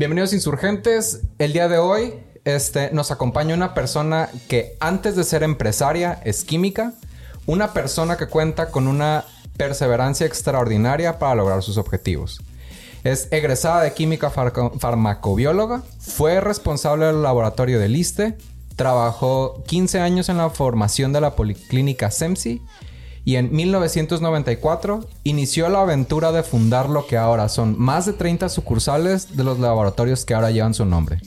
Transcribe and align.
Bienvenidos 0.00 0.32
insurgentes. 0.32 1.20
El 1.38 1.52
día 1.52 1.68
de 1.68 1.76
hoy 1.76 2.14
este, 2.46 2.90
nos 2.90 3.10
acompaña 3.10 3.54
una 3.54 3.74
persona 3.74 4.30
que 4.48 4.74
antes 4.80 5.14
de 5.14 5.24
ser 5.24 5.42
empresaria 5.42 6.22
es 6.24 6.42
química, 6.42 6.94
una 7.44 7.74
persona 7.74 8.16
que 8.16 8.26
cuenta 8.26 8.70
con 8.70 8.88
una 8.88 9.26
perseverancia 9.58 10.26
extraordinaria 10.26 11.18
para 11.18 11.34
lograr 11.34 11.62
sus 11.62 11.76
objetivos. 11.76 12.40
Es 13.04 13.28
egresada 13.30 13.82
de 13.82 13.92
química 13.92 14.30
farmacobióloga, 14.30 15.82
fue 15.98 16.40
responsable 16.40 17.04
del 17.04 17.22
laboratorio 17.22 17.78
del 17.78 17.94
ISTE, 17.94 18.38
trabajó 18.76 19.62
15 19.66 20.00
años 20.00 20.30
en 20.30 20.38
la 20.38 20.48
formación 20.48 21.12
de 21.12 21.20
la 21.20 21.36
policlínica 21.36 22.10
SEMSI 22.10 22.62
y 23.24 23.36
en 23.36 23.52
1994 23.52 25.06
inició 25.24 25.68
la 25.68 25.82
aventura 25.82 26.32
de 26.32 26.42
fundar 26.42 26.88
lo 26.88 27.06
que 27.06 27.16
ahora 27.16 27.48
son 27.48 27.78
más 27.78 28.06
de 28.06 28.12
30 28.12 28.48
sucursales 28.48 29.36
de 29.36 29.44
los 29.44 29.58
laboratorios 29.58 30.24
que 30.24 30.34
ahora 30.34 30.50
llevan 30.50 30.74
su 30.74 30.84
nombre. 30.84 31.20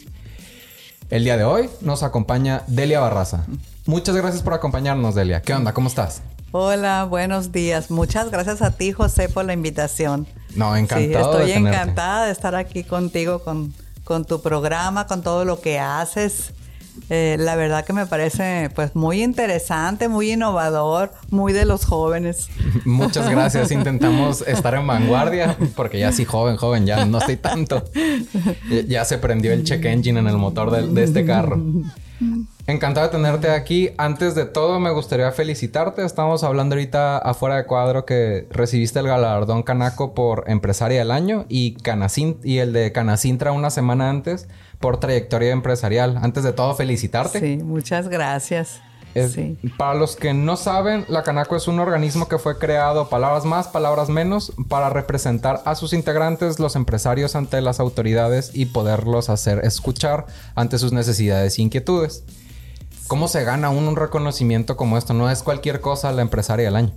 El 1.09 1.23
día 1.23 1.37
de 1.37 1.43
hoy 1.43 1.69
nos 1.81 2.01
acompaña 2.01 2.63
Delia 2.67 2.99
Barraza. 2.99 3.45
Muchas 3.85 4.15
gracias 4.15 4.41
por 4.41 4.53
acompañarnos, 4.53 5.13
Delia. 5.13 5.41
¿Qué 5.41 5.53
onda? 5.53 5.73
¿Cómo 5.73 5.87
estás? 5.87 6.21
Hola, 6.51 7.05
buenos 7.05 7.51
días. 7.51 7.91
Muchas 7.91 8.31
gracias 8.31 8.61
a 8.61 8.71
ti, 8.71 8.91
José, 8.91 9.29
por 9.29 9.45
la 9.45 9.53
invitación. 9.53 10.27
No, 10.55 10.75
encantado. 10.75 11.39
estoy 11.39 11.51
encantada 11.51 12.25
de 12.25 12.31
estar 12.31 12.55
aquí 12.55 12.83
contigo, 12.83 13.39
con, 13.39 13.73
con 14.03 14.25
tu 14.25 14.41
programa, 14.41 15.05
con 15.07 15.21
todo 15.21 15.45
lo 15.45 15.61
que 15.61 15.79
haces. 15.79 16.53
Eh, 17.09 17.37
la 17.39 17.55
verdad 17.55 17.85
que 17.85 17.93
me 17.93 18.05
parece 18.05 18.69
pues 18.73 18.95
muy 18.95 19.23
interesante, 19.23 20.07
muy 20.07 20.31
innovador, 20.31 21.11
muy 21.29 21.53
de 21.53 21.65
los 21.65 21.85
jóvenes. 21.85 22.49
Muchas 22.85 23.29
gracias. 23.29 23.71
Intentamos 23.71 24.41
estar 24.47 24.75
en 24.75 24.87
vanguardia 24.87 25.57
porque 25.75 25.99
ya 25.99 26.11
sí 26.11 26.25
joven, 26.25 26.57
joven, 26.57 26.85
ya 26.85 27.05
no 27.05 27.17
estoy 27.17 27.37
tanto. 27.37 27.83
Ya 28.87 29.05
se 29.05 29.17
prendió 29.17 29.53
el 29.53 29.63
check 29.63 29.83
engine 29.85 30.19
en 30.19 30.27
el 30.27 30.37
motor 30.37 30.71
de, 30.71 31.03
este 31.03 31.25
carro. 31.25 31.61
Encantado 32.65 33.07
de 33.07 33.11
tenerte 33.11 33.49
aquí. 33.49 33.89
Antes 33.97 34.35
de 34.35 34.45
todo, 34.45 34.79
me 34.79 34.91
gustaría 34.91 35.31
felicitarte. 35.31 36.05
Estamos 36.05 36.43
hablando 36.43 36.75
ahorita 36.75 37.17
afuera 37.17 37.57
de 37.57 37.65
cuadro 37.65 38.05
que 38.05 38.47
recibiste 38.51 38.99
el 38.99 39.07
galardón 39.07 39.63
Canaco 39.63 40.13
por 40.13 40.45
Empresaria 40.47 40.99
del 40.99 41.11
Año 41.11 41.45
y, 41.49 41.75
y 42.43 42.57
el 42.59 42.71
de 42.71 42.91
Canacintra 42.93 43.51
una 43.51 43.69
semana 43.69 44.09
antes 44.09 44.47
por 44.83 44.99
trayectoria 44.99 45.51
empresarial. 45.51 46.19
Antes 46.21 46.43
de 46.43 46.51
todo, 46.51 46.75
felicitarte. 46.75 47.39
Sí, 47.39 47.63
muchas 47.63 48.09
gracias. 48.09 48.81
Para 49.77 49.93
los 49.93 50.17
que 50.17 50.33
no 50.33 50.57
saben, 50.57 51.05
la 51.07 51.23
Canaco 51.23 51.55
es 51.55 51.69
un 51.69 51.79
organismo 51.79 52.27
que 52.27 52.37
fue 52.37 52.59
creado, 52.59 53.07
palabras 53.07 53.45
más, 53.45 53.69
palabras 53.69 54.09
menos, 54.09 54.51
para 54.67 54.89
representar 54.89 55.61
a 55.63 55.75
sus 55.75 55.93
integrantes, 55.93 56.59
los 56.59 56.75
empresarios, 56.75 57.37
ante 57.37 57.61
las 57.61 57.79
autoridades 57.79 58.51
y 58.53 58.65
poderlos 58.65 59.29
hacer 59.29 59.61
escuchar 59.63 60.25
ante 60.53 60.77
sus 60.77 60.91
necesidades 60.91 61.57
e 61.57 61.61
inquietudes. 61.61 62.25
¿Cómo 63.07 63.29
se 63.29 63.45
gana 63.45 63.69
un 63.69 63.95
reconocimiento 63.95 64.75
como 64.75 64.97
esto? 64.97 65.13
No 65.13 65.31
es 65.31 65.43
cualquier 65.43 65.79
cosa 65.79 66.11
la 66.11 66.23
empresaria 66.23 66.65
del 66.65 66.75
año. 66.75 66.91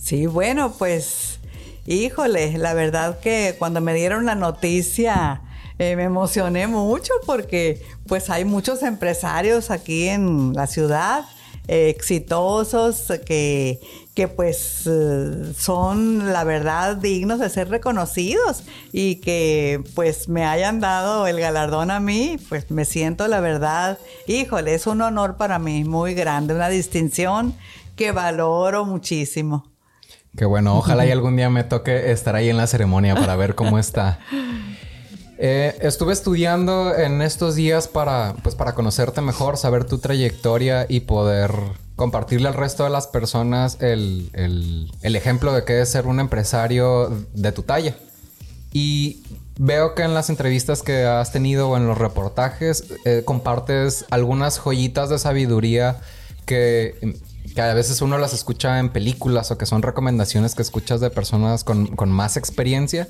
Sí, 0.00 0.26
bueno, 0.26 0.72
pues, 0.76 1.38
híjole, 1.86 2.58
la 2.58 2.74
verdad 2.74 3.20
que 3.20 3.54
cuando 3.56 3.80
me 3.80 3.94
dieron 3.94 4.26
la 4.26 4.34
noticia 4.34 5.42
eh, 5.78 5.96
me 5.96 6.04
emocioné 6.04 6.66
mucho 6.66 7.12
porque 7.26 7.82
pues 8.06 8.30
hay 8.30 8.44
muchos 8.44 8.82
empresarios 8.82 9.70
aquí 9.70 10.08
en 10.08 10.52
la 10.54 10.66
ciudad 10.66 11.24
eh, 11.66 11.88
exitosos 11.88 13.10
que, 13.24 13.80
que 14.14 14.28
pues 14.28 14.82
eh, 14.86 15.54
son 15.56 16.30
la 16.30 16.44
verdad 16.44 16.96
dignos 16.96 17.40
de 17.40 17.48
ser 17.48 17.70
reconocidos 17.70 18.64
y 18.92 19.16
que 19.16 19.82
pues 19.94 20.28
me 20.28 20.44
hayan 20.44 20.78
dado 20.78 21.26
el 21.26 21.40
galardón 21.40 21.90
a 21.90 22.00
mí, 22.00 22.36
pues 22.50 22.70
me 22.70 22.84
siento 22.84 23.28
la 23.28 23.40
verdad, 23.40 23.98
híjole, 24.26 24.74
es 24.74 24.86
un 24.86 25.00
honor 25.00 25.38
para 25.38 25.58
mí 25.58 25.84
muy 25.84 26.12
grande, 26.12 26.54
una 26.54 26.68
distinción 26.68 27.54
que 27.96 28.12
valoro 28.12 28.84
muchísimo. 28.84 29.72
Qué 30.36 30.44
bueno, 30.44 30.76
ojalá 30.76 31.06
y 31.06 31.10
algún 31.12 31.34
día 31.36 31.48
me 31.48 31.64
toque 31.64 32.12
estar 32.12 32.36
ahí 32.36 32.50
en 32.50 32.58
la 32.58 32.66
ceremonia 32.66 33.14
para 33.14 33.36
ver 33.36 33.54
cómo 33.54 33.78
está. 33.78 34.18
Eh, 35.38 35.76
estuve 35.80 36.12
estudiando 36.12 36.94
en 36.94 37.20
estos 37.20 37.56
días 37.56 37.88
para, 37.88 38.34
pues, 38.42 38.54
para 38.54 38.74
conocerte 38.74 39.20
mejor, 39.20 39.56
saber 39.56 39.84
tu 39.84 39.98
trayectoria 39.98 40.86
y 40.88 41.00
poder 41.00 41.52
compartirle 41.96 42.48
al 42.48 42.54
resto 42.54 42.84
de 42.84 42.90
las 42.90 43.06
personas 43.06 43.78
el, 43.80 44.30
ejemplo 45.02 45.52
de 45.52 45.64
que 45.64 45.80
es 45.80 45.90
ser 45.90 46.06
un 46.06 46.20
empresario 46.20 47.10
de 47.34 47.52
tu 47.52 47.62
talla. 47.62 47.96
Y 48.72 49.22
veo 49.58 49.94
que 49.94 50.02
en 50.02 50.14
las 50.14 50.30
entrevistas 50.30 50.82
que 50.82 51.04
has 51.04 51.32
tenido 51.32 51.68
o 51.68 51.76
en 51.76 51.86
los 51.86 51.98
reportajes 51.98 52.92
eh, 53.04 53.22
compartes 53.24 54.04
algunas 54.10 54.58
joyitas 54.58 55.08
de 55.08 55.18
sabiduría 55.18 56.00
que, 56.46 57.16
a 57.56 57.74
veces 57.74 58.02
uno 58.02 58.18
las 58.18 58.34
escucha 58.34 58.80
en 58.80 58.88
películas 58.88 59.52
o 59.52 59.58
que 59.58 59.66
son 59.66 59.82
recomendaciones 59.82 60.56
que 60.56 60.62
escuchas 60.62 61.00
de 61.00 61.10
personas 61.10 61.62
con, 61.62 61.86
con 61.94 62.10
más 62.10 62.36
experiencia. 62.36 63.08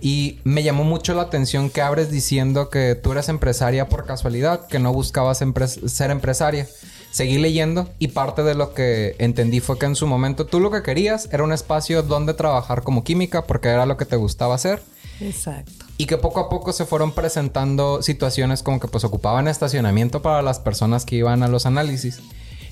Y 0.00 0.38
me 0.44 0.62
llamó 0.62 0.84
mucho 0.84 1.14
la 1.14 1.22
atención 1.22 1.70
que 1.70 1.80
abres 1.80 2.10
diciendo 2.10 2.68
que 2.68 2.94
tú 2.94 3.12
eres 3.12 3.28
empresaria 3.28 3.88
por 3.88 4.06
casualidad, 4.06 4.66
que 4.66 4.78
no 4.78 4.92
buscabas 4.92 5.42
ser 5.86 6.10
empresaria. 6.10 6.68
Seguí 7.10 7.38
leyendo 7.38 7.88
y 7.98 8.08
parte 8.08 8.42
de 8.42 8.54
lo 8.54 8.74
que 8.74 9.16
entendí 9.18 9.60
fue 9.60 9.78
que 9.78 9.86
en 9.86 9.96
su 9.96 10.06
momento 10.06 10.44
tú 10.44 10.60
lo 10.60 10.70
que 10.70 10.82
querías 10.82 11.30
era 11.32 11.44
un 11.44 11.52
espacio 11.52 12.02
donde 12.02 12.34
trabajar 12.34 12.82
como 12.82 13.04
química 13.04 13.46
porque 13.46 13.68
era 13.68 13.86
lo 13.86 13.96
que 13.96 14.04
te 14.04 14.16
gustaba 14.16 14.54
hacer. 14.54 14.82
Exacto. 15.20 15.86
Y 15.96 16.04
que 16.04 16.18
poco 16.18 16.40
a 16.40 16.50
poco 16.50 16.74
se 16.74 16.84
fueron 16.84 17.12
presentando 17.12 18.02
situaciones 18.02 18.62
como 18.62 18.80
que 18.80 18.88
pues 18.88 19.04
ocupaban 19.04 19.48
estacionamiento 19.48 20.20
para 20.20 20.42
las 20.42 20.58
personas 20.58 21.06
que 21.06 21.16
iban 21.16 21.42
a 21.42 21.48
los 21.48 21.64
análisis. 21.64 22.20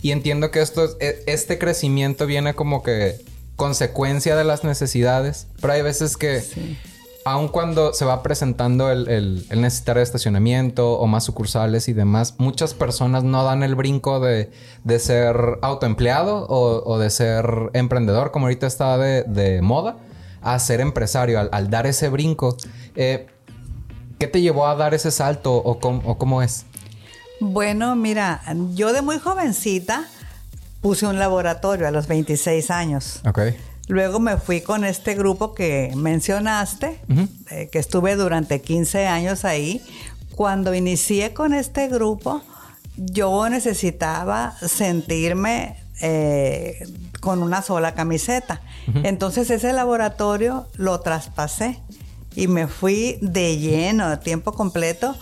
Y 0.02 0.10
entiendo 0.10 0.50
que 0.50 0.60
esto, 0.60 0.94
e, 1.00 1.22
este 1.26 1.58
crecimiento 1.58 2.26
viene 2.26 2.54
como 2.54 2.82
que 2.82 3.24
consecuencia 3.56 4.36
de 4.36 4.44
las 4.44 4.64
necesidades, 4.64 5.46
pero 5.60 5.72
hay 5.72 5.80
veces 5.82 6.18
que 6.18 6.44
aun 7.24 7.48
cuando 7.48 7.92
se 7.94 8.04
va 8.04 8.22
presentando 8.22 8.90
el, 8.90 9.46
necesitar 9.50 9.98
estacionamiento 9.98 10.98
o 10.98 11.06
más 11.06 11.24
sucursales 11.24 11.88
y 11.88 11.92
demás, 11.92 12.34
muchas 12.38 12.74
personas 12.74 13.24
no 13.24 13.42
dan 13.44 13.62
el 13.62 13.74
brinco 13.74 14.20
de, 14.20 14.50
ser 14.98 15.36
autoempleado 15.62 16.46
o, 16.48 16.98
de 16.98 17.10
ser 17.10 17.70
emprendedor, 17.72 18.30
como 18.30 18.46
ahorita 18.46 18.66
está 18.66 18.98
de, 18.98 19.60
moda, 19.62 19.96
a 20.42 20.58
ser 20.58 20.80
empresario, 20.80 21.48
al, 21.50 21.70
dar 21.70 21.86
ese 21.86 22.08
brinco. 22.10 22.56
Eh, 22.94 23.26
¿Qué 24.18 24.26
te 24.28 24.40
llevó 24.40 24.66
a 24.66 24.74
dar 24.76 24.94
ese 24.94 25.10
salto 25.10 25.54
o, 25.54 25.78
o 25.80 26.18
cómo 26.18 26.42
es? 26.42 26.66
Bueno, 27.40 27.96
mira, 27.96 28.42
yo 28.74 28.92
de 28.92 29.02
muy 29.02 29.18
jovencita 29.18 30.04
puse 30.80 31.06
un 31.06 31.18
laboratorio 31.18 31.88
a 31.88 31.90
los 31.90 32.06
26 32.06 32.70
años. 32.70 33.20
Ok. 33.26 33.40
Luego 33.88 34.18
me 34.18 34.38
fui 34.38 34.62
con 34.62 34.84
este 34.84 35.14
grupo 35.14 35.54
que 35.54 35.92
mencionaste, 35.94 37.00
eh, 37.50 37.68
que 37.70 37.78
estuve 37.78 38.16
durante 38.16 38.60
15 38.60 39.06
años 39.06 39.44
ahí. 39.44 39.82
Cuando 40.34 40.74
inicié 40.74 41.34
con 41.34 41.52
este 41.52 41.88
grupo, 41.88 42.42
yo 42.96 43.48
necesitaba 43.48 44.56
sentirme 44.60 45.76
eh, 46.00 46.88
con 47.20 47.42
una 47.42 47.62
sola 47.62 47.94
camiseta. 47.94 48.62
Entonces 49.02 49.50
ese 49.50 49.72
laboratorio 49.72 50.66
lo 50.76 51.00
traspasé 51.00 51.80
y 52.34 52.48
me 52.48 52.66
fui 52.68 53.18
de 53.20 53.58
lleno, 53.58 54.10
de 54.10 54.16
tiempo 54.16 54.52
completo, 54.52 55.16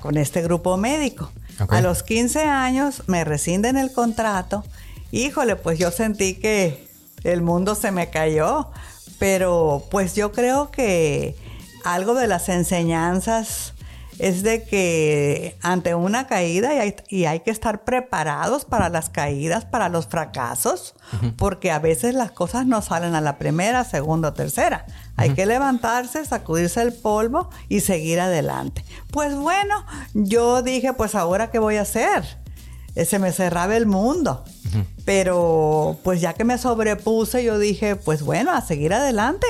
con 0.00 0.16
este 0.16 0.42
grupo 0.42 0.76
médico. 0.76 1.30
A 1.68 1.80
los 1.80 2.02
15 2.02 2.42
años 2.42 3.02
me 3.06 3.24
rescinden 3.24 3.76
el 3.76 3.92
contrato. 3.92 4.64
Híjole, 5.10 5.56
pues 5.56 5.78
yo 5.78 5.90
sentí 5.90 6.34
que 6.34 6.85
el 7.32 7.42
mundo 7.42 7.74
se 7.74 7.90
me 7.90 8.10
cayó. 8.10 8.70
Pero 9.18 9.84
pues 9.90 10.14
yo 10.14 10.32
creo 10.32 10.70
que 10.70 11.36
algo 11.84 12.14
de 12.14 12.26
las 12.26 12.48
enseñanzas 12.48 13.72
es 14.18 14.42
de 14.42 14.64
que 14.64 15.58
ante 15.62 15.94
una 15.94 16.26
caída 16.26 16.70
y 17.08 17.24
hay, 17.26 17.40
que 17.40 17.50
estar 17.50 17.84
preparados 17.84 18.64
para 18.64 18.88
las 18.88 19.10
caídas, 19.10 19.66
para 19.66 19.88
los 19.88 20.06
fracasos, 20.06 20.94
porque 21.36 21.70
a 21.70 21.78
veces 21.78 22.14
las 22.14 22.30
cosas 22.30 22.66
no 22.66 22.80
salen 22.80 23.14
a 23.14 23.20
la 23.20 23.36
primera, 23.36 23.84
segunda 23.84 24.28
o 24.28 24.32
tercera. 24.32 24.86
Hay 25.16 25.30
que 25.30 25.44
levantarse, 25.44 26.24
sacudirse 26.24 26.80
el 26.82 26.94
polvo 26.94 27.50
y 27.68 27.80
seguir 27.80 28.20
adelante. 28.20 28.84
Pues 29.10 29.34
bueno, 29.34 29.84
yo 30.14 30.62
dije, 30.62 30.92
pues 30.94 31.14
ahora 31.14 31.50
qué 31.50 31.58
voy 31.58 31.76
a 31.76 31.82
hacer 31.82 32.45
se 33.04 33.18
me 33.18 33.32
cerraba 33.32 33.76
el 33.76 33.86
mundo. 33.86 34.44
Pero 35.04 35.98
pues 36.02 36.20
ya 36.20 36.32
que 36.32 36.44
me 36.44 36.58
sobrepuse, 36.58 37.44
yo 37.44 37.58
dije, 37.58 37.96
pues 37.96 38.22
bueno, 38.22 38.52
a 38.52 38.60
seguir 38.60 38.92
adelante, 38.92 39.46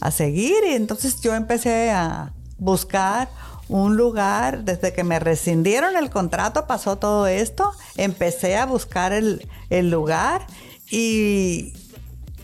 a 0.00 0.10
seguir. 0.10 0.56
Y 0.68 0.72
entonces 0.74 1.20
yo 1.20 1.34
empecé 1.34 1.90
a 1.90 2.32
buscar 2.58 3.28
un 3.68 3.96
lugar, 3.96 4.64
desde 4.64 4.92
que 4.92 5.04
me 5.04 5.18
rescindieron 5.18 5.96
el 5.96 6.08
contrato 6.10 6.66
pasó 6.66 6.98
todo 6.98 7.26
esto, 7.26 7.72
empecé 7.96 8.56
a 8.56 8.66
buscar 8.66 9.12
el, 9.12 9.40
lugar. 9.90 10.46
Y 10.90 11.74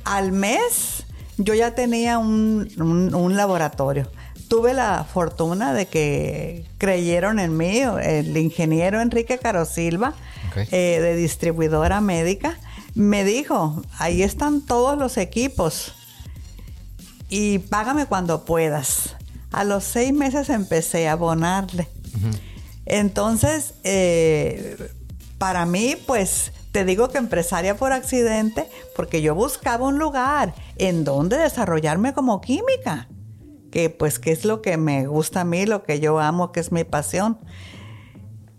al 0.05 0.33
mes 0.33 1.05
yo 1.39 1.55
ya 1.55 1.75
tenía 1.75 2.19
un, 2.19 2.69
un 2.79 3.37
laboratorio 3.37 4.09
tuve 4.53 4.75
la 4.75 5.05
fortuna 5.05 5.73
de 5.73 5.87
que 5.87 6.67
creyeron 6.77 7.39
en 7.39 7.57
mí, 7.57 7.79
el 8.03 8.37
ingeniero 8.37 9.01
Enrique 9.01 9.39
Caro 9.39 9.65
Silva, 9.65 10.13
eh, 10.55 10.99
de 11.01 11.17
distribuidora 11.17 12.03
médica, 12.03 12.59
me 12.95 13.25
dijo, 13.25 13.83
ahí 13.99 14.23
están 14.23 14.61
todos 14.61 14.99
los 14.99 15.17
equipos 15.17 15.95
y 17.31 17.61
págame 17.61 18.05
cuando 18.05 18.45
puedas. 18.45 19.17
A 19.53 19.65
los 19.65 19.85
seis 19.85 20.13
meses 20.13 20.51
empecé 20.51 21.09
a 21.09 21.13
abonarle. 21.13 21.89
Entonces, 22.85 23.73
eh, 23.85 24.77
para 25.39 25.65
mí, 25.65 25.97
pues 26.07 26.53
te 26.73 26.85
digo 26.85 27.09
que 27.09 27.17
empresaria 27.17 27.79
por 27.79 27.95
accidente, 27.95 28.69
porque 28.95 29.23
yo 29.23 29.35
buscaba 29.35 29.87
un 29.87 29.99
lugar 29.99 30.55
en 30.77 31.05
donde 31.05 31.39
desarrollarme 31.39 32.13
como 32.13 32.43
química, 32.43 33.09
que 33.73 33.91
pues 33.91 34.21
que 34.21 34.31
es 34.31 34.45
lo 34.45 34.63
que 34.63 34.77
me 34.77 35.09
gusta 35.09 35.41
a 35.41 35.45
mí, 35.45 35.67
lo 35.67 35.83
que 35.83 35.99
yo 35.99 36.21
amo, 36.21 36.53
que 36.53 36.61
es 36.61 36.71
mi 36.71 36.85
pasión. 36.85 37.39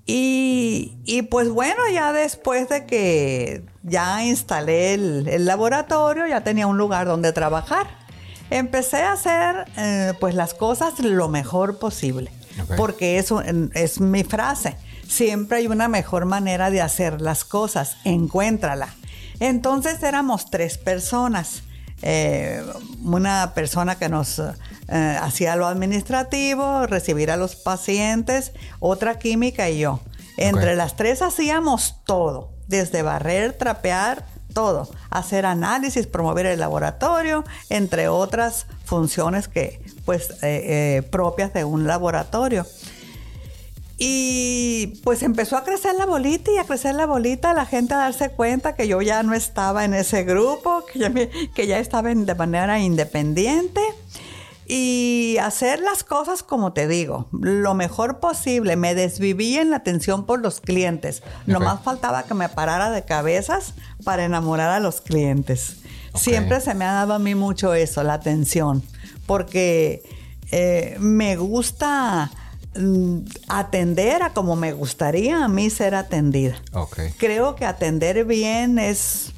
Y, 0.06 1.21
pues 1.31 1.48
bueno, 1.50 1.81
ya 1.94 2.12
después 2.12 2.68
de 2.68 2.86
que 2.86 3.63
ya 3.83 4.25
instalé 4.25 4.95
el, 4.95 5.45
laboratorio, 5.45 6.27
ya 6.27 6.44
tenía 6.44 6.68
un 6.68 6.77
lugar 6.77 7.07
donde 7.07 7.31
trabajar. 7.31 7.88
Empecé 8.50 8.98
a 8.98 9.13
hacer 9.13 9.65
eh, 9.77 10.12
pues 10.19 10.36
las 10.36 10.54
cosas 10.54 11.00
lo 11.00 11.30
mejor 11.30 11.80
posible, 11.80 12.30
porque 12.75 13.18
eso 13.18 13.42
es 13.42 14.01
mi 14.01 14.25
frase 14.25 14.75
siempre 15.13 15.60
hay 15.60 15.68
una 15.68 15.88
mejor 15.88 16.25
manera 16.25 16.69
de 16.69 16.81
hacer 16.81 17.21
las 17.21 17.45
cosas, 17.45 17.98
encuéntrala. 18.04 18.89
Entonces 19.39 20.01
éramos 20.04 20.50
tres 20.50 20.77
personas. 20.77 21.63
Eh, 22.06 22.62
una 23.02 23.54
persona 23.54 23.96
que 23.96 24.10
nos 24.10 24.40
eh, 24.40 25.18
hacía 25.22 25.56
lo 25.56 25.68
administrativo, 25.68 26.86
recibir 26.86 27.32
a 27.32 27.38
los 27.38 27.56
pacientes, 27.56 28.52
otra 28.80 29.18
química 29.18 29.70
y 29.70 29.80
yo. 29.80 30.02
Entre 30.36 30.76
las 30.76 30.98
tres 30.98 31.22
hacíamos 31.22 32.02
todo, 32.06 32.52
desde 32.68 33.04
barrer, 33.04 33.54
trapear, 33.54 34.26
todo, 34.54 34.90
hacer 35.10 35.46
análisis, 35.46 36.06
promover 36.06 36.46
el 36.46 36.60
laboratorio, 36.60 37.46
entre 37.70 38.10
otras 38.10 38.66
funciones 38.84 39.48
que, 39.48 39.82
pues, 40.04 40.34
eh, 40.42 41.08
propias 41.10 41.54
de 41.54 41.64
un 41.64 41.88
laboratorio. 41.88 42.66
Y 44.06 45.00
pues 45.02 45.24
empezó 45.24 45.56
a 45.56 45.64
crecer 45.64 45.96
la 45.96 46.06
bolita 46.06 46.52
y 46.52 46.58
a 46.58 46.66
crecer 46.66 46.94
la 46.94 47.06
bolita, 47.06 47.54
la 47.54 47.66
gente 47.66 47.94
a 47.94 48.00
darse 48.00 48.32
cuenta 48.32 48.76
que 48.76 48.86
yo 48.86 49.02
ya 49.02 49.24
no 49.24 49.34
estaba 49.34 49.86
en 49.86 49.94
ese 49.94 50.26
grupo, 50.26 50.84
que 50.92 51.00
ya, 51.00 51.14
que 51.54 51.68
ya 51.68 51.80
estaba 51.80 52.14
de 52.14 52.36
manera 52.36 52.82
independiente 52.82 53.80
y 54.66 55.38
hacer 55.42 55.80
las 55.80 56.04
cosas 56.04 56.44
como 56.44 56.74
te 56.74 56.86
digo, 56.86 57.28
lo 57.32 57.76
mejor 57.76 58.20
posible. 58.20 58.76
Me 58.76 58.94
desviví 58.94 59.58
en 59.58 59.70
la 59.70 59.78
atención 59.78 60.26
por 60.26 60.42
los 60.42 60.60
clientes. 60.60 61.24
No 61.46 61.62
más 61.62 61.82
faltaba 61.82 62.24
que 62.24 62.34
me 62.34 62.50
parara 62.50 62.92
de 62.92 63.06
cabezas 63.06 63.74
para 64.04 64.26
enamorar 64.26 64.70
a 64.70 64.82
los 64.82 65.00
clientes. 65.00 65.78
Siempre 66.14 66.60
se 66.60 66.74
me 66.74 66.84
ha 66.84 66.92
dado 66.92 67.14
a 67.14 67.20
mí 67.20 67.36
mucho 67.36 67.74
eso, 67.74 68.04
la 68.04 68.16
atención, 68.16 68.84
porque 69.26 70.04
eh, 70.52 70.98
me 71.00 71.38
gusta 71.38 72.32
atender 73.48 74.24
a 74.24 74.34
como 74.34 74.56
me 74.56 74.74
gustaría 74.74 75.44
a 75.44 75.48
mí 75.48 75.70
ser 75.70 75.96
atendida. 75.96 76.62
Creo 77.18 77.56
que 77.56 77.66
atender 77.66 78.25
bien 78.25 78.80
es, 78.80 79.31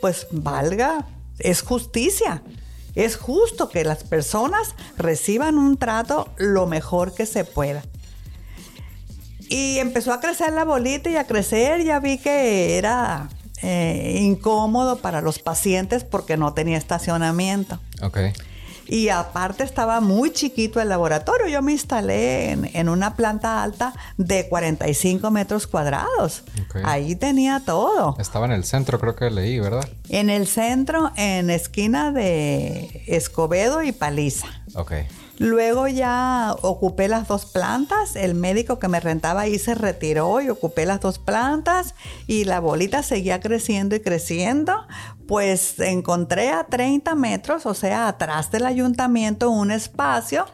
pues, 0.00 0.26
valga, 0.30 1.06
es 1.38 1.62
justicia. 1.62 2.42
Es 2.94 3.16
justo 3.16 3.68
que 3.68 3.84
las 3.84 4.02
personas 4.02 4.74
reciban 4.96 5.58
un 5.58 5.76
trato 5.76 6.28
lo 6.36 6.66
mejor 6.66 7.14
que 7.14 7.26
se 7.26 7.44
pueda. 7.44 7.82
Y 9.48 9.78
empezó 9.78 10.12
a 10.12 10.20
crecer 10.20 10.52
la 10.52 10.64
bolita 10.64 11.08
y 11.08 11.16
a 11.16 11.26
crecer, 11.26 11.84
ya 11.84 12.00
vi 12.00 12.18
que 12.18 12.76
era 12.76 13.28
eh, 13.62 14.18
incómodo 14.20 14.98
para 14.98 15.20
los 15.20 15.38
pacientes 15.38 16.04
porque 16.04 16.36
no 16.36 16.54
tenía 16.54 16.76
estacionamiento. 16.76 17.80
Okay. 18.02 18.32
Y 18.88 19.10
aparte 19.10 19.64
estaba 19.64 20.00
muy 20.00 20.32
chiquito 20.32 20.80
el 20.80 20.88
laboratorio. 20.88 21.46
Yo 21.46 21.62
me 21.62 21.72
instalé 21.72 22.50
en, 22.50 22.88
una 22.88 23.14
planta 23.14 23.62
alta 23.62 23.92
de 24.16 24.48
45 24.48 25.30
metros 25.30 25.66
cuadrados. 25.66 26.42
Ahí 26.84 27.14
tenía 27.14 27.62
todo. 27.64 28.16
Estaba 28.18 28.46
en 28.46 28.52
el 28.52 28.64
centro, 28.64 28.98
creo 28.98 29.14
que 29.14 29.30
leí, 29.30 29.60
¿verdad? 29.60 29.86
En 30.08 30.30
el 30.30 30.46
centro, 30.46 31.12
en 31.16 31.50
esquina 31.50 32.12
de 32.12 33.04
Escobedo 33.06 33.82
y 33.82 33.92
Paliza. 33.92 34.48
Ok. 34.74 34.92
Luego 35.38 35.86
ya 35.86 36.56
ocupé 36.62 37.06
las 37.06 37.28
dos 37.28 37.46
plantas, 37.46 38.16
el 38.16 38.34
médico 38.34 38.80
que 38.80 38.88
me 38.88 38.98
rentaba 38.98 39.42
ahí 39.42 39.58
se 39.58 39.76
retiró 39.76 40.40
y 40.40 40.48
ocupé 40.48 40.84
las 40.84 41.00
dos 41.00 41.20
plantas 41.20 41.94
y 42.26 42.44
la 42.44 42.58
bolita 42.58 43.04
seguía 43.04 43.38
creciendo 43.40 43.94
y 43.94 44.00
creciendo. 44.00 44.74
Pues 45.28 45.78
encontré 45.78 46.50
a 46.50 46.64
30 46.64 47.14
metros, 47.14 47.66
o 47.66 47.74
sea, 47.74 48.08
atrás 48.08 48.50
del 48.50 48.66
ayuntamiento 48.66 49.50
un 49.50 49.70
espacio 49.70 50.46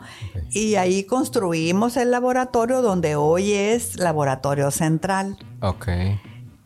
y 0.50 0.74
ahí 0.74 1.04
construimos 1.04 1.96
el 1.96 2.10
laboratorio 2.10 2.82
donde 2.82 3.16
hoy 3.16 3.52
es 3.52 3.98
laboratorio 3.98 4.70
central. 4.70 5.38
Ok. 5.60 5.88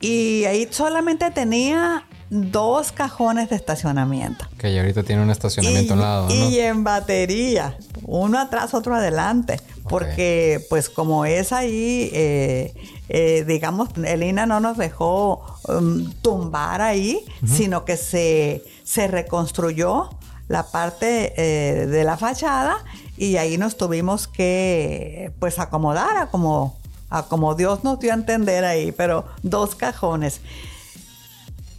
Y 0.01 0.45
ahí 0.45 0.67
solamente 0.71 1.31
tenía 1.31 2.05
dos 2.31 2.93
cajones 2.93 3.51
de 3.51 3.57
estacionamiento. 3.57 4.47
Que 4.59 4.73
ya 4.73 4.81
ahorita 4.81 5.03
tiene 5.03 5.23
un 5.23 5.31
estacionamiento 5.31 5.95
al 5.95 6.01
lado, 6.01 6.29
¿no? 6.29 6.35
Y 6.35 6.59
en 6.59 6.85
batería, 6.85 7.77
uno 8.09 8.39
atrás, 8.39 8.75
otro 8.75 8.95
adelante. 8.95 9.61
Porque, 9.89 10.65
pues, 10.69 10.91
como 10.91 11.25
es 11.25 11.53
ahí, 11.53 12.11
eh, 12.13 12.75
eh, 13.09 13.45
digamos, 13.47 13.89
Elina 14.05 14.45
no 14.45 14.61
nos 14.61 14.77
dejó 14.77 15.45
um, 15.67 16.11
tumbar 16.21 16.83
ahí, 16.83 17.25
sino 17.47 17.85
que 17.85 17.97
se, 17.97 18.65
se 18.85 19.09
reconstruyó 19.09 20.11
la 20.49 20.65
parte 20.65 21.33
eh, 21.37 21.87
de 21.87 22.05
la 22.05 22.17
fachada 22.17 22.79
y 23.17 23.37
ahí 23.37 23.57
nos 23.57 23.77
tuvimos 23.77 24.29
que, 24.29 25.33
pues, 25.39 25.59
acomodar 25.59 26.17
a 26.19 26.27
como, 26.27 26.77
a 27.09 27.25
como 27.25 27.55
Dios 27.55 27.83
nos 27.83 27.99
dio 27.99 28.13
a 28.13 28.15
entender 28.15 28.65
ahí, 28.65 28.93
pero 28.93 29.25
dos 29.43 29.75
cajones. 29.75 30.41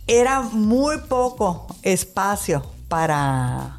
Era 0.07 0.41
muy 0.41 0.97
poco 1.01 1.67
espacio 1.83 2.63
para, 2.87 3.78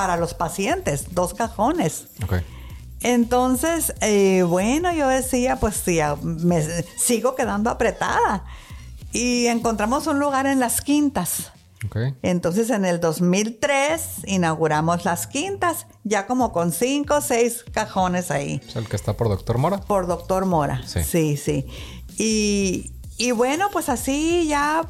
para 0.00 0.16
los 0.16 0.32
pacientes, 0.32 1.14
dos 1.14 1.34
cajones. 1.34 2.06
Entonces, 3.02 3.92
eh, 4.00 4.42
bueno, 4.44 4.90
yo 4.94 5.06
decía, 5.08 5.56
pues 5.56 5.74
sí, 5.84 6.00
me 6.22 6.62
sigo 6.96 7.34
quedando 7.34 7.68
apretada. 7.68 8.46
Y 9.12 9.44
encontramos 9.48 10.06
un 10.06 10.18
lugar 10.18 10.46
en 10.46 10.58
las 10.58 10.80
quintas. 10.80 11.52
Entonces, 12.22 12.70
en 12.70 12.86
el 12.86 12.98
2003 12.98 14.24
inauguramos 14.24 15.04
las 15.04 15.26
quintas, 15.26 15.86
ya 16.02 16.26
como 16.26 16.50
con 16.50 16.72
cinco 16.72 17.16
o 17.16 17.20
seis 17.20 17.62
cajones 17.70 18.30
ahí. 18.30 18.62
¿Es 18.66 18.76
el 18.76 18.88
que 18.88 18.96
está 18.96 19.18
por 19.18 19.28
Doctor 19.28 19.58
Mora? 19.58 19.82
Por 19.82 20.06
Doctor 20.06 20.46
Mora. 20.46 20.80
Sí, 20.86 21.36
sí. 21.36 21.66
Y, 22.16 22.90
y 23.18 23.32
bueno, 23.32 23.68
pues 23.70 23.90
así 23.90 24.46
ya 24.48 24.88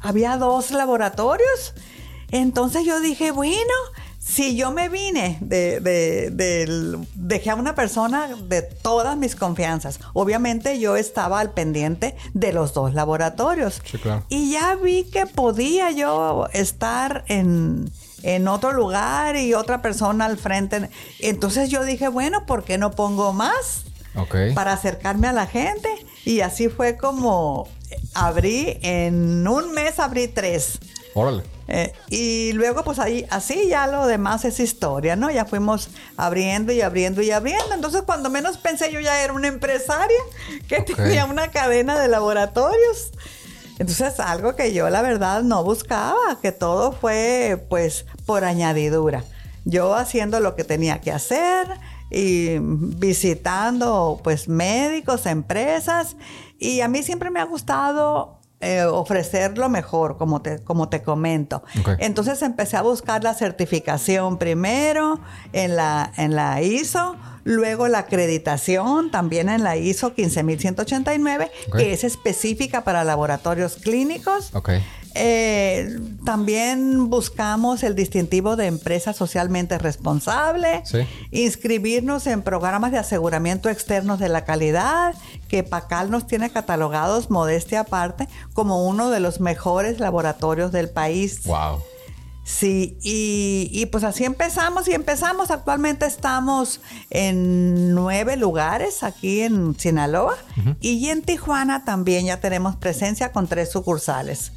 había 0.00 0.36
dos 0.36 0.70
laboratorios. 0.70 1.74
Entonces 2.30 2.84
yo 2.84 3.00
dije, 3.00 3.32
bueno, 3.32 3.74
si 4.24 4.54
yo 4.56 4.70
me 4.70 4.88
vine 4.88 5.36
de, 5.40 5.80
de, 5.80 6.98
dejé 7.14 7.50
a 7.50 7.54
una 7.56 7.74
persona 7.74 8.28
de 8.48 8.62
todas 8.62 9.16
mis 9.16 9.34
confianzas. 9.34 9.98
Obviamente 10.12 10.78
yo 10.78 10.96
estaba 10.96 11.40
al 11.40 11.50
pendiente 11.50 12.16
de 12.32 12.52
los 12.52 12.72
dos 12.72 12.94
laboratorios. 12.94 13.82
Y 14.28 14.52
ya 14.52 14.76
vi 14.76 15.04
que 15.04 15.26
podía 15.26 15.90
yo 15.90 16.46
estar 16.52 17.24
en, 17.26 17.90
en 18.22 18.46
otro 18.46 18.72
lugar 18.72 19.36
y 19.36 19.54
otra 19.54 19.82
persona 19.82 20.26
al 20.26 20.38
frente. 20.38 20.88
Entonces 21.18 21.68
yo 21.68 21.84
dije, 21.84 22.08
bueno, 22.08 22.46
¿por 22.46 22.62
qué 22.62 22.78
no 22.78 22.92
pongo 22.92 23.32
más? 23.32 23.84
Para 24.54 24.72
acercarme 24.72 25.26
a 25.26 25.32
la 25.32 25.46
gente. 25.46 25.88
Y 26.24 26.40
así 26.40 26.68
fue 26.68 26.96
como 26.96 27.68
abrí, 28.14 28.78
en 28.82 29.46
un 29.48 29.72
mes 29.72 29.98
abrí 29.98 30.28
tres. 30.28 30.78
Órale. 31.14 31.42
Eh, 31.68 31.92
y 32.08 32.52
luego, 32.52 32.84
pues 32.84 32.98
ahí, 32.98 33.26
así 33.30 33.68
ya 33.68 33.86
lo 33.86 34.06
demás 34.06 34.44
es 34.44 34.60
historia, 34.60 35.16
¿no? 35.16 35.30
Ya 35.30 35.44
fuimos 35.44 35.90
abriendo 36.16 36.72
y 36.72 36.80
abriendo 36.80 37.22
y 37.22 37.30
abriendo. 37.30 37.74
Entonces, 37.74 38.02
cuando 38.02 38.30
menos 38.30 38.58
pensé, 38.58 38.92
yo 38.92 39.00
ya 39.00 39.22
era 39.22 39.32
una 39.32 39.48
empresaria 39.48 40.18
que 40.68 40.82
tenía 40.82 41.24
una 41.24 41.48
cadena 41.50 41.98
de 41.98 42.08
laboratorios. 42.08 43.12
Entonces, 43.78 44.20
algo 44.20 44.54
que 44.54 44.72
yo 44.72 44.90
la 44.90 45.02
verdad 45.02 45.42
no 45.42 45.64
buscaba, 45.64 46.38
que 46.40 46.52
todo 46.52 46.92
fue 46.92 47.64
pues 47.68 48.06
por 48.26 48.44
añadidura. 48.44 49.24
Yo 49.64 49.94
haciendo 49.94 50.40
lo 50.40 50.56
que 50.56 50.64
tenía 50.64 51.00
que 51.00 51.12
hacer 51.12 51.68
y 52.10 52.58
visitando 52.60 54.20
pues 54.22 54.48
médicos, 54.48 55.26
empresas 55.26 56.16
y 56.58 56.80
a 56.80 56.88
mí 56.88 57.02
siempre 57.02 57.30
me 57.30 57.40
ha 57.40 57.44
gustado 57.44 58.41
eh, 58.62 58.84
ofrecer 58.84 59.58
lo 59.58 59.68
mejor, 59.68 60.16
como 60.16 60.40
te, 60.40 60.60
como 60.60 60.88
te 60.88 61.02
comento. 61.02 61.64
Entonces 61.98 62.42
empecé 62.42 62.76
a 62.76 62.82
buscar 62.82 63.24
la 63.24 63.34
certificación 63.34 64.38
primero 64.38 65.18
en 65.52 65.74
la, 65.74 66.12
en 66.16 66.36
la 66.36 66.62
ISO, 66.62 67.16
luego 67.42 67.88
la 67.88 67.98
acreditación 67.98 69.10
también 69.10 69.48
en 69.48 69.64
la 69.64 69.76
ISO 69.76 70.14
15189, 70.14 71.50
que 71.76 71.92
es 71.92 72.04
específica 72.04 72.84
para 72.84 73.02
laboratorios 73.02 73.74
clínicos. 73.74 74.52
Eh, 75.14 75.98
también 76.24 77.10
buscamos 77.10 77.82
el 77.82 77.94
distintivo 77.94 78.56
de 78.56 78.66
empresa 78.66 79.12
socialmente 79.12 79.78
responsable, 79.78 80.82
inscribirnos 81.30 82.26
en 82.26 82.42
programas 82.42 82.92
de 82.92 82.98
aseguramiento 82.98 83.68
externos 83.68 84.18
de 84.18 84.28
la 84.28 84.44
calidad, 84.44 85.14
que 85.48 85.62
PACAL 85.62 86.10
nos 86.10 86.26
tiene 86.26 86.50
catalogados, 86.50 87.30
modestia 87.30 87.80
aparte, 87.80 88.28
como 88.54 88.86
uno 88.86 89.10
de 89.10 89.20
los 89.20 89.40
mejores 89.40 90.00
laboratorios 90.00 90.72
del 90.72 90.88
país. 90.88 91.44
Wow. 91.44 91.82
Sí, 92.44 92.98
y, 93.02 93.86
pues 93.86 94.02
así 94.02 94.24
empezamos 94.24 94.88
y 94.88 94.92
empezamos. 94.92 95.52
Actualmente 95.52 96.06
estamos 96.06 96.80
en 97.10 97.94
nueve 97.94 98.36
lugares 98.36 99.04
aquí 99.04 99.42
en 99.42 99.78
Sinaloa 99.78 100.36
y 100.80 101.08
en 101.08 101.22
Tijuana 101.22 101.84
también 101.84 102.26
ya 102.26 102.40
tenemos 102.40 102.74
presencia 102.74 103.30
con 103.30 103.46
tres 103.46 103.70
sucursales. 103.70 104.52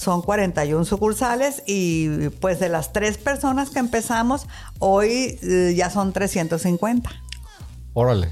Son 0.00 0.22
41 0.22 0.86
sucursales 0.86 1.62
y 1.66 2.30
pues 2.40 2.58
de 2.58 2.70
las 2.70 2.94
tres 2.94 3.18
personas 3.18 3.68
que 3.68 3.80
empezamos, 3.80 4.46
hoy 4.78 5.38
eh, 5.42 5.74
ya 5.76 5.90
son 5.90 6.14
350. 6.14 7.10
Órale. 7.92 8.30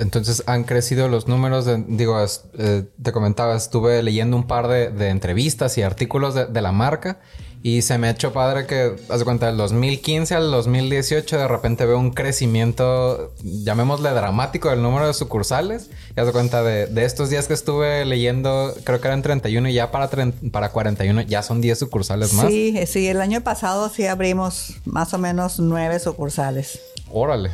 Entonces 0.00 0.42
han 0.46 0.64
crecido 0.64 1.06
los 1.06 1.28
números, 1.28 1.68
digo, 1.86 2.18
eh, 2.58 2.84
te 3.00 3.12
comentaba, 3.12 3.54
estuve 3.54 4.02
leyendo 4.02 4.36
un 4.36 4.48
par 4.48 4.66
de, 4.66 5.08
entrevistas 5.08 5.78
y 5.78 5.82
artículos 5.82 6.34
de, 6.34 6.46
de 6.46 6.60
la 6.60 6.72
marca 6.72 7.20
y 7.62 7.82
se 7.82 7.96
me 7.98 8.08
ha 8.08 8.10
hecho 8.10 8.32
padre 8.32 8.66
que, 8.66 8.96
haz 9.08 9.22
cuenta, 9.22 9.46
del 9.46 9.56
2015 9.56 10.34
al 10.34 10.50
2018 10.50 11.38
de 11.38 11.48
repente 11.48 11.86
veo 11.86 11.98
un 11.98 12.10
crecimiento, 12.10 13.32
llamémosle 13.42 14.10
dramático, 14.10 14.68
del 14.70 14.82
número 14.82 15.06
de 15.06 15.14
sucursales. 15.14 15.88
Y 16.16 16.20
haz 16.20 16.30
cuenta 16.32 16.62
de, 16.62 16.86
de, 16.86 17.04
estos 17.04 17.30
días 17.30 17.46
que 17.46 17.54
estuve 17.54 18.04
leyendo, 18.04 18.74
creo 18.84 19.00
que 19.00 19.06
eran 19.06 19.22
31 19.22 19.68
y 19.68 19.74
ya 19.74 19.92
para, 19.92 20.10
para 20.50 20.70
41 20.70 21.22
ya 21.22 21.42
son 21.42 21.60
10 21.60 21.78
sucursales 21.78 22.32
más. 22.32 22.48
Sí, 22.48 22.74
sí, 22.86 23.06
el 23.06 23.20
año 23.20 23.42
pasado 23.42 23.88
sí 23.88 24.06
abrimos 24.06 24.74
más 24.84 25.14
o 25.14 25.18
menos 25.18 25.60
9 25.60 26.00
sucursales. 26.00 26.80
Órale. 27.12 27.50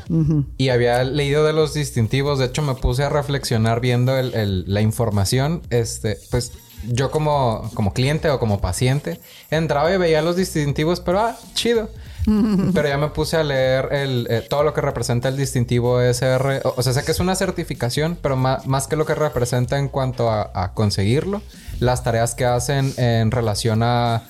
Y 0.56 0.68
había 0.68 1.02
leído 1.04 1.44
de 1.44 1.52
los 1.52 1.74
distintivos, 1.74 2.38
de 2.38 2.46
hecho 2.46 2.62
me 2.62 2.76
puse 2.76 3.02
a 3.02 3.08
reflexionar 3.08 3.80
viendo 3.80 4.16
el, 4.16 4.64
la 4.72 4.80
información, 4.80 5.62
este, 5.70 6.16
pues 6.30 6.52
yo 6.86 7.10
como, 7.10 7.70
como 7.74 7.92
cliente 7.92 8.30
o 8.30 8.38
como 8.38 8.60
paciente 8.60 9.20
entraba 9.50 9.92
y 9.92 9.98
veía 9.98 10.22
los 10.22 10.36
distintivos, 10.36 11.00
pero 11.00 11.20
ah, 11.20 11.36
chido. 11.54 11.88
Pero 12.74 12.88
ya 12.88 12.98
me 12.98 13.08
puse 13.08 13.38
a 13.38 13.44
leer 13.44 13.88
el, 13.90 14.26
eh, 14.28 14.46
todo 14.46 14.62
lo 14.62 14.74
que 14.74 14.82
representa 14.82 15.28
el 15.28 15.36
distintivo 15.36 16.00
SR. 16.00 16.60
O, 16.64 16.82
sea, 16.82 16.92
sé 16.92 17.02
que 17.02 17.12
es 17.12 17.20
una 17.20 17.34
certificación, 17.34 18.18
pero 18.20 18.36
más, 18.36 18.86
que 18.86 18.96
lo 18.96 19.06
que 19.06 19.14
representa 19.14 19.78
en 19.78 19.88
cuanto 19.88 20.30
a, 20.30 20.72
conseguirlo, 20.74 21.40
las 21.80 22.04
tareas 22.04 22.34
que 22.34 22.44
hacen 22.44 22.92
en 22.98 23.30
relación 23.30 23.82
a, 23.82 24.24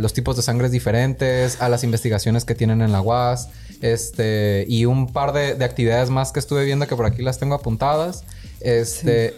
los 0.00 0.12
tipos 0.12 0.34
de 0.36 0.42
sangres 0.42 0.72
diferentes, 0.72 1.62
a 1.62 1.68
las 1.68 1.84
investigaciones 1.84 2.44
que 2.44 2.56
tienen 2.56 2.82
en 2.82 2.90
la 2.90 3.00
UAS, 3.00 3.48
este, 3.80 4.64
y 4.68 4.86
un 4.86 5.12
par 5.12 5.32
de, 5.32 5.64
actividades 5.64 6.10
más 6.10 6.32
que 6.32 6.40
estuve 6.40 6.64
viendo 6.64 6.88
que 6.88 6.96
por 6.96 7.06
aquí 7.06 7.22
las 7.22 7.38
tengo 7.38 7.54
apuntadas. 7.54 8.24
Este. 8.60 9.36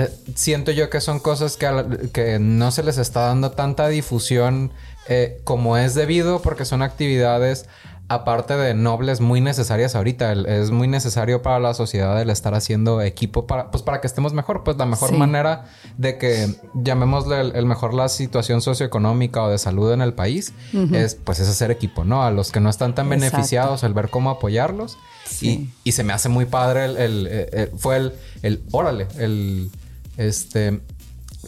Eh, 0.00 0.08
siento 0.34 0.70
yo 0.70 0.88
que 0.88 1.00
son 1.02 1.20
cosas 1.20 1.58
que, 1.58 2.08
que, 2.12 2.38
no 2.38 2.70
se 2.70 2.82
les 2.82 2.96
está 2.96 3.26
dando 3.26 3.50
tanta 3.50 3.86
difusión 3.88 4.72
eh, 5.08 5.40
como 5.44 5.76
es 5.76 5.94
debido 5.94 6.40
porque 6.40 6.64
son 6.64 6.80
actividades 6.80 7.66
aparte 8.08 8.56
de 8.56 8.72
nobles 8.72 9.20
muy 9.20 9.42
necesarias 9.42 9.94
ahorita. 9.94 10.32
es 10.32 10.70
muy 10.70 10.88
necesario 10.88 11.42
para 11.42 11.60
la 11.60 11.74
sociedad 11.74 12.20
el 12.20 12.30
estar 12.30 12.54
haciendo 12.54 13.02
equipo 13.02 13.46
para, 13.46 13.70
pues 13.70 13.82
para 13.82 14.00
que 14.00 14.06
estemos 14.06 14.32
mejor. 14.32 14.64
Pues 14.64 14.78
la 14.78 14.86
mejor 14.86 15.12
manera 15.12 15.66
de 15.98 16.16
que 16.16 16.48
llamémosle 16.72 17.40
el, 17.40 17.66
mejor 17.66 17.92
la 17.92 18.08
situación 18.08 18.62
socioeconómica 18.62 19.42
o 19.42 19.50
de 19.50 19.58
salud 19.58 19.92
en 19.92 20.00
el 20.00 20.14
país 20.14 20.54
es 20.92 21.14
pues 21.14 21.40
es 21.40 21.48
hacer 21.48 21.70
equipo, 21.70 22.04
¿no? 22.04 22.24
A 22.24 22.30
los 22.30 22.50
que 22.50 22.58
no 22.58 22.70
están 22.70 22.94
tan 22.94 23.08
beneficiados, 23.08 23.84
el 23.84 23.92
ver 23.92 24.08
cómo 24.08 24.30
apoyarlos. 24.30 24.96
Y, 25.40 25.68
y, 25.84 25.92
se 25.92 26.02
me 26.02 26.12
hace 26.12 26.28
muy 26.28 26.46
padre 26.46 26.86
el, 26.86 27.70
fue 27.76 27.96
el, 27.98 28.12
el 28.42 28.64
órale, 28.72 29.06
el 29.18 29.70
este, 30.16 30.80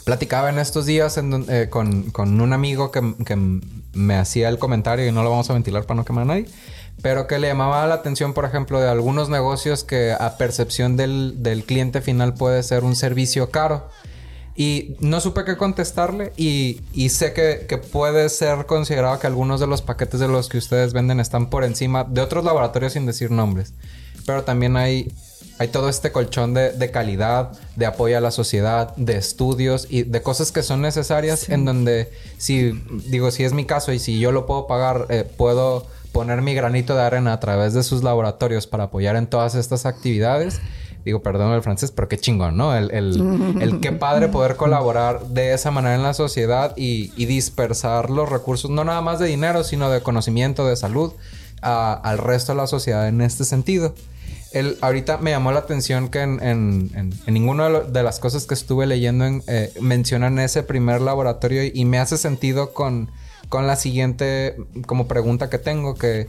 platicaba 0.04 0.50
en 0.50 0.59
estos 0.59 0.87
días 0.87 1.19
eh, 1.19 1.69
con, 1.71 2.12
un 2.19 2.52
amigo 2.52 2.90
que, 2.90 3.02
me 3.95 4.16
hacía 4.16 4.49
el 4.49 4.59
comentario 4.59 5.07
y 5.07 5.12
no 5.12 5.23
lo 5.23 5.31
vamos 5.31 5.50
a 5.50 5.52
ventilar 5.52 5.85
para 5.85 5.99
no 5.99 6.04
quemar 6.07 6.23
a 6.23 6.26
nadie, 6.26 6.47
pero 7.02 7.26
que 7.26 7.38
le 7.38 7.49
llamaba 7.49 7.87
la 7.87 7.97
atención, 7.97 8.33
por 8.33 8.47
ejemplo, 8.47 8.81
de 8.81 8.88
algunos 8.88 9.28
negocios 9.28 9.85
que 9.85 10.12
a 10.12 10.38
percepción 10.38 10.97
del, 10.97 11.64
cliente 11.66 12.00
final 12.00 12.35
puede 12.35 12.62
ser 12.62 12.85
un 12.85 12.97
servicio 12.97 13.50
caro. 13.50 13.88
Y 14.54 14.97
no 15.00 15.19
supe 15.23 15.47
qué 15.47 15.57
contestarle 15.57 16.35
y, 16.37 16.83
sé 17.09 17.33
que, 17.33 17.64
que, 17.66 17.78
puede 17.78 18.28
ser 18.28 18.66
considerado 18.66 19.19
que 19.19 19.26
algunos 19.26 19.61
de 19.61 19.66
los 19.66 19.81
paquetes 19.81 20.21
de 20.21 20.28
los 20.28 20.50
que 20.50 20.59
ustedes 20.59 20.92
venden 20.92 21.21
están 21.21 21.49
por 21.49 21.64
encima 21.64 22.04
de 22.04 22.21
otros 22.21 22.45
laboratorios 22.45 22.92
sin 22.92 23.07
decir 23.07 23.31
nombres. 23.31 23.73
Pero 24.26 24.45
también 24.45 24.76
hay 24.76 25.11
hay 25.58 25.68
todo 25.68 25.88
este 25.88 26.11
colchón 26.11 26.54
de, 26.54 26.90
calidad, 26.90 27.52
de 27.76 27.87
apoyo 27.87 28.18
a 28.18 28.20
la 28.20 28.30
sociedad, 28.30 28.96
de 28.96 29.16
estudios 29.16 29.87
y 29.88 30.02
de 30.02 30.22
cosas 30.22 30.50
que 30.50 30.62
son 30.62 30.82
necesarias 30.82 31.49
en 31.49 31.64
donde 31.64 32.11
si 32.37 32.72
digo 33.06 33.30
si 33.30 33.44
es 33.44 33.52
mi 33.52 33.64
caso 33.64 33.92
y 33.92 33.99
si 33.99 34.18
yo 34.18 34.32
lo 34.32 34.44
puedo 34.46 34.66
pagar 34.66 35.06
eh, 35.08 35.25
puedo 35.37 35.87
poner 36.11 36.42
mi 36.42 36.54
granito 36.54 36.94
de 36.94 37.02
arena 37.02 37.32
a 37.32 37.40
través 37.40 37.75
de 37.75 37.82
sus 37.82 38.02
laboratorios 38.02 38.66
para 38.66 38.84
apoyar 38.84 39.16
en 39.16 39.26
todas 39.26 39.54
estas 39.54 39.87
actividades. 39.87 40.61
Digo, 41.04 41.20
perdón 41.20 41.52
el 41.52 41.62
francés, 41.62 41.90
pero 41.90 42.08
qué 42.08 42.16
chingón, 42.18 42.56
¿no? 42.56 42.76
El, 42.76 42.90
el, 42.92 43.80
qué 43.80 43.90
padre 43.90 44.28
poder 44.28 44.54
colaborar 44.54 45.26
de 45.26 45.52
esa 45.52 45.72
manera 45.72 45.96
en 45.96 46.02
la 46.04 46.14
sociedad 46.14 46.75
y, 46.76 47.08
dispersar 47.26 48.11
los 48.11 48.28
recursos, 48.28 48.70
no 48.70 48.84
nada 48.84 49.00
más 49.00 49.18
de 49.18 49.26
dinero, 49.26 49.64
sino 49.64 49.90
de 49.90 50.00
conocimiento, 50.00 50.64
de 50.64 50.76
salud, 50.76 51.12
al 51.61 52.18
resto 52.18 52.52
de 52.52 52.58
la 52.58 52.66
sociedad 52.68 53.08
en 53.08 53.20
este 53.20 53.44
sentido 53.44 53.94
ahorita 54.80 55.18
me 55.18 55.30
llamó 55.30 55.52
la 55.52 55.61
atención 55.61 56.09
que 56.09 56.21
en, 56.21 56.40
en, 56.42 57.12
ninguna 57.26 57.68
de 57.68 58.02
las 58.02 58.18
cosas 58.21 58.47
que 58.47 58.54
estuve 58.54 58.87
leyendo 58.87 59.25
eh, 59.47 59.73
mencionan 59.80 60.38
ese 60.38 60.62
primer 60.62 61.00
laboratorio 61.00 61.62
y 61.73 61.85
me 61.85 61.99
hace 61.99 62.18
sentido 62.18 62.73
con, 62.73 63.11
con 63.49 63.66
la 63.66 63.76
siguiente 63.76 64.56
como 64.87 65.09
pregunta 65.09 65.50
que 65.50 65.59
tengo 65.59 65.94
que 65.94 66.28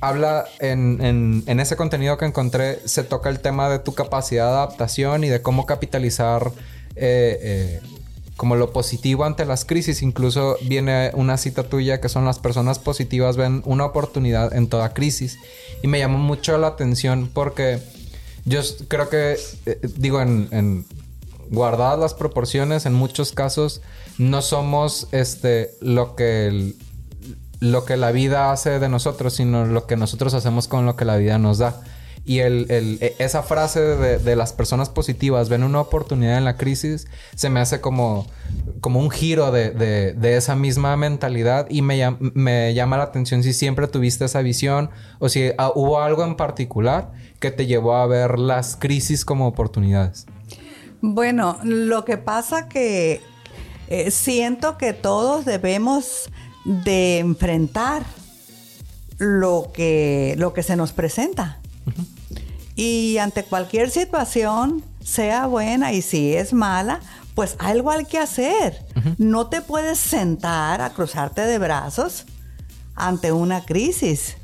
habla 0.00 0.44
en, 0.60 1.44
ese 1.46 1.76
contenido 1.76 2.18
que 2.18 2.26
encontré 2.26 2.80
se 2.84 3.02
toca 3.02 3.30
el 3.30 3.40
tema 3.40 3.70
de 3.70 3.78
tu 3.78 3.94
capacidad 3.94 4.46
de 4.46 4.52
adaptación 4.52 5.24
y 5.24 5.28
de 5.28 5.40
cómo 5.40 5.64
capitalizar 5.64 6.52
eh, 6.94 7.38
eh, 7.40 7.80
como 8.36 8.56
lo 8.56 8.72
positivo 8.72 9.24
ante 9.24 9.44
las 9.44 9.64
crisis. 9.64 10.02
Incluso 10.02 10.56
viene 10.62 11.10
una 11.14 11.36
cita 11.36 11.64
tuya 11.64 12.00
que 12.00 12.08
son 12.08 12.24
las 12.24 12.38
personas 12.38 12.78
positivas 12.78 13.36
ven 13.36 13.62
una 13.64 13.86
oportunidad 13.86 14.54
en 14.54 14.68
toda 14.68 14.92
crisis. 14.92 15.38
Y 15.82 15.88
me 15.88 15.98
llamó 15.98 16.18
mucho 16.18 16.56
la 16.58 16.68
atención 16.68 17.30
porque 17.32 17.80
yo 18.44 18.60
creo 18.88 19.08
que, 19.08 19.38
eh, 19.66 19.80
digo, 19.96 20.20
en, 20.20 20.84
guardadas 21.50 21.98
las 21.98 22.14
proporciones, 22.14 22.86
en 22.86 22.94
muchos 22.94 23.32
casos 23.32 23.80
no 24.18 24.42
somos 24.42 25.08
este, 25.12 25.70
lo 25.80 26.14
que... 26.14 26.74
lo 27.60 27.84
que 27.84 27.96
la 27.96 28.12
vida 28.12 28.52
hace 28.52 28.78
de 28.78 28.88
nosotros, 28.88 29.34
sino 29.34 29.64
lo 29.64 29.86
que 29.86 29.96
nosotros 29.96 30.34
hacemos 30.34 30.68
con 30.68 30.84
lo 30.84 30.94
que 30.96 31.04
la 31.04 31.16
vida 31.16 31.38
nos 31.38 31.58
da. 31.58 31.82
Y 32.28 32.40
e, 32.40 33.14
esa 33.20 33.44
frase 33.44 33.80
de, 33.80 34.36
las 34.36 34.52
personas 34.52 34.90
positivas 34.90 35.48
ven 35.48 35.62
una 35.62 35.80
oportunidad 35.80 36.36
en 36.36 36.44
la 36.44 36.56
crisis 36.56 37.06
se 37.36 37.48
me 37.50 37.60
hace 37.60 37.80
como, 37.80 38.26
como 38.80 38.98
un 38.98 39.10
giro 39.10 39.52
de, 39.52 40.16
esa 40.36 40.56
misma 40.56 40.96
mentalidad 40.96 41.68
y 41.70 41.82
me, 41.82 42.16
me, 42.34 42.74
llama 42.74 42.96
la 42.96 43.04
atención 43.04 43.44
si 43.44 43.52
siempre 43.52 43.86
tuviste 43.86 44.24
esa 44.24 44.42
visión 44.42 44.90
o 45.20 45.28
si 45.28 45.52
ah, 45.56 45.70
hubo 45.76 46.00
algo 46.00 46.24
en 46.24 46.34
particular 46.34 47.12
que 47.38 47.52
te 47.52 47.66
llevó 47.66 47.94
a 47.94 48.06
ver 48.08 48.40
las 48.40 48.74
crisis 48.74 49.24
como 49.24 49.46
oportunidades. 49.46 50.26
Bueno, 51.00 51.58
lo 51.62 52.04
que 52.04 52.16
pasa 52.16 52.68
que 52.68 53.20
eh, 53.88 54.10
siento 54.10 54.78
que 54.78 54.92
todos 54.92 55.44
debemos 55.44 56.28
de 56.64 57.18
enfrentar 57.18 58.02
lo 59.18 59.70
que, 59.72 60.34
lo 60.38 60.52
que 60.52 60.64
se 60.64 60.74
nos 60.74 60.92
presenta. 60.92 61.60
Y 62.76 63.18
ante 63.18 63.42
cualquier 63.42 63.90
situación, 63.90 64.84
sea 65.02 65.46
buena 65.46 65.92
y 65.92 66.02
si 66.02 66.34
es 66.34 66.52
mala, 66.52 67.00
pues 67.34 67.56
algo 67.58 67.90
hay 67.90 68.04
que 68.04 68.18
hacer. 68.18 68.84
No 69.18 69.48
te 69.48 69.62
puedes 69.62 69.98
sentar 69.98 70.80
a 70.80 70.90
cruzarte 70.90 71.42
de 71.42 71.58
brazos 71.58 72.26
ante 72.94 73.32
una 73.32 73.64
crisis. 73.64 74.36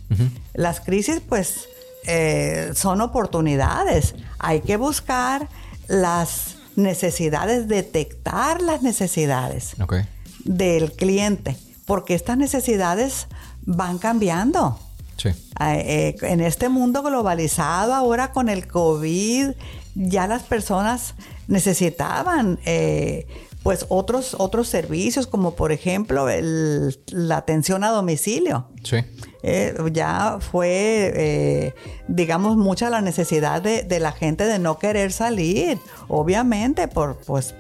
Las 0.55 0.81
crisis, 0.81 1.21
pues, 1.27 1.69
eh, 2.07 2.73
son 2.75 3.01
oportunidades. 3.01 4.15
Hay 4.39 4.61
que 4.61 4.77
buscar 4.77 5.49
las 5.89 6.57
necesidades, 6.77 7.69
detectar 7.69 8.61
las 8.63 8.83
necesidades 8.83 9.75
del 10.45 10.93
cliente, 10.93 11.57
porque 11.87 12.15
estas 12.15 12.37
necesidades 12.37 13.27
van 13.63 13.99
cambiando. 13.99 14.79
Sí. 15.23 15.29
Eh, 15.61 16.17
en 16.23 16.41
este 16.41 16.69
mundo 16.69 17.03
globalizado, 17.03 17.95
ahora 17.95 18.33
con 18.33 18.49
el 18.49 18.67
COVID, 18.67 19.51
ya 19.95 20.27
las 20.27 20.43
personas 20.43 21.15
necesitaban 21.47 22.59
eh, 22.65 23.27
pues 23.63 23.87
otros, 23.89 24.35
otros 24.39 24.67
servicios, 24.69 25.27
como 25.29 25.55
por 25.55 25.71
ejemplo 25.71 26.29
el- 26.29 26.99
la 27.09 27.37
atención 27.37 27.85
a 27.85 27.91
domicilio. 27.91 28.67
Sí. 28.83 28.97
Eh, 29.45 29.75
ya 29.93 30.39
fue, 30.41 31.13
eh, 31.15 31.75
digamos, 32.09 32.57
mucha 32.57 32.91
la 32.91 33.01
necesidad 33.01 33.63
de, 33.63 33.85
de 33.85 34.01
la 34.01 34.11
gente 34.13 34.45
de 34.45 34.59
no 34.59 34.79
querer 34.79 35.13
salir. 35.13 35.79
Obviamente, 36.09 36.89
por 36.89 37.19
pues 37.19 37.55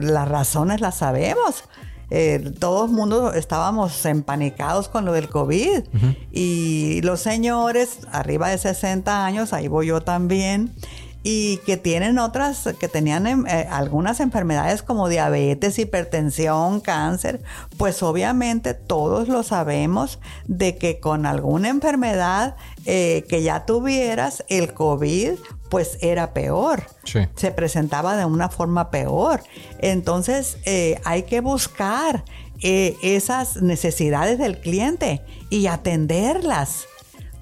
las 0.00 0.28
razones 0.28 0.80
las 0.82 0.96
sabemos. 0.96 1.64
Eh, 2.10 2.52
todo 2.58 2.86
el 2.86 2.90
mundo 2.90 3.32
estábamos 3.32 4.04
empanicados 4.06 4.88
con 4.88 5.04
lo 5.04 5.12
del 5.12 5.28
COVID. 5.28 5.84
Y 6.32 7.00
los 7.02 7.20
señores, 7.20 8.00
arriba 8.12 8.48
de 8.48 8.58
60 8.58 9.24
años, 9.24 9.52
ahí 9.52 9.68
voy 9.68 9.88
yo 9.88 10.00
también, 10.00 10.74
y 11.22 11.58
que 11.58 11.76
tienen 11.76 12.18
otras, 12.18 12.68
que 12.78 12.88
tenían 12.88 13.26
em, 13.26 13.46
eh, 13.46 13.66
algunas 13.70 14.20
enfermedades 14.20 14.82
como 14.82 15.08
diabetes, 15.08 15.78
hipertensión, 15.78 16.80
cáncer, 16.80 17.42
pues 17.76 18.02
obviamente 18.02 18.72
todos 18.72 19.28
lo 19.28 19.42
sabemos 19.42 20.20
de 20.46 20.78
que 20.78 21.00
con 21.00 21.26
alguna 21.26 21.68
enfermedad 21.68 22.56
eh, 22.90 23.26
que 23.28 23.42
ya 23.42 23.66
tuvieras, 23.66 24.46
el 24.48 24.72
COVID 24.72 25.32
pues 25.68 25.98
era 26.00 26.32
peor. 26.32 26.84
Sí. 27.04 27.20
Se 27.34 27.50
presentaba 27.50 28.16
de 28.16 28.24
una 28.24 28.48
forma 28.48 28.90
peor. 28.90 29.42
Entonces 29.80 30.56
eh, 30.64 30.98
hay 31.04 31.24
que 31.24 31.42
buscar 31.42 32.24
eh, 32.62 32.96
esas 33.02 33.60
necesidades 33.60 34.38
del 34.38 34.58
cliente 34.58 35.22
y 35.50 35.66
atenderlas. 35.66 36.86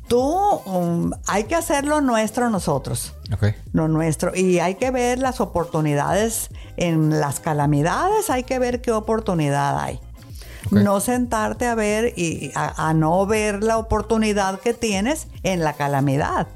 Tú, 0.09 0.21
um, 0.25 1.13
hay 1.29 1.45
que 1.45 1.55
hacer 1.55 1.85
lo 1.85 2.01
nuestro 2.01 2.51
nosotros 2.51 3.15
Ok. 3.33 3.55
lo 3.73 3.87
nuestro. 3.87 4.35
Y 4.35 4.59
hay 4.59 4.75
que 4.75 4.91
ver 4.91 5.21
las 5.21 5.41
oportunidades 5.41 6.51
en 6.77 7.21
las 7.21 7.39
calamidades, 7.39 8.31
hay 8.31 8.43
que 8.43 8.59
ver 8.59 8.81
qué 8.81 8.91
oportunidad 8.91 9.79
hay. 9.79 10.01
No 10.71 11.01
sentarte 11.01 11.67
a 11.67 11.75
ver 11.75 12.13
y 12.17 12.51
a, 12.55 12.89
a 12.89 12.95
no 12.95 13.27
ver 13.27 13.63
la 13.63 13.79
oportunidad 13.79 14.61
que 14.61 14.75
tienes 14.75 15.29
en 15.43 15.61
la 15.61 15.75
calamidad. 15.75 16.49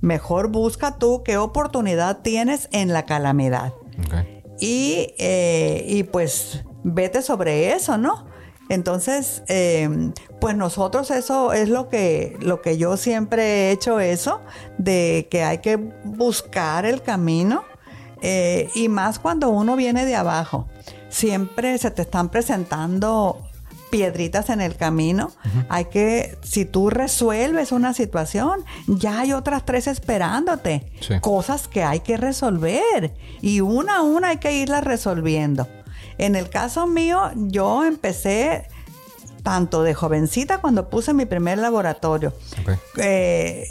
Mejor 0.00 0.48
busca 0.48 0.98
tú 0.98 1.22
qué 1.24 1.38
oportunidad 1.38 2.18
tienes 2.18 2.68
en 2.72 2.92
la 2.92 3.06
calamidad. 3.06 3.72
Y, 4.60 5.14
eh, 5.18 5.84
y 5.88 6.02
pues 6.04 6.64
vete 6.82 7.22
sobre 7.22 7.72
eso, 7.72 7.96
¿no? 7.96 8.26
Entonces, 8.68 9.42
eh, 9.48 10.10
pues 10.40 10.56
nosotros 10.56 11.10
eso 11.10 11.52
es 11.52 11.68
lo 11.68 11.88
que, 11.88 12.36
lo 12.40 12.62
que 12.62 12.78
yo 12.78 12.96
siempre 12.96 13.42
he 13.44 13.70
hecho 13.72 14.00
eso, 14.00 14.40
de 14.78 15.28
que 15.30 15.42
hay 15.42 15.58
que 15.58 15.76
buscar 16.04 16.86
el 16.86 17.02
camino, 17.02 17.64
eh, 18.22 18.70
y 18.74 18.88
más 18.88 19.18
cuando 19.18 19.50
uno 19.50 19.76
viene 19.76 20.06
de 20.06 20.16
abajo. 20.16 20.68
Siempre 21.14 21.78
se 21.78 21.92
te 21.92 22.02
están 22.02 22.28
presentando 22.28 23.38
piedritas 23.88 24.50
en 24.50 24.60
el 24.60 24.76
camino. 24.76 25.30
Hay 25.68 25.84
que, 25.84 26.36
si 26.42 26.64
tú 26.64 26.90
resuelves 26.90 27.70
una 27.70 27.94
situación, 27.94 28.64
ya 28.88 29.20
hay 29.20 29.32
otras 29.32 29.64
tres 29.64 29.86
esperándote. 29.86 30.90
Sí. 31.00 31.20
Cosas 31.20 31.68
que 31.68 31.84
hay 31.84 32.00
que 32.00 32.16
resolver. 32.16 33.14
Y 33.40 33.60
una 33.60 33.98
a 33.98 34.02
una 34.02 34.30
hay 34.30 34.38
que 34.38 34.52
irlas 34.52 34.82
resolviendo. 34.82 35.68
En 36.18 36.34
el 36.34 36.50
caso 36.50 36.88
mío, 36.88 37.30
yo 37.36 37.84
empecé 37.84 38.66
tanto 39.44 39.84
de 39.84 39.94
jovencita 39.94 40.58
cuando 40.58 40.90
puse 40.90 41.14
mi 41.14 41.26
primer 41.26 41.58
laboratorio. 41.58 42.32
Eh, 42.96 43.68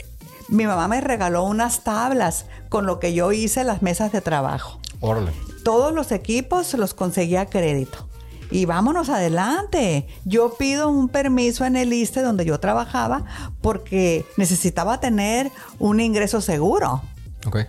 mi 0.47 0.65
mamá 0.65 0.87
me 0.87 1.01
regaló 1.01 1.43
unas 1.43 1.83
tablas 1.83 2.45
con 2.69 2.85
lo 2.85 3.01
que 3.01 3.13
yo 3.13 3.33
hice 3.33 3.65
las 3.65 3.81
mesas 3.81 4.13
de 4.13 4.21
trabajo 4.21 4.79
Órale. 5.05 5.33
Todos 5.63 5.93
los 5.93 6.11
equipos 6.11 6.73
los 6.73 6.93
conseguí 6.93 7.35
a 7.35 7.47
crédito. 7.47 8.09
Y 8.51 8.65
vámonos 8.65 9.09
adelante. 9.09 10.07
Yo 10.25 10.55
pido 10.57 10.89
un 10.89 11.09
permiso 11.09 11.65
en 11.65 11.75
el 11.75 11.91
ISTE 11.91 12.21
donde 12.21 12.45
yo 12.45 12.59
trabajaba 12.59 13.25
porque 13.61 14.25
necesitaba 14.37 14.99
tener 14.99 15.51
un 15.79 15.99
ingreso 15.99 16.39
seguro. 16.39 17.01
Ok. 17.47 17.59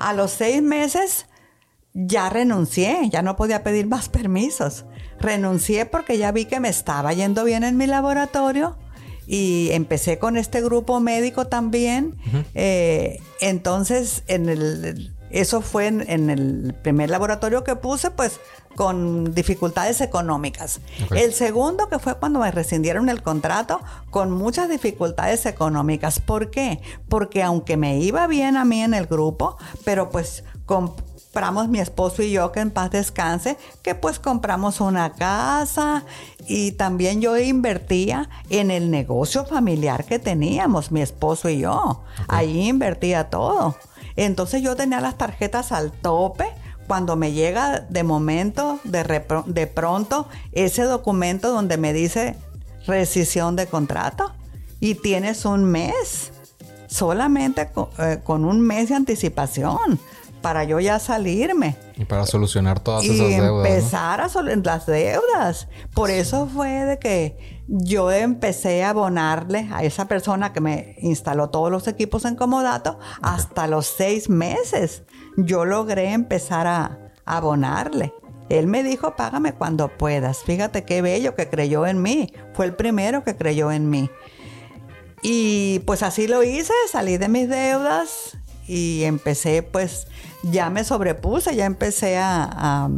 A 0.00 0.14
los 0.14 0.32
seis 0.32 0.62
meses 0.62 1.26
ya 1.94 2.28
renuncié, 2.28 3.08
ya 3.10 3.22
no 3.22 3.36
podía 3.36 3.62
pedir 3.62 3.86
más 3.86 4.08
permisos. 4.08 4.84
Renuncié 5.20 5.86
porque 5.86 6.18
ya 6.18 6.32
vi 6.32 6.44
que 6.44 6.60
me 6.60 6.68
estaba 6.68 7.12
yendo 7.12 7.44
bien 7.44 7.64
en 7.64 7.76
mi 7.76 7.86
laboratorio 7.86 8.78
y 9.26 9.68
empecé 9.72 10.18
con 10.18 10.36
este 10.36 10.62
grupo 10.62 11.00
médico 11.00 11.46
también. 11.46 12.16
Eh, 12.54 13.20
entonces, 13.40 14.22
en 14.26 14.48
el, 14.48 15.14
eso 15.30 15.60
fue 15.60 15.86
en, 15.86 16.04
en 16.08 16.30
el 16.30 16.74
primer 16.82 17.10
laboratorio 17.10 17.64
que 17.64 17.76
puse, 17.76 18.10
pues 18.10 18.40
con 18.78 19.34
dificultades 19.34 20.00
económicas. 20.00 20.80
El 21.10 21.32
segundo, 21.32 21.88
que 21.88 21.98
fue 21.98 22.14
cuando 22.14 22.38
me 22.38 22.50
rescindieron 22.52 23.08
el 23.08 23.22
contrato, 23.22 23.80
con 24.10 24.30
muchas 24.30 24.68
dificultades 24.68 25.46
económicas. 25.46 26.20
¿Por 26.20 26.50
qué? 26.50 26.80
Porque 27.08 27.42
aunque 27.42 27.76
me 27.76 27.98
iba 27.98 28.28
bien 28.28 28.56
a 28.56 28.64
mí 28.64 28.80
en 28.80 28.94
el 28.94 29.06
grupo, 29.06 29.56
pero 29.84 30.10
pues 30.10 30.44
compramos 30.64 31.68
mi 31.68 31.80
esposo 31.80 32.22
y 32.22 32.30
yo, 32.30 32.52
que 32.52 32.60
en 32.60 32.70
paz 32.70 32.92
descanse, 32.92 33.56
que 33.82 33.96
pues 33.96 34.20
compramos 34.20 34.80
una 34.80 35.12
casa 35.12 36.04
y 36.46 36.72
también 36.72 37.20
yo 37.20 37.36
invertía 37.36 38.30
en 38.48 38.70
el 38.70 38.92
negocio 38.92 39.44
familiar 39.44 40.04
que 40.04 40.20
teníamos, 40.20 40.92
mi 40.92 41.00
esposo 41.00 41.48
y 41.48 41.58
yo. 41.58 42.02
Ahí 42.28 42.68
invertía 42.68 43.28
todo. 43.28 43.76
Entonces 44.24 44.62
yo 44.62 44.74
tenía 44.74 45.00
las 45.00 45.16
tarjetas 45.16 45.70
al 45.70 45.92
tope. 45.92 46.46
Cuando 46.88 47.16
me 47.16 47.32
llega 47.32 47.80
de 47.88 48.02
momento, 48.02 48.80
de, 48.82 49.22
de 49.46 49.66
pronto, 49.68 50.26
ese 50.52 50.82
documento 50.82 51.50
donde 51.50 51.76
me 51.76 51.92
dice 51.92 52.34
rescisión 52.86 53.54
de 53.54 53.66
contrato. 53.66 54.34
Y 54.80 54.96
tienes 54.96 55.44
un 55.44 55.64
mes, 55.64 56.32
solamente 56.88 57.70
eh, 57.98 58.20
con, 58.24 58.44
un 58.44 58.60
mes 58.60 58.88
de 58.88 58.96
anticipación 58.96 60.00
para 60.40 60.64
yo 60.64 60.78
ya 60.80 60.98
salirme 60.98 61.76
Y 61.96 62.04
para 62.04 62.24
solucionar 62.26 62.80
todas 62.80 63.04
esas 63.04 63.16
deudas. 63.28 63.42
¿no? 63.50 63.64
empezar 63.66 64.20
a 64.20 64.28
sol- 64.28 64.62
las 64.64 64.86
deudas. 64.86 65.68
Por 65.94 66.10
eso 66.10 66.46
fue 66.46 66.84
de 66.84 66.98
que 66.98 67.62
yo 67.68 68.10
empecé 68.10 68.82
a 68.84 68.90
abonarle 68.90 69.68
a 69.72 69.82
esa 69.84 70.06
persona 70.08 70.52
que 70.52 70.60
me 70.60 70.96
instaló 71.00 71.50
todos 71.50 71.70
los 71.70 71.86
equipos 71.88 72.24
en 72.24 72.34
Comodato 72.36 72.98
hasta 73.22 73.66
los 73.66 73.86
seis 73.86 74.28
meses. 74.30 75.02
Yo 75.36 75.64
logré 75.64 76.12
empezar 76.12 76.66
a, 76.66 76.98
a 77.24 77.36
abonarle. 77.36 78.12
Él 78.48 78.66
me 78.66 78.82
dijo, 78.82 79.14
págame 79.16 79.52
cuando 79.52 79.88
puedas. 79.88 80.38
Fíjate 80.38 80.84
qué 80.84 81.02
bello 81.02 81.34
que 81.34 81.50
creyó 81.50 81.86
en 81.86 82.00
mí. 82.00 82.32
Fue 82.54 82.64
el 82.64 82.74
primero 82.74 83.22
que 83.22 83.36
creyó 83.36 83.70
en 83.70 83.90
mí. 83.90 84.08
Y 85.22 85.80
pues 85.80 86.02
así 86.02 86.28
lo 86.28 86.42
hice, 86.42 86.72
salí 86.90 87.18
de 87.18 87.28
mis 87.28 87.48
deudas 87.48 88.38
y 88.68 89.04
empecé 89.04 89.62
pues, 89.62 90.06
ya 90.42 90.70
me 90.70 90.84
sobrepuse, 90.84 91.56
ya 91.56 91.64
empecé 91.64 92.18
a, 92.18 92.88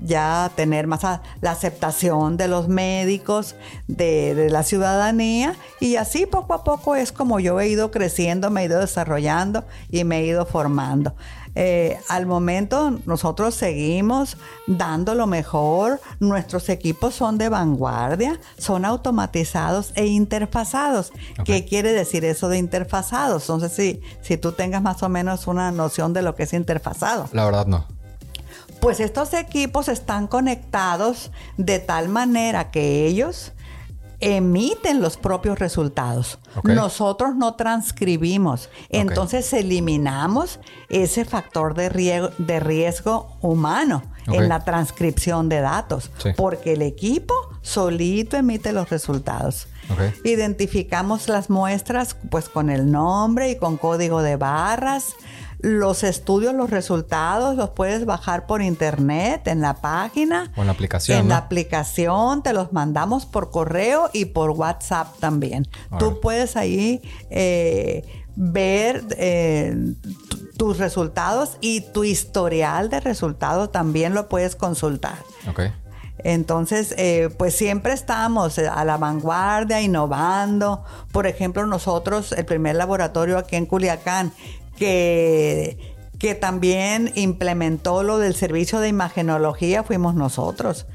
ya 0.00 0.52
tener 0.54 0.86
más 0.86 1.02
la 1.40 1.50
aceptación 1.50 2.36
de 2.36 2.46
los 2.46 2.68
médicos, 2.68 3.56
de 3.88 4.48
la 4.50 4.62
ciudadanía 4.62 5.56
y 5.80 5.96
así 5.96 6.26
poco 6.26 6.54
a 6.54 6.62
poco 6.62 6.94
es 6.94 7.10
como 7.10 7.40
yo 7.40 7.58
he 7.58 7.68
ido 7.68 7.90
creciendo, 7.90 8.50
me 8.50 8.62
he 8.62 8.64
ido 8.66 8.78
desarrollando 8.78 9.64
y 9.90 10.04
me 10.04 10.20
he 10.20 10.26
ido 10.26 10.46
formando. 10.46 11.16
Eh, 11.54 11.98
al 12.08 12.26
momento 12.26 12.98
nosotros 13.06 13.54
seguimos 13.54 14.36
dando 14.66 15.14
lo 15.14 15.26
mejor, 15.26 16.00
nuestros 16.20 16.68
equipos 16.68 17.14
son 17.14 17.38
de 17.38 17.48
vanguardia, 17.48 18.38
son 18.58 18.84
automatizados 18.84 19.92
e 19.94 20.06
interfazados. 20.06 21.12
¿Qué 21.44 21.64
quiere 21.64 21.92
decir 21.92 22.24
eso 22.24 22.48
de 22.48 22.58
interfazados? 22.58 23.48
No 23.48 23.60
sé 23.60 23.68
si, 23.68 24.00
si 24.20 24.36
tú 24.36 24.52
tengas 24.52 24.82
más 24.82 25.02
o 25.02 25.08
menos 25.08 25.46
una 25.46 25.70
noción 25.72 26.12
de 26.12 26.22
lo 26.22 26.34
que 26.34 26.44
es 26.44 26.52
interfazado. 26.52 27.28
La 27.32 27.44
verdad 27.44 27.66
no. 27.66 27.86
Pues 28.80 29.00
estos 29.00 29.34
equipos 29.34 29.88
están 29.88 30.28
conectados 30.28 31.32
de 31.56 31.80
tal 31.80 32.08
manera 32.08 32.70
que 32.70 33.06
ellos 33.06 33.52
emiten 34.20 35.00
los 35.00 35.16
propios 35.16 35.58
resultados. 35.58 36.38
Nosotros 36.64 37.36
no 37.36 37.54
transcribimos. 37.54 38.68
Entonces 38.88 39.52
eliminamos 39.52 40.60
ese 40.88 41.24
factor 41.24 41.74
de 41.74 41.88
riesgo, 41.88 42.30
de 42.38 42.60
riesgo 42.60 43.36
humano 43.40 44.02
en 44.26 44.48
la 44.48 44.64
transcripción 44.64 45.48
de 45.48 45.60
datos. 45.60 46.10
Sí. 46.18 46.30
Porque 46.36 46.72
el 46.74 46.82
equipo 46.82 47.34
solito 47.62 48.36
emite 48.36 48.72
los 48.72 48.90
resultados. 48.90 49.68
Identificamos 50.24 51.28
las 51.28 51.48
muestras 51.48 52.16
pues 52.30 52.48
con 52.48 52.70
el 52.70 52.90
nombre 52.90 53.50
y 53.50 53.56
con 53.56 53.76
código 53.76 54.22
de 54.22 54.36
barras. 54.36 55.14
Los 55.60 56.04
estudios, 56.04 56.54
los 56.54 56.70
resultados, 56.70 57.56
los 57.56 57.70
puedes 57.70 58.04
bajar 58.04 58.46
por 58.46 58.62
internet, 58.62 59.48
en 59.48 59.60
la 59.60 59.74
página. 59.74 60.52
O 60.56 60.60
en 60.60 60.66
la 60.66 60.72
aplicación. 60.72 61.18
En 61.18 61.28
la 61.28 61.38
aplicación, 61.38 62.42
te 62.42 62.52
los 62.52 62.72
mandamos 62.72 63.26
por 63.26 63.50
correo 63.50 64.10
y 64.12 64.26
por 64.26 64.50
WhatsApp 64.50 65.18
también. 65.18 65.66
Tú 65.98 66.20
puedes 66.20 66.56
ahí 66.56 67.02
eh, 67.30 68.04
ver 68.36 69.04
eh, 69.16 69.94
tus 70.56 70.78
resultados 70.78 71.58
y 71.60 71.80
tu 71.80 72.04
historial 72.04 72.88
de 72.88 73.00
resultados 73.00 73.72
también 73.72 74.14
lo 74.14 74.28
puedes 74.28 74.54
consultar. 74.54 75.16
Ok. 75.48 75.62
Entonces, 76.24 76.94
eh, 76.98 77.30
pues 77.38 77.54
siempre 77.54 77.92
estamos 77.92 78.58
a 78.58 78.84
la 78.84 78.96
vanguardia, 78.96 79.80
innovando. 79.80 80.84
Por 81.12 81.26
ejemplo, 81.26 81.66
nosotros, 81.66 82.32
el 82.32 82.44
primer 82.44 82.76
laboratorio 82.76 83.38
aquí 83.38 83.56
en 83.56 83.66
Culiacán, 83.66 84.32
que, 84.78 85.96
que 86.18 86.34
también 86.34 87.12
implementó 87.14 88.02
lo 88.02 88.18
del 88.18 88.34
servicio 88.34 88.80
de 88.80 88.88
imagenología, 88.88 89.82
fuimos 89.82 90.14
nosotros. 90.14 90.86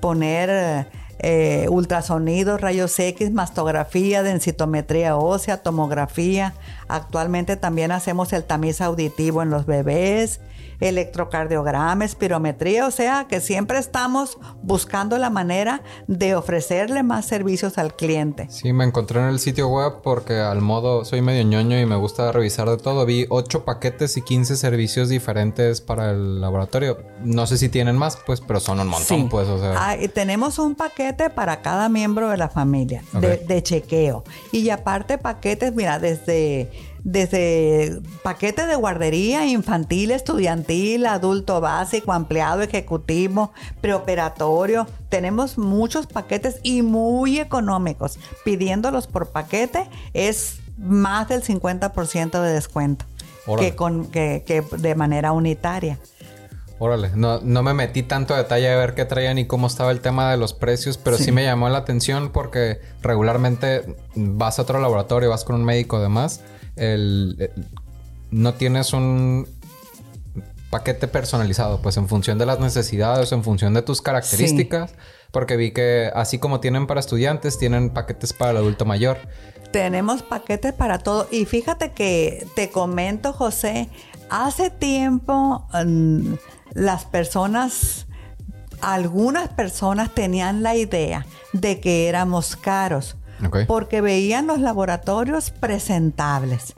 Poner 0.00 0.88
eh, 1.18 1.66
ultrasonidos, 1.68 2.60
rayos 2.60 2.98
X, 2.98 3.30
mastografía, 3.30 4.22
densitometría 4.22 5.16
ósea, 5.16 5.58
tomografía. 5.58 6.54
Actualmente 6.88 7.56
también 7.56 7.92
hacemos 7.92 8.32
el 8.32 8.44
tamiz 8.44 8.80
auditivo 8.80 9.42
en 9.42 9.50
los 9.50 9.66
bebés 9.66 10.40
electrocardiograma, 10.82 12.04
espirometría, 12.04 12.86
o 12.86 12.90
sea 12.90 13.26
que 13.28 13.40
siempre 13.40 13.78
estamos 13.78 14.38
buscando 14.62 15.16
la 15.16 15.30
manera 15.30 15.82
de 16.08 16.34
ofrecerle 16.34 17.02
más 17.04 17.24
servicios 17.26 17.78
al 17.78 17.94
cliente. 17.94 18.48
Sí, 18.50 18.72
me 18.72 18.84
encontré 18.84 19.20
en 19.20 19.26
el 19.26 19.38
sitio 19.38 19.68
web 19.68 20.00
porque 20.02 20.40
al 20.40 20.60
modo 20.60 21.04
soy 21.04 21.22
medio 21.22 21.44
ñoño 21.44 21.78
y 21.78 21.86
me 21.86 21.96
gusta 21.96 22.32
revisar 22.32 22.68
de 22.68 22.78
todo. 22.78 23.06
Vi 23.06 23.26
8 23.28 23.64
paquetes 23.64 24.16
y 24.16 24.22
15 24.22 24.56
servicios 24.56 25.08
diferentes 25.08 25.80
para 25.80 26.10
el 26.10 26.40
laboratorio. 26.40 26.98
No 27.22 27.46
sé 27.46 27.58
si 27.58 27.68
tienen 27.68 27.96
más, 27.96 28.18
pues, 28.26 28.40
pero 28.40 28.58
son 28.58 28.80
un 28.80 28.88
montón, 28.88 29.28
pues, 29.28 29.48
o 29.48 29.60
sea. 29.60 29.74
Ah, 29.76 29.96
tenemos 30.12 30.58
un 30.58 30.74
paquete 30.74 31.30
para 31.30 31.62
cada 31.62 31.88
miembro 31.88 32.28
de 32.28 32.36
la 32.36 32.48
familia 32.48 33.04
de, 33.12 33.36
de 33.36 33.62
chequeo. 33.62 34.24
Y 34.50 34.68
aparte 34.70 35.16
paquetes, 35.16 35.74
mira, 35.74 36.00
desde 36.00 36.70
desde 37.04 38.00
paquetes 38.22 38.68
de 38.68 38.76
guardería 38.76 39.46
infantil, 39.46 40.10
estudiantil, 40.10 41.06
adulto 41.06 41.60
básico, 41.60 42.12
ampliado, 42.12 42.62
ejecutivo, 42.62 43.52
preoperatorio. 43.80 44.86
Tenemos 45.08 45.58
muchos 45.58 46.06
paquetes 46.06 46.60
y 46.62 46.82
muy 46.82 47.40
económicos. 47.40 48.18
Pidiéndolos 48.44 49.06
por 49.06 49.30
paquete 49.30 49.88
es 50.12 50.60
más 50.78 51.28
del 51.28 51.42
50% 51.42 52.40
de 52.40 52.52
descuento 52.52 53.04
que, 53.58 53.74
con, 53.74 54.06
que, 54.06 54.64
de 54.78 54.94
manera 54.94 55.32
unitaria. 55.32 55.98
Órale, 56.78 57.10
no, 57.14 57.40
no, 57.40 57.62
me 57.62 57.74
metí 57.74 58.02
tanto 58.02 58.34
a 58.34 58.38
detalle 58.38 58.68
a 58.68 58.76
ver 58.76 58.94
qué 58.94 59.04
traían 59.04 59.38
y 59.38 59.46
cómo 59.46 59.68
estaba 59.68 59.92
el 59.92 60.00
tema 60.00 60.32
de 60.32 60.36
los 60.36 60.52
precios, 60.52 60.98
pero 60.98 61.16
sí. 61.16 61.30
me 61.30 61.44
llamó 61.44 61.68
la 61.68 61.78
atención 61.78 62.32
porque 62.32 62.80
regularmente 63.02 63.96
vas 64.16 64.58
a 64.58 64.62
otro 64.62 64.80
laboratorio, 64.80 65.30
vas 65.30 65.44
con 65.44 65.54
un 65.54 65.64
médico 65.64 65.98
además 65.98 66.40
el, 66.76 67.50
no 68.30 68.54
tienes 68.54 68.92
un 68.92 69.46
paquete 70.70 71.06
personalizado, 71.06 71.82
pues 71.82 71.98
en 71.98 72.08
función 72.08 72.38
de 72.38 72.46
las 72.46 72.58
necesidades, 72.58 73.30
en 73.32 73.44
función 73.44 73.74
de 73.74 73.82
tus 73.82 74.00
características, 74.00 74.94
porque 75.30 75.56
vi 75.56 75.72
que 75.72 76.10
así 76.14 76.38
como 76.38 76.60
tienen 76.60 76.86
para 76.86 76.98
estudiantes, 76.98 77.58
tienen 77.58 77.90
paquetes 77.90 78.32
para 78.32 78.52
el 78.52 78.56
adulto 78.56 78.86
mayor. 78.86 79.18
Tenemos 79.70 80.22
paquetes 80.22 80.72
para 80.72 80.98
todo. 80.98 81.28
Y 81.30 81.44
fíjate 81.44 81.92
que 81.92 82.46
te 82.54 82.70
comento, 82.70 83.34
José, 83.34 83.90
hace 84.30 84.70
tiempo 84.70 85.66
mm, 85.72 86.34
las 86.72 87.04
personas, 87.04 88.06
algunas 88.80 89.50
personas 89.50 90.14
tenían 90.14 90.62
la 90.62 90.74
idea 90.74 91.26
de 91.52 91.80
que 91.80 92.08
éramos 92.08 92.56
caros 92.56 93.16
porque 93.66 94.00
veían 94.00 94.46
los 94.46 94.60
laboratorios 94.60 95.50
presentables. 95.50 96.74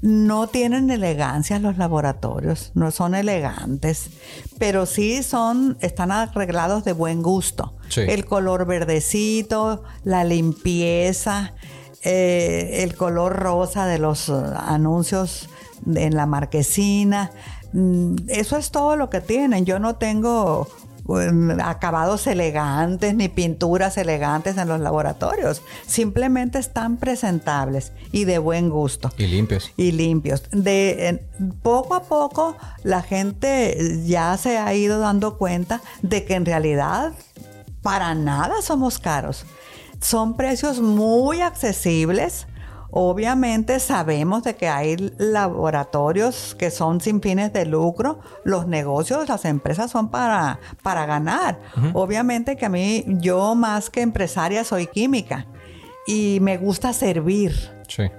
No 0.00 0.48
tienen 0.48 0.90
elegancia 0.90 1.58
los 1.58 1.78
laboratorios, 1.78 2.72
no 2.74 2.90
son 2.90 3.14
elegantes, 3.14 4.10
pero 4.58 4.84
sí 4.86 5.22
son, 5.22 5.76
están 5.80 6.10
arreglados 6.10 6.84
de 6.84 6.92
buen 6.92 7.22
gusto. 7.22 7.74
El 7.96 8.24
color 8.24 8.66
verdecito, 8.66 9.84
la 10.02 10.24
limpieza, 10.24 11.54
eh, 12.02 12.80
el 12.82 12.96
color 12.96 13.36
rosa 13.36 13.86
de 13.86 13.98
los 13.98 14.28
anuncios 14.28 15.48
en 15.94 16.16
la 16.16 16.26
marquesina. 16.26 17.30
Mm, 17.72 18.16
eso 18.28 18.56
es 18.56 18.70
todo 18.70 18.96
lo 18.96 19.08
que 19.08 19.20
tienen. 19.20 19.64
Yo 19.64 19.78
no 19.78 19.96
tengo 19.96 20.68
acabados 21.62 22.26
elegantes 22.26 23.14
ni 23.14 23.28
pinturas 23.28 23.96
elegantes 23.96 24.56
en 24.56 24.68
los 24.68 24.80
laboratorios. 24.80 25.62
Simplemente 25.86 26.58
están 26.58 26.96
presentables 26.96 27.92
y 28.12 28.24
de 28.24 28.38
buen 28.38 28.70
gusto. 28.70 29.10
Y 29.18 29.26
limpios. 29.26 29.72
Y 29.76 29.92
limpios. 29.92 30.44
De 30.52 31.24
poco 31.62 31.94
a 31.94 32.04
poco 32.04 32.56
la 32.84 33.02
gente 33.02 34.02
ya 34.06 34.36
se 34.36 34.58
ha 34.58 34.72
ido 34.74 35.00
dando 35.00 35.38
cuenta 35.38 35.80
de 36.02 36.24
que 36.24 36.34
en 36.34 36.46
realidad 36.46 37.12
para 37.82 38.14
nada 38.14 38.62
somos 38.62 38.98
caros. 38.98 39.44
Son 40.00 40.36
precios 40.36 40.80
muy 40.80 41.40
accesibles 41.40 42.46
Obviamente 42.94 43.80
sabemos 43.80 44.42
de 44.42 44.54
que 44.54 44.68
hay 44.68 45.12
laboratorios 45.16 46.54
que 46.58 46.70
son 46.70 47.00
sin 47.00 47.22
fines 47.22 47.50
de 47.50 47.64
lucro. 47.64 48.20
Los 48.44 48.66
negocios, 48.66 49.30
las 49.30 49.46
empresas 49.46 49.90
son 49.90 50.10
para, 50.10 50.60
para 50.82 51.06
ganar. 51.06 51.58
Obviamente 51.94 52.54
que 52.56 52.66
a 52.66 52.68
mí, 52.68 53.04
yo 53.06 53.54
más 53.54 53.88
que 53.88 54.02
empresaria 54.02 54.62
soy 54.62 54.86
química 54.88 55.46
y 56.06 56.38
me 56.42 56.58
gusta 56.58 56.92
servir. 56.92 57.54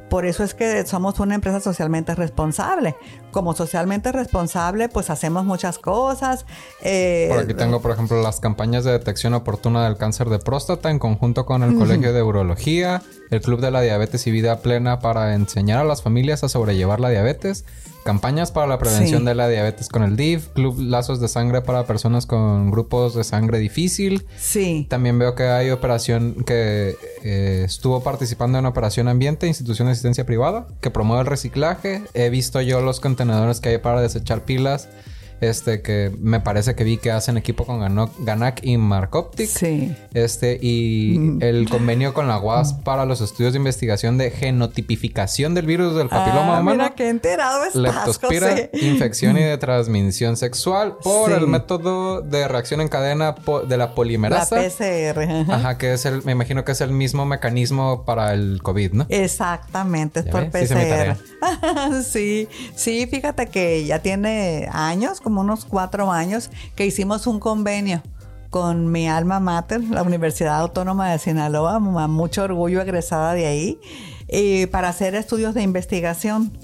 Por 0.10 0.26
eso 0.26 0.44
es 0.44 0.56
que 0.56 0.86
somos 0.88 1.20
una 1.20 1.36
empresa 1.36 1.60
socialmente 1.60 2.16
responsable. 2.16 2.96
Como 3.34 3.54
socialmente 3.54 4.13
responsable, 4.13 4.88
pues 4.88 5.10
hacemos 5.10 5.43
muchas 5.43 5.80
cosas. 5.80 6.46
Eh, 6.82 7.28
por 7.30 7.39
aquí 7.39 7.54
tengo, 7.54 7.82
por 7.82 7.91
ejemplo, 7.91 8.22
las 8.22 8.39
campañas 8.39 8.86
de 8.86 8.93
detección 8.93 9.34
oportuna 9.34 9.84
del 9.84 9.98
cáncer 9.98 10.30
de 10.30 10.39
próstata 10.39 10.89
en 10.89 11.00
conjunto 11.00 11.46
con 11.46 11.63
el 11.63 11.76
Colegio 11.76 12.13
de 12.13 12.24
Urología, 12.24 13.02
el 13.32 13.41
Club 13.41 13.60
de 13.60 13.72
la 13.72 13.82
Diabetes 13.82 14.26
y 14.28 14.32
Vida 14.32 14.60
Plena 14.60 15.00
para 15.00 15.34
enseñar 15.34 15.80
a 15.80 15.84
las 15.84 16.02
familias 16.02 16.43
a 16.43 16.50
sobrellevar 16.50 17.00
la 17.00 17.10
diabetes, 17.10 17.65
campañas 18.04 18.52
para 18.52 18.67
la 18.67 18.78
prevención 18.78 19.26
de 19.26 19.34
la 19.34 19.48
diabetes 19.48 19.89
con 19.89 20.04
el 20.04 20.15
DIF, 20.15 20.50
Club 20.50 20.80
Lazos 20.80 21.19
de 21.19 21.28
Sangre 21.28 21.62
para 21.62 21.86
personas 21.86 22.26
con 22.26 22.69
grupos 22.69 23.15
de 23.15 23.24
sangre 23.24 23.60
difícil. 23.60 24.26
Sí. 24.38 24.86
También 24.89 25.17
veo 25.17 25.36
que 25.36 25.43
hay 25.43 25.72
operación 25.72 26.43
que 26.46 26.96
eh, 27.24 27.63
estuvo 27.65 28.04
participando 28.04 28.60
en 28.60 28.65
Operación 28.65 29.08
Ambiente, 29.08 29.48
institución 29.48 29.88
de 29.88 29.93
asistencia 29.93 30.26
privada, 30.26 30.67
que 30.82 30.91
promueve 30.91 31.22
el 31.22 31.28
reciclaje. 31.28 32.04
He 32.13 32.30
visto 32.30 32.62
yo 32.62 32.82
los 32.82 33.00
contenedores 33.24 33.62
que 33.62 33.70
hay 33.70 33.78
para 33.78 34.02
desechar 34.02 34.44
pilas 34.46 34.90
este, 35.49 35.82
que 35.82 36.12
me 36.19 36.39
parece 36.39 36.75
que 36.75 36.84
vi 36.84 36.97
que 36.97 37.12
hacen 37.12 37.38
equipo 37.38 37.65
con 37.65 37.79
Ganac 38.19 38.62
y 38.63 38.77
Marcoptic. 38.77 39.47
Sí. 39.47 39.95
Este, 40.13 40.58
y 40.62 41.17
mm. 41.19 41.43
el 41.43 41.69
convenio 41.69 42.13
con 42.13 42.27
la 42.27 42.39
UAS 42.39 42.73
para 42.73 43.06
los 43.06 43.21
estudios 43.21 43.53
de 43.53 43.58
investigación 43.58 44.17
de 44.17 44.32
genotipificación 44.32 45.53
del 45.53 45.65
virus 45.65 45.95
del 45.95 46.10
papiloma 46.10 46.58
ah, 46.58 46.62
humano. 46.62 46.84
Mira 46.84 46.95
qué 46.95 47.10
enterado 47.10 47.65
estás, 47.65 47.82
Leptospira, 47.82 48.69
infección 48.73 49.38
y 49.38 49.41
de 49.43 49.58
transmisión 49.58 50.38
sexual 50.38 50.97
por 51.03 51.32
el 51.32 51.47
método 51.47 52.21
de 52.21 52.47
reacción 52.47 52.82
en 52.82 52.88
cadena 52.88 53.36
de 53.67 53.77
la 53.77 53.95
polimerasa. 53.95 54.56
La 54.56 54.69
PCR. 54.69 55.51
Ajá, 55.51 55.77
que 55.77 55.93
es 55.93 56.06
el, 56.06 56.23
me 56.23 56.32
imagino 56.32 56.63
que 56.63 56.71
es 56.71 56.82
el 56.82 56.91
mismo 56.91 57.25
mecanismo 57.25 58.06
para 58.06 58.34
el 58.34 58.62
COVID, 58.62 58.93
¿no? 58.93 59.06
Exactamente, 59.10 60.21
es 60.21 60.25
por 60.27 60.49
PCR. 60.49 61.17
Sí, 62.03 62.47
sí, 62.75 63.08
fíjate 63.08 63.47
que 63.47 63.86
ya 63.86 63.99
tiene 63.99 64.69
años, 64.71 65.21
como 65.21 65.33
unos 65.41 65.65
cuatro 65.65 66.12
años, 66.12 66.50
que 66.76 66.86
hicimos 66.86 67.28
un 67.28 67.39
convenio 67.39 68.02
con 68.50 68.91
mi 68.91 69.08
alma 69.08 69.39
mater, 69.39 69.84
la 69.84 70.04
Universidad 70.04 70.60
Autónoma 70.60 71.12
de 71.12 71.17
Sinaloa, 71.17 71.80
mucho 71.80 72.43
orgullo 72.43 72.82
egresada 72.82 73.34
de 73.34 73.48
ahí, 73.48 73.80
y 74.28 74.67
para 74.67 74.89
hacer 74.89 75.15
estudios 75.15 75.54
de 75.56 75.63
investigación. 75.63 76.56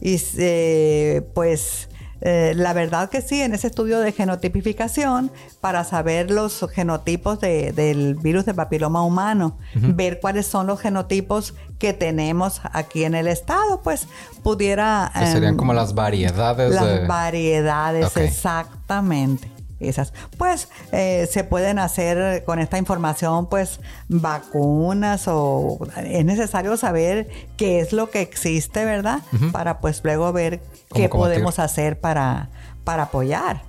Y 0.00 0.16
eh, 0.38 1.28
pues 1.34 1.88
eh, 2.20 2.52
la 2.56 2.72
verdad 2.72 3.10
que 3.10 3.22
sí, 3.22 3.40
en 3.40 3.54
ese 3.54 3.68
estudio 3.68 4.00
de 4.00 4.12
genotipificación, 4.12 5.30
para 5.60 5.84
saber 5.84 6.30
los 6.30 6.66
genotipos 6.72 7.40
del 7.40 8.16
virus 8.16 8.44
de 8.46 8.54
papiloma 8.54 9.02
humano, 9.02 9.58
ver 9.74 10.20
cuáles 10.20 10.46
son 10.46 10.66
los 10.66 10.80
genotipos 10.80 11.54
que 11.78 11.92
tenemos 11.92 12.60
aquí 12.72 13.04
en 13.04 13.14
el 13.14 13.28
estado, 13.28 13.80
pues 13.82 14.08
pudiera... 14.42 15.12
serían 15.14 15.54
em, 15.54 15.56
como 15.56 15.74
las 15.74 15.94
variedades. 15.94 16.74
Las 16.74 17.06
variedades, 17.06 18.16
exactamente. 18.16 19.57
Esas. 19.80 20.12
Pues 20.36 20.68
eh, 20.92 21.28
se 21.30 21.44
pueden 21.44 21.78
hacer 21.78 22.44
con 22.44 22.58
esta 22.58 22.78
información, 22.78 23.48
pues 23.48 23.80
vacunas 24.08 25.24
o 25.26 25.78
es 26.04 26.24
necesario 26.24 26.76
saber 26.76 27.28
qué 27.56 27.80
es 27.80 27.92
lo 27.92 28.10
que 28.10 28.20
existe, 28.20 28.84
¿verdad? 28.84 29.20
Para 29.52 29.80
pues 29.80 30.00
luego 30.04 30.32
ver 30.32 30.60
qué 30.94 31.08
podemos 31.08 31.58
hacer 31.58 32.00
para, 32.00 32.50
para 32.84 33.04
apoyar. 33.04 33.62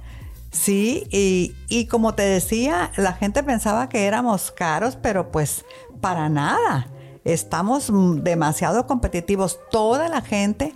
Sí, 0.51 1.07
y, 1.11 1.55
y 1.67 1.85
como 1.85 2.15
te 2.15 2.23
decía, 2.23 2.91
la 2.97 3.13
gente 3.13 3.43
pensaba 3.43 3.87
que 3.87 4.07
éramos 4.07 4.51
caros, 4.51 4.95
pero 4.95 5.31
pues 5.31 5.63
para 6.01 6.29
nada. 6.29 6.87
Estamos 7.25 7.91
demasiado 8.23 8.87
competitivos. 8.87 9.59
Toda 9.69 10.09
la 10.09 10.21
gente 10.21 10.73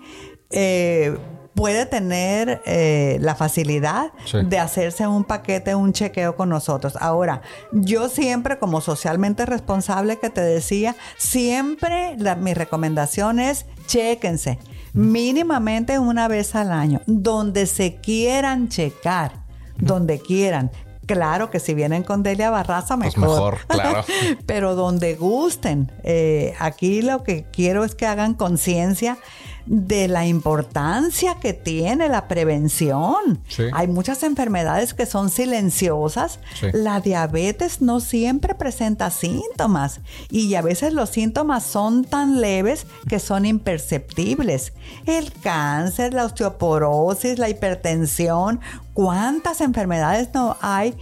eh, 0.52 1.18
puede 1.54 1.86
tener 1.86 2.62
eh, 2.66 3.18
la 3.22 3.36
facilidad 3.36 4.12
de 4.32 4.60
hacerse 4.60 5.08
un 5.08 5.24
paquete, 5.24 5.76
un 5.76 5.94
chequeo 5.94 6.36
con 6.36 6.50
nosotros. 6.50 6.96
Ahora, 7.00 7.42
yo 7.72 8.10
siempre, 8.10 8.58
como 8.60 8.82
socialmente 8.82 9.46
responsable 9.46 10.20
que 10.20 10.30
te 10.30 10.42
decía, 10.42 10.96
siempre 11.18 12.18
mi 12.40 12.54
recomendación 12.54 13.40
es 13.40 13.66
chequense 13.88 14.60
mínimamente 14.94 16.00
una 16.00 16.28
vez 16.28 16.56
al 16.56 16.72
año, 16.72 17.02
donde 17.08 17.66
se 17.66 17.96
quieran 17.96 18.70
checar, 18.70 19.44
donde 19.78 20.20
quieran. 20.20 20.72
Claro 21.06 21.50
que 21.50 21.60
si 21.60 21.74
vienen 21.74 22.04
con 22.04 22.24
Delia 22.24 22.50
Barraza, 22.50 22.96
pues 22.96 23.18
mejor. 23.18 23.54
mejor, 23.54 23.68
claro. 23.68 24.06
Pero 24.46 24.76
donde 24.76 25.16
gusten. 25.16 25.92
Eh, 26.04 26.54
aquí 26.60 27.02
lo 27.02 27.24
que 27.24 27.44
quiero 27.52 27.84
es 27.84 27.94
que 27.94 28.06
hagan 28.06 28.36
conciencia 28.36 29.18
de 29.66 30.08
la 30.08 30.26
importancia 30.26 31.36
que 31.36 31.54
tiene 31.54 32.10
la 32.10 32.28
prevención. 32.28 33.40
Hay 33.74 33.88
muchas 33.88 34.24
enfermedades 34.24 34.94
que 34.94 35.06
son 35.06 35.30
silenciosas. 35.30 36.40
La 36.74 37.00
diabetes 37.00 37.82
no 37.82 38.00
siempre 38.00 38.56
presenta 38.56 39.10
síntomas 39.10 40.02
y 40.30 40.54
a 40.56 40.62
veces 40.62 40.94
los 40.94 41.10
síntomas 41.10 41.64
son 41.64 42.04
tan 42.04 42.42
leves 42.42 42.86
que 43.08 43.20
son 43.20 43.46
imperceptibles. 43.46 44.74
El 45.06 45.32
cáncer, 45.32 46.14
la 46.14 46.26
osteoporosis, 46.26 47.40
la 47.40 47.50
hipertensión, 47.50 48.60
¿cuántas 48.94 49.62
enfermedades 49.62 50.30
no 50.34 50.58
hay 50.62 50.96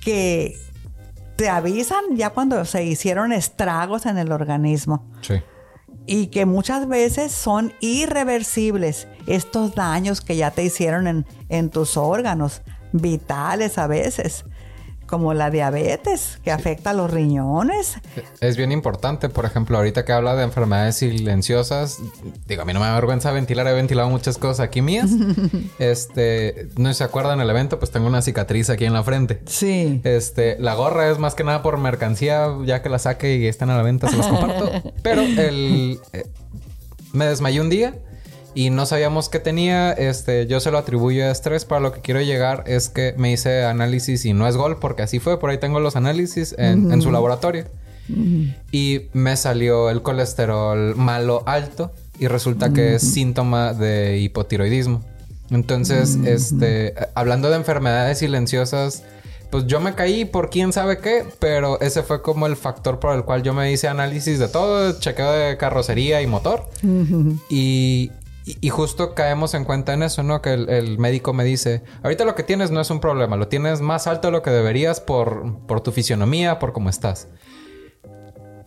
que 0.00 0.56
te 1.36 1.48
avisan 1.48 2.16
ya 2.16 2.30
cuando 2.30 2.64
se 2.64 2.84
hicieron 2.84 3.32
estragos 3.32 4.06
en 4.06 4.18
el 4.18 4.32
organismo? 4.32 5.04
Sí 5.20 5.34
y 6.08 6.28
que 6.28 6.46
muchas 6.46 6.88
veces 6.88 7.30
son 7.30 7.72
irreversibles 7.80 9.06
estos 9.26 9.74
daños 9.74 10.20
que 10.20 10.36
ya 10.36 10.50
te 10.50 10.64
hicieron 10.64 11.06
en, 11.06 11.26
en 11.48 11.70
tus 11.70 11.96
órganos 11.96 12.62
vitales 12.92 13.78
a 13.78 13.86
veces 13.86 14.44
como 15.08 15.34
la 15.34 15.50
diabetes, 15.50 16.38
que 16.44 16.52
afecta 16.52 16.90
a 16.90 16.92
los 16.92 17.10
riñones. 17.10 17.96
Es 18.40 18.56
bien 18.56 18.70
importante, 18.70 19.28
por 19.28 19.44
ejemplo, 19.44 19.78
ahorita 19.78 20.04
que 20.04 20.12
habla 20.12 20.36
de 20.36 20.44
enfermedades 20.44 20.96
silenciosas, 20.96 21.98
digo, 22.46 22.62
a 22.62 22.64
mí 22.64 22.72
no 22.72 22.80
me 22.80 22.86
da 22.86 22.94
vergüenza 22.94 23.32
ventilar, 23.32 23.66
he 23.66 23.72
ventilado 23.72 24.08
muchas 24.10 24.38
cosas 24.38 24.60
aquí 24.60 24.82
mías. 24.82 25.10
este, 25.78 26.68
no 26.76 26.92
se 26.92 27.02
acuerdan 27.02 27.40
el 27.40 27.50
evento, 27.50 27.78
pues 27.78 27.90
tengo 27.90 28.06
una 28.06 28.22
cicatriz 28.22 28.70
aquí 28.70 28.84
en 28.84 28.92
la 28.92 29.02
frente. 29.02 29.40
Sí. 29.46 30.00
Este, 30.04 30.56
la 30.60 30.74
gorra 30.74 31.10
es 31.10 31.18
más 31.18 31.34
que 31.34 31.42
nada 31.42 31.62
por 31.62 31.78
mercancía, 31.78 32.48
ya 32.64 32.82
que 32.82 32.90
la 32.90 32.98
saque 32.98 33.36
y 33.36 33.46
están 33.46 33.70
a 33.70 33.76
la 33.76 33.82
venta, 33.82 34.08
se 34.08 34.16
los 34.16 34.26
comparto. 34.26 34.70
Pero 35.02 35.22
el... 35.22 35.98
Eh, 36.12 36.24
me 37.12 37.24
desmayé 37.24 37.60
un 37.62 37.70
día 37.70 37.94
y 38.58 38.70
no 38.70 38.86
sabíamos 38.86 39.28
qué 39.28 39.38
tenía. 39.38 39.92
Este, 39.92 40.48
yo 40.48 40.58
se 40.58 40.72
lo 40.72 40.78
atribuyo 40.78 41.24
a 41.24 41.30
estrés. 41.30 41.64
Para 41.64 41.80
lo 41.80 41.92
que 41.92 42.00
quiero 42.00 42.20
llegar 42.22 42.64
es 42.66 42.88
que 42.88 43.14
me 43.16 43.30
hice 43.30 43.62
análisis 43.62 44.24
y 44.24 44.32
no 44.32 44.48
es 44.48 44.56
gol, 44.56 44.78
porque 44.80 45.02
así 45.02 45.20
fue. 45.20 45.38
Por 45.38 45.50
ahí 45.50 45.58
tengo 45.58 45.78
los 45.78 45.94
análisis 45.94 46.56
en, 46.58 47.00
su 47.00 47.12
laboratorio. 47.12 47.66
Y 48.72 49.02
me 49.12 49.36
salió 49.36 49.90
el 49.90 50.02
colesterol 50.02 50.96
malo 50.96 51.44
alto 51.46 51.92
y 52.18 52.26
resulta 52.26 52.72
que 52.72 52.96
es 52.96 53.02
síntoma 53.02 53.74
de 53.74 54.18
hipotiroidismo. 54.18 55.04
Entonces, 55.52 56.18
este, 56.24 56.94
hablando 57.14 57.50
de 57.50 57.56
enfermedades 57.58 58.18
silenciosas, 58.18 59.04
pues 59.50 59.66
yo 59.66 59.80
me 59.80 59.94
caí 59.94 60.24
por 60.24 60.50
quién 60.50 60.72
sabe 60.72 60.98
qué, 60.98 61.24
pero 61.38 61.80
ese 61.80 62.02
fue 62.02 62.20
como 62.20 62.46
el 62.46 62.56
factor 62.56 62.98
por 63.00 63.14
el 63.14 63.24
cual 63.24 63.42
yo 63.42 63.54
me 63.54 63.72
hice 63.72 63.88
análisis 63.88 64.38
de 64.38 64.48
todo, 64.48 64.98
chequeo 64.98 65.32
de 65.32 65.56
carrocería 65.56 66.20
y 66.20 66.26
motor. 66.26 66.68
Y 67.48 68.10
y, 68.60 68.68
justo 68.70 69.14
caemos 69.14 69.54
en 69.54 69.64
cuenta 69.64 69.92
en 69.92 70.02
eso, 70.02 70.22
¿no? 70.22 70.40
Que 70.40 70.54
el, 70.54 70.98
médico 70.98 71.32
me 71.32 71.44
dice, 71.44 71.82
ahorita 72.02 72.24
lo 72.24 72.34
que 72.34 72.42
tienes 72.42 72.70
no 72.70 72.80
es 72.80 72.90
un 72.90 73.00
problema, 73.00 73.36
lo 73.36 73.48
tienes 73.48 73.80
más 73.80 74.06
alto 74.06 74.28
de 74.28 74.32
lo 74.32 74.42
que 74.42 74.50
deberías 74.50 75.00
por, 75.00 75.58
por 75.66 75.80
tu 75.80 75.92
fisionomía, 75.92 76.58
por 76.58 76.72
cómo 76.72 76.88
estás. 76.88 77.28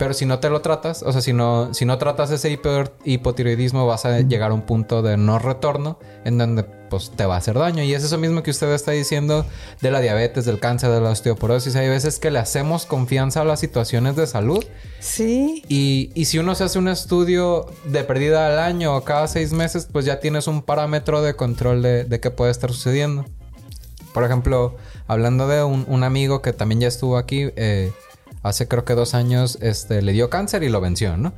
Pero 0.02 0.16
si 0.16 0.26
no 0.26 0.40
te 0.40 0.50
lo 0.50 0.62
tratas, 0.62 1.04
o 1.04 1.12
sea, 1.12 1.22
si 1.22 1.32
no, 1.32 1.76
si 1.76 1.86
no 1.86 2.00
tratas 2.00 2.32
ese 2.32 2.60
hipotiroidismo, 3.06 3.86
vas 3.86 4.04
a 4.06 4.22
llegar 4.22 4.50
a 4.50 4.54
un 4.56 4.64
punto 4.64 5.04
de 5.04 5.16
no 5.16 5.38
retorno 5.38 6.00
en 6.26 6.40
donde 6.40 6.64
pues 6.64 7.12
te 7.12 7.24
va 7.28 7.36
a 7.36 7.38
hacer 7.38 7.54
daño. 7.54 7.84
Y 7.84 7.94
es 7.94 8.04
eso 8.04 8.18
mismo 8.18 8.42
que 8.42 8.50
usted 8.50 8.68
está 8.74 8.94
diciendo 8.94 9.46
de 9.80 9.92
la 9.92 10.02
diabetes, 10.02 10.46
del 10.46 10.60
cáncer, 10.60 10.90
de 10.90 11.02
la 11.02 11.12
osteoporosis. 11.12 11.76
Hay 11.76 11.88
veces 11.88 12.18
que 12.18 12.32
le 12.32 12.40
hacemos 12.40 12.88
confianza 12.88 13.42
a 13.42 13.46
las 13.46 13.60
situaciones 13.60 14.16
de 14.16 14.26
salud. 14.26 14.66
Sí. 15.00 15.62
Y, 15.68 16.10
y 16.16 16.26
si 16.26 16.40
uno 16.40 16.56
se 16.56 16.64
hace 16.64 16.80
un 16.80 16.88
estudio 16.88 17.68
de 17.84 18.04
pérdida 18.04 18.48
al 18.48 18.58
año 18.58 18.96
o 18.96 19.04
cada 19.04 19.28
seis 19.28 19.54
meses, 19.54 19.88
pues 19.92 20.06
ya 20.06 20.20
tienes 20.20 20.48
un 20.48 20.64
parámetro 20.64 21.22
de 21.22 21.36
control 21.36 21.84
de, 21.84 22.06
de 22.06 22.20
qué 22.20 22.32
puede 22.32 22.50
estar 22.50 22.72
sucediendo. 22.72 23.26
Por 24.16 24.24
ejemplo, 24.24 24.78
hablando 25.06 25.48
de 25.48 25.64
un, 25.64 25.86
un 25.88 26.04
amigo 26.04 26.42
que 26.42 26.54
también 26.54 26.82
ya 26.82 26.88
estuvo 26.88 27.18
aquí, 27.18 27.52
eh, 27.56 27.92
hace 28.44 28.68
creo 28.68 28.86
que 28.86 28.96
dos 28.96 29.14
años 29.14 29.58
este, 29.62 30.02
le 30.02 30.14
dio 30.14 30.30
cáncer 30.30 30.64
y 30.64 30.70
lo 30.70 30.82
venció, 30.82 31.18
¿no? 31.18 31.34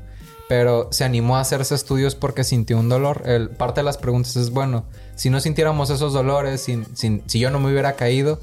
Pero 0.50 0.90
se 0.92 1.04
animó 1.04 1.38
a 1.38 1.42
hacerse 1.42 1.74
estudios 1.74 2.16
porque 2.16 2.44
sintió 2.44 2.78
un 2.78 2.90
dolor. 2.90 3.24
El, 3.26 3.50
parte 3.50 3.80
de 3.80 3.86
las 3.86 3.98
preguntas 3.98 4.36
es, 4.36 4.50
bueno, 4.50 4.86
si 5.16 5.30
no 5.30 5.40
sintiéramos 5.40 5.90
esos 5.90 6.14
dolores, 6.14 6.62
si 6.62 7.40
yo 7.40 7.50
no 7.50 7.60
me 7.60 7.72
hubiera 7.72 7.94
caído, 7.94 8.40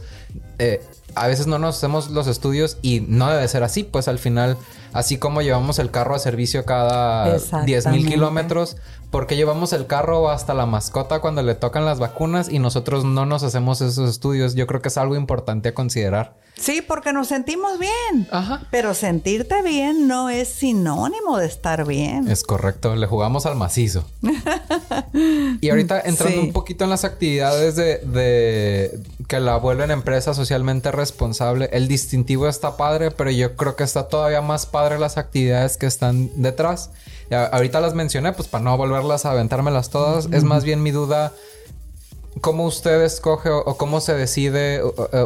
eh, 0.59 0.81
a 1.15 1.27
veces 1.27 1.47
no 1.47 1.59
nos 1.59 1.77
hacemos 1.77 2.11
los 2.11 2.27
estudios 2.27 2.79
y 2.83 3.01
no 3.01 3.31
debe 3.31 3.47
ser 3.49 3.63
así, 3.63 3.85
pues 3.85 4.09
al 4.09 4.19
final, 4.19 4.57
así 4.93 5.19
como 5.19 5.43
llevamos 5.43 5.79
el 5.79 5.91
carro 5.91 6.15
a 6.15 6.19
servicio 6.19 6.65
cada 6.65 7.39
10 7.65 7.87
mil 7.89 8.07
kilómetros, 8.07 8.77
porque 9.11 9.37
llevamos 9.37 9.73
el 9.73 9.87
carro 9.87 10.31
hasta 10.31 10.55
la 10.55 10.67
mascota 10.67 11.21
cuando 11.21 11.43
le 11.43 11.55
tocan 11.55 11.85
las 11.85 11.99
vacunas 11.99 12.49
y 12.51 12.59
nosotros 12.59 13.05
no 13.05 13.27
nos 13.27 13.43
hacemos 13.43 13.81
esos 13.81 14.09
estudios. 14.09 14.55
Yo 14.55 14.67
creo 14.67 14.81
que 14.83 14.89
es 14.89 14.99
algo 14.99 15.17
importante 15.17 15.71
a 15.71 15.75
considerar. 15.75 16.35
Sí, 16.61 16.83
porque 16.87 17.13
nos 17.13 17.29
sentimos 17.29 17.79
bien. 17.79 18.29
Ajá. 18.31 18.67
Pero 18.71 18.93
sentirte 18.93 19.63
bien 19.63 20.07
no 20.07 20.29
es 20.29 20.49
sinónimo 20.49 21.39
de 21.39 21.47
estar 21.47 21.87
bien. 21.87 22.29
Es 22.29 22.43
correcto, 22.43 22.95
le 22.95 23.07
jugamos 23.07 23.47
al 23.47 23.57
macizo. 23.57 24.05
y 25.61 25.71
ahorita 25.71 26.01
entrando 26.05 26.41
un 26.41 26.53
poquito 26.53 26.85
en 26.85 26.91
las 26.91 27.05
actividades 27.05 27.77
de, 27.77 27.99
de 27.99 29.01
que 29.31 29.41
la 29.41 29.57
vuelven 29.57 29.91
empresa 29.91 30.35
socialmente 30.35 30.93
responsable, 30.93 31.71
el 31.73 31.89
distintivo 31.89 32.49
está 32.49 32.77
padre, 32.77 33.11
pero 33.11 33.31
yo 33.31 33.57
creo 33.57 33.77
que 33.77 33.85
está 33.85 34.09
todavía 34.09 34.43
más 34.43 34.67
padre 34.67 34.99
las 34.99 35.17
actividades 35.17 35.79
que 35.79 35.87
están 35.87 36.31
detrás 36.35 36.91
ahorita 37.37 37.81
las 37.81 37.95
mencioné, 37.95 38.33
pues 38.33 38.49
para 38.49 38.65
no 38.65 38.77
volverlas 38.77 39.25
a 39.25 39.33
aventármelas 39.33 39.91
todas. 39.91 40.29
Es 40.33 40.45
más 40.45 40.65
bien 40.65 40.83
mi 40.83 40.91
duda. 40.91 41.33
¿Cómo 42.41 42.65
usted 42.65 43.03
escoge 43.03 43.51
o, 43.51 43.77
cómo 43.77 44.01
se 44.01 44.15
decide 44.15 44.81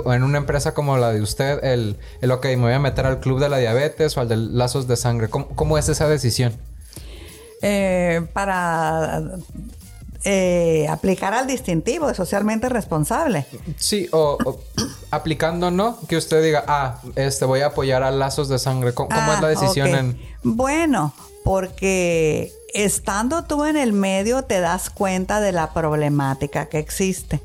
en 0.06 0.22
una 0.22 0.38
empresa 0.38 0.72
como 0.72 0.96
la 0.96 1.12
de 1.12 1.20
usted 1.20 1.62
el, 1.62 1.98
el, 2.22 2.30
ok, 2.30 2.46
me 2.46 2.56
voy 2.56 2.72
a 2.72 2.78
meter 2.78 3.06
al 3.06 3.20
club 3.20 3.40
de 3.40 3.48
la 3.48 3.58
diabetes 3.58 4.16
o 4.16 4.20
al 4.20 4.28
de 4.28 4.36
lazos 4.36 4.88
de 4.88 4.96
sangre? 4.96 5.28
¿Cómo, 5.28 5.78
es 5.78 5.88
esa 5.88 6.08
decisión? 6.08 6.54
Eh, 7.60 8.26
para 8.32 9.22
eh, 10.24 10.87
aplicar 10.88 11.34
al 11.34 11.46
distintivo 11.46 12.08
de 12.08 12.14
socialmente 12.14 12.68
responsable. 12.68 13.46
Sí, 13.76 14.08
o, 14.12 14.38
aplicando, 15.10 15.70
¿no? 15.70 15.98
Que 16.08 16.16
usted 16.16 16.42
diga, 16.42 16.64
ah, 16.66 17.00
este 17.14 17.44
voy 17.44 17.60
a 17.60 17.66
apoyar 17.66 18.02
a 18.02 18.10
lazos 18.10 18.48
de 18.48 18.58
sangre. 18.58 18.94
¿Cómo, 18.94 19.10
es 19.10 19.40
la 19.40 19.46
ah, 19.46 19.48
decisión 19.48 19.88
en...? 19.88 20.20
Bueno, 20.42 21.14
porque 21.44 22.52
estando 22.72 23.44
tú 23.44 23.64
en 23.64 23.76
el 23.76 23.92
medio 23.92 24.42
te 24.44 24.60
das 24.60 24.90
cuenta 24.90 25.40
de 25.40 25.52
la 25.52 25.72
problemática 25.72 26.66
que 26.66 26.78
existe. 26.78 27.40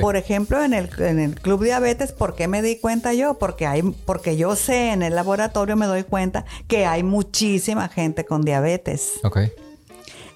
Por 0.00 0.16
ejemplo, 0.16 0.62
en 0.62 0.74
el, 0.74 0.90
en 0.98 1.18
el 1.18 1.40
Club 1.40 1.64
Diabetes, 1.64 2.12
¿por 2.12 2.34
qué 2.34 2.46
me 2.46 2.60
di 2.60 2.76
cuenta 2.76 3.14
yo? 3.14 3.34
Porque 3.38 3.66
hay, 3.66 3.82
porque 3.82 4.36
yo 4.36 4.54
sé 4.54 4.92
en 4.92 5.02
el 5.02 5.14
laboratorio 5.14 5.76
me 5.76 5.86
doy 5.86 6.04
cuenta 6.04 6.44
que 6.66 6.84
hay 6.84 7.02
muchísima 7.02 7.88
gente 7.88 8.24
con 8.24 8.42
diabetes. 8.42 9.12
Ok. 9.24 9.38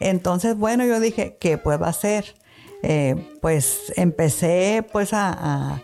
Entonces, 0.08 0.56
bueno, 0.56 0.84
yo 0.84 1.00
dije, 1.00 1.36
¿qué 1.40 1.58
puedo 1.58 1.84
hacer? 1.84 2.34
Eh, 2.82 3.36
pues 3.40 3.92
empecé 3.96 4.84
pues 4.92 5.10
a, 5.12 5.80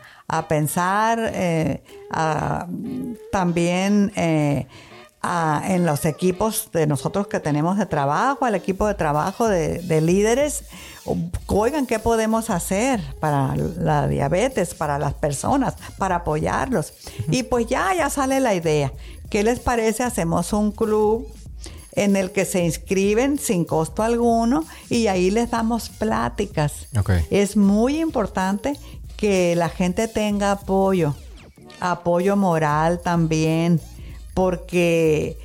pensar, 0.48 1.30
eh, 1.32 1.82
a, 2.10 2.66
también 3.30 4.12
eh, 4.16 4.66
en 5.22 5.86
los 5.86 6.04
equipos 6.04 6.70
de 6.72 6.86
nosotros 6.86 7.28
que 7.28 7.38
tenemos 7.38 7.78
de 7.78 7.86
trabajo, 7.86 8.44
al 8.44 8.56
equipo 8.56 8.86
de 8.86 8.94
trabajo 8.94 9.48
de, 9.48 10.00
líderes, 10.00 10.64
oigan, 11.46 11.86
¿qué 11.86 12.00
podemos 12.00 12.50
hacer 12.50 13.00
para 13.20 13.54
la 13.56 14.08
diabetes, 14.08 14.74
para 14.74 14.98
las 14.98 15.14
personas, 15.14 15.76
para 15.98 16.16
apoyarlos? 16.16 16.92
Y 17.30 17.44
pues 17.44 17.66
ya, 17.66 17.94
ya 17.94 18.10
sale 18.10 18.40
la 18.40 18.54
idea. 18.54 18.92
¿Qué 19.30 19.44
les 19.44 19.60
parece? 19.60 20.02
Hacemos 20.02 20.52
un 20.52 20.72
club 20.72 21.28
en 22.04 22.16
el 22.16 22.30
que 22.30 22.44
se 22.44 22.64
inscriben 22.64 23.38
sin 23.38 23.64
costo 23.64 24.02
alguno 24.02 24.64
y 24.88 25.08
ahí 25.08 25.30
les 25.30 25.50
damos 25.50 25.88
pláticas. 25.88 26.88
Es 27.30 27.56
muy 27.56 28.00
importante 28.00 28.78
que 29.16 29.56
la 29.56 29.68
gente 29.68 30.06
tenga 30.06 30.52
apoyo, 30.52 31.14
apoyo 31.80 32.36
moral 32.36 33.00
también 33.00 33.80
porque 34.34 35.36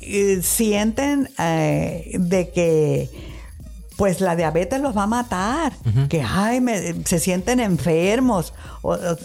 eh, 0.00 0.40
sienten 0.42 1.30
eh, 1.38 2.16
de 2.18 2.50
que 2.50 3.10
pues 3.96 4.20
la 4.20 4.34
diabetes 4.36 4.80
los 4.80 4.96
va 4.96 5.04
a 5.04 5.06
matar, 5.06 5.72
que 6.08 6.22
ay, 6.22 6.60
se 7.04 7.20
sienten 7.20 7.60
enfermos. 7.60 8.52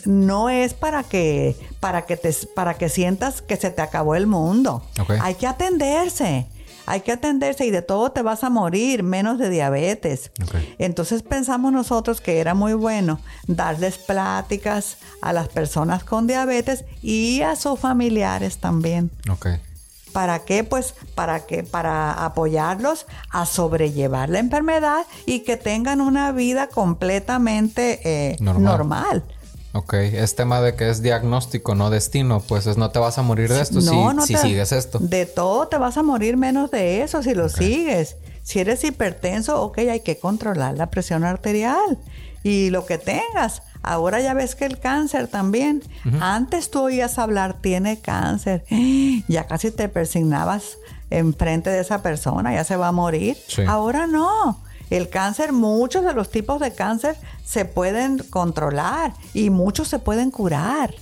no 0.06 0.50
es 0.50 0.74
para 0.74 1.04
que, 1.04 1.56
para 1.80 2.06
que 2.06 2.16
te, 2.16 2.32
para 2.54 2.76
que 2.76 2.88
sientas 2.88 3.42
que 3.42 3.56
se 3.56 3.72
te 3.72 3.82
acabó 3.82 4.16
el 4.16 4.28
mundo. 4.28 4.84
Hay 5.22 5.36
que 5.36 5.48
atenderse. 5.48 6.46
Hay 6.88 7.02
que 7.02 7.12
atenderse 7.12 7.66
y 7.66 7.70
de 7.70 7.82
todo 7.82 8.12
te 8.12 8.22
vas 8.22 8.46
a 8.46 8.50
morir, 8.50 9.04
menos 9.04 9.38
de 9.38 9.50
diabetes. 9.50 10.32
Entonces 10.80 11.22
pensamos 11.22 11.74
nosotros 11.74 12.22
que 12.22 12.40
era 12.40 12.54
muy 12.54 12.74
bueno 12.74 13.20
darles 13.46 13.98
pláticas 13.98 14.98
a 15.22 15.34
las 15.34 15.50
personas 15.50 16.06
con 16.06 16.28
diabetes 16.28 16.86
y 17.02 17.42
a 17.42 17.58
sus 17.58 17.78
familiares 17.78 18.60
también. 18.60 19.12
¿Para 20.14 20.40
qué? 20.40 20.64
Pues 20.64 20.96
para 21.14 21.46
que 21.46 21.64
para 21.64 22.26
apoyarlos 22.26 23.06
a 23.30 23.46
sobrellevar 23.46 24.30
la 24.30 24.40
enfermedad 24.40 25.06
y 25.26 25.42
que 25.42 25.58
tengan 25.58 26.00
una 26.00 26.32
vida 26.32 26.68
completamente 26.68 28.00
eh, 28.06 28.38
normal. 28.40 29.24
Ok, 29.78 29.94
es 29.94 30.34
tema 30.34 30.60
de 30.60 30.76
que 30.76 30.90
es 30.90 31.04
diagnóstico, 31.04 31.76
no 31.76 31.92
destino. 31.92 32.40
Pues 32.40 32.66
es, 32.66 32.78
no 32.78 32.90
te 32.90 32.98
vas 32.98 33.20
a 33.20 33.22
morir 33.22 33.54
de 33.54 33.62
esto 33.62 33.80
si, 33.80 34.36
sigues 34.36 34.72
esto. 34.72 34.98
De 34.98 35.28
todo 35.28 35.68
te 35.68 35.78
vas 35.78 35.98
a 35.98 36.04
morir 36.04 36.36
menos 36.36 36.72
de 36.72 37.04
eso 37.04 37.22
si 37.22 37.36
lo 37.36 37.48
sigues. 37.48 38.16
Si 38.42 38.60
eres 38.60 38.84
hipertenso, 38.84 39.62
ok, 39.62 39.78
hay 39.80 40.00
que 40.00 40.18
controlar 40.18 40.76
la 40.78 40.90
presión 40.90 41.24
arterial 41.24 42.00
y 42.42 42.72
lo 42.72 42.88
que 42.88 42.98
tengas. 42.98 43.62
Ahora 43.84 44.20
ya 44.20 44.34
ves 44.34 44.56
que 44.56 44.66
el 44.66 44.80
cáncer 44.80 45.28
también. 45.28 45.84
Antes 46.22 46.72
tú 46.72 46.82
oías 46.82 47.20
hablar, 47.20 47.62
tiene 47.62 48.00
cáncer. 48.00 48.66
Ya 49.28 49.46
casi 49.46 49.70
te 49.70 49.90
persignabas 49.90 50.78
enfrente 51.12 51.70
de 51.70 51.82
esa 51.82 52.02
persona, 52.02 52.52
ya 52.52 52.64
se 52.64 52.78
va 52.78 52.88
a 52.88 52.92
morir. 52.92 53.38
Ahora 53.68 54.08
no. 54.08 54.60
El 54.90 55.10
cáncer, 55.10 55.52
muchos 55.52 56.06
de 56.06 56.14
los 56.14 56.30
tipos 56.30 56.60
de 56.60 56.74
cáncer 56.74 57.18
se 57.46 57.66
pueden 57.66 58.20
controlar 58.20 59.14
y 59.34 59.50
muchos 59.50 59.88
se 59.88 60.00
pueden 60.00 60.32
curar. 60.32 60.94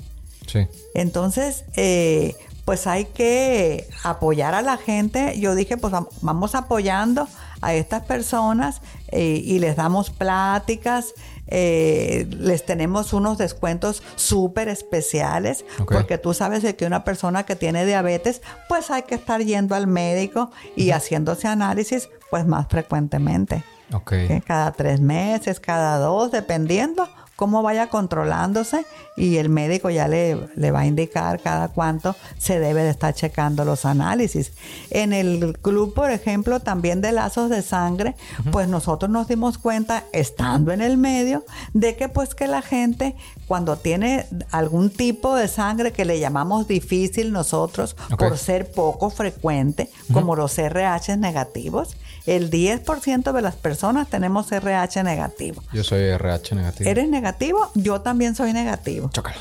Sí. 0.48 0.68
Entonces, 0.94 1.66
eh, 1.76 2.36
pues 2.66 2.88
hay 2.88 3.06
que 3.06 3.88
apoyar 4.04 4.56
a 4.56 4.64
la 4.64 4.78
gente. 4.78 5.40
Yo 5.40 5.54
dije, 5.54 5.78
pues 5.78 5.94
vamos 6.22 6.56
apoyando 6.56 7.28
a 7.62 7.76
estas 7.76 8.04
personas 8.04 8.82
eh, 9.10 9.42
y 9.44 9.60
les 9.60 9.76
damos 9.76 10.10
pláticas. 10.10 11.14
Eh, 11.48 12.28
les 12.32 12.66
tenemos 12.66 13.14
unos 13.14 13.38
descuentos 13.38 14.02
súper 14.16 14.68
especiales 14.68 15.64
porque 15.86 16.18
tú 16.18 16.34
sabes 16.34 16.64
que 16.74 16.86
una 16.88 17.04
persona 17.04 17.46
que 17.46 17.56
tiene 17.56 17.86
diabetes 17.86 18.42
pues 18.68 18.90
hay 18.90 19.04
que 19.04 19.14
estar 19.14 19.44
yendo 19.44 19.76
al 19.76 19.86
médico 19.86 20.50
y 20.76 20.90
haciéndose 20.90 21.48
análisis 21.48 22.10
pues 22.32 22.48
más 22.48 22.68
frecuentemente. 22.68 23.64
Okay. 23.94 24.42
Cada 24.42 24.72
tres 24.72 25.00
meses, 25.00 25.60
cada 25.60 25.98
dos, 25.98 26.32
dependiendo 26.32 27.08
cómo 27.36 27.62
vaya 27.62 27.88
controlándose 27.88 28.86
y 29.18 29.38
el 29.38 29.50
médico 29.50 29.90
ya 29.90 30.08
le, 30.08 30.38
le, 30.56 30.72
va 30.72 30.82
a 30.82 30.86
indicar 30.86 31.42
cada 31.42 31.68
cuánto 31.68 32.16
se 32.38 32.60
debe 32.60 32.84
de 32.84 32.90
estar 32.90 33.14
checando 33.14 33.66
los 33.66 33.86
análisis. 33.86 34.54
En 34.90 35.12
el 35.12 35.58
club, 35.62 35.94
por 35.94 36.12
ejemplo, 36.12 36.62
también 36.62 37.02
de 37.02 37.12
lazos 37.12 37.50
de 37.50 37.62
sangre, 37.62 38.16
pues 38.52 38.68
nosotros 38.68 39.12
nos 39.12 39.28
dimos 39.28 39.58
cuenta, 39.58 40.04
estando 40.14 40.72
en 40.72 40.82
el 40.82 40.98
medio, 40.98 41.46
de 41.74 41.96
que 41.96 42.08
pues 42.08 42.36
que 42.36 42.48
la 42.48 42.62
gente 42.62 43.16
cuando 43.48 43.78
tiene 43.78 44.26
algún 44.52 44.90
tipo 44.90 45.36
de 45.36 45.48
sangre 45.48 45.92
que 45.92 46.06
le 46.06 46.20
llamamos 46.20 46.68
difícil 46.68 47.32
nosotros 47.32 47.96
por 48.18 48.38
ser 48.38 48.72
poco 48.72 49.10
frecuente, 49.10 49.90
como 50.14 50.36
los 50.36 50.58
RH 50.58 51.18
negativos, 51.18 51.98
el 52.26 52.50
10% 52.50 53.32
de 53.32 53.42
las 53.42 53.56
personas 53.56 54.10
tenemos 54.10 54.52
RH 54.52 55.04
negativo. 55.04 55.64
Yo 55.74 55.84
soy 55.84 56.02
RH 56.02 56.56
negativo. 56.56 56.90
¿Eres 56.90 57.10
negativo? 57.10 57.70
Yo 57.76 58.02
también 58.02 58.36
soy 58.36 58.54
negativo. 58.54 59.10
Chócala. 59.14 59.38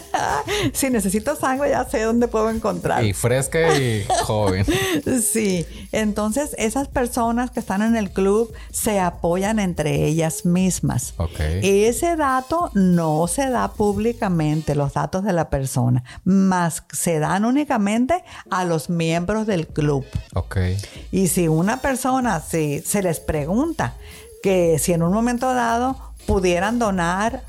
si 0.72 0.90
necesito 0.90 1.36
sangre, 1.36 1.70
ya 1.70 1.84
sé 1.84 2.02
dónde 2.02 2.28
puedo 2.28 2.50
encontrar. 2.50 3.04
Y 3.04 3.12
fresca 3.12 3.78
y 3.78 4.04
joven. 4.24 4.64
sí. 5.22 5.66
Entonces, 5.92 6.54
esas 6.58 6.88
personas 6.88 7.50
que 7.50 7.60
están 7.60 7.82
en 7.82 7.96
el 7.96 8.10
club 8.10 8.52
se 8.70 8.98
apoyan 9.00 9.58
entre 9.58 10.06
ellas 10.06 10.44
mismas. 10.44 11.14
Ese 11.62 12.16
dato 12.16 12.70
no 12.74 13.26
se 13.26 13.50
da 13.50 13.72
públicamente, 13.72 14.74
los 14.74 14.94
datos 14.94 15.24
de 15.24 15.32
la 15.32 15.50
persona, 15.50 16.02
más 16.24 16.84
se 16.92 17.18
dan 17.18 17.44
únicamente 17.44 18.24
a 18.50 18.64
los 18.64 18.88
miembros 18.88 19.46
del 19.46 19.66
club. 19.66 20.04
Ok. 20.34 20.58
Y 21.10 21.28
si 21.28 21.48
una 21.48 21.80
persona, 21.80 22.40
si 22.40 22.80
se 22.80 23.02
les 23.02 23.20
pregunta 23.20 23.94
que 24.42 24.78
si 24.78 24.92
en 24.92 25.02
un 25.02 25.12
momento 25.12 25.54
dado 25.54 25.96
pudieran 26.26 26.78
donar 26.78 27.44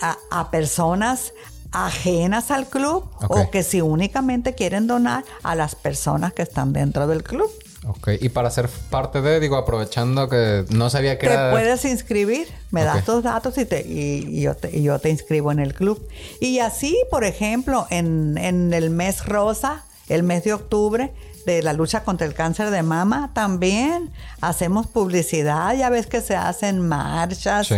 a, 0.00 0.16
a 0.30 0.50
personas 0.50 1.32
ajenas 1.72 2.50
al 2.50 2.66
club 2.66 3.08
o 3.28 3.50
que 3.50 3.62
si 3.62 3.80
únicamente 3.80 4.54
quieren 4.54 4.86
donar 4.86 5.24
a 5.42 5.54
las 5.54 5.74
personas 5.74 6.32
que 6.32 6.42
están 6.42 6.72
dentro 6.72 7.06
del 7.06 7.22
club. 7.22 7.50
Ok, 7.86 8.10
y 8.20 8.28
para 8.28 8.50
ser 8.50 8.68
parte 8.90 9.22
de, 9.22 9.38
digo, 9.38 9.56
aprovechando 9.56 10.28
que 10.28 10.64
no 10.70 10.90
sabía 10.90 11.18
que 11.18 11.28
te 11.28 11.50
puedes 11.50 11.84
inscribir, 11.84 12.48
me 12.70 12.82
das 12.82 13.04
tus 13.04 13.22
datos 13.22 13.56
y, 13.56 13.64
te, 13.64 13.86
y, 13.86 14.40
yo 14.40 14.54
te, 14.56 14.82
yo 14.82 14.98
te 14.98 15.10
inscribo 15.10 15.52
en 15.52 15.60
el 15.60 15.74
club. 15.74 16.04
Y 16.40 16.58
así, 16.58 16.98
por 17.10 17.24
ejemplo, 17.24 17.86
en, 17.90 18.36
en 18.36 18.74
el 18.74 18.90
mes 18.90 19.24
rosa, 19.24 19.84
el 20.08 20.22
mes 20.22 20.44
de 20.44 20.54
octubre, 20.54 21.12
de 21.46 21.62
la 21.62 21.72
lucha 21.72 22.02
contra 22.02 22.26
el 22.26 22.34
cáncer 22.34 22.70
de 22.70 22.82
mama, 22.82 23.30
también 23.32 24.10
hacemos 24.40 24.86
publicidad, 24.86 25.74
ya 25.74 25.88
ves 25.88 26.06
que 26.06 26.20
se 26.20 26.36
hacen 26.36 26.80
marchas. 26.80 27.68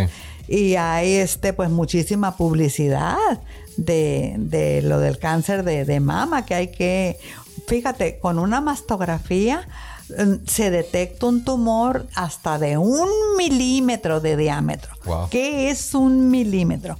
y 0.47 0.75
hay 0.75 1.13
este 1.13 1.53
pues 1.53 1.69
muchísima 1.69 2.35
publicidad 2.35 3.15
de, 3.77 4.81
lo 4.83 4.99
del 4.99 5.17
cáncer 5.17 5.63
de, 5.63 5.99
mama, 5.99 6.45
que 6.45 6.55
hay 6.55 6.67
que, 6.69 7.19
fíjate, 7.67 8.19
con 8.19 8.39
una 8.39 8.61
mastografía 8.61 9.67
mm, 10.09 10.45
se 10.47 10.71
detecta 10.71 11.25
un 11.25 11.43
tumor 11.43 12.07
hasta 12.15 12.57
de 12.59 12.77
un 12.77 13.09
milímetro 13.37 14.19
de 14.19 14.37
diámetro. 14.37 14.91
¿Qué 15.29 15.69
es 15.69 15.93
un 15.93 16.29
milímetro? 16.29 16.97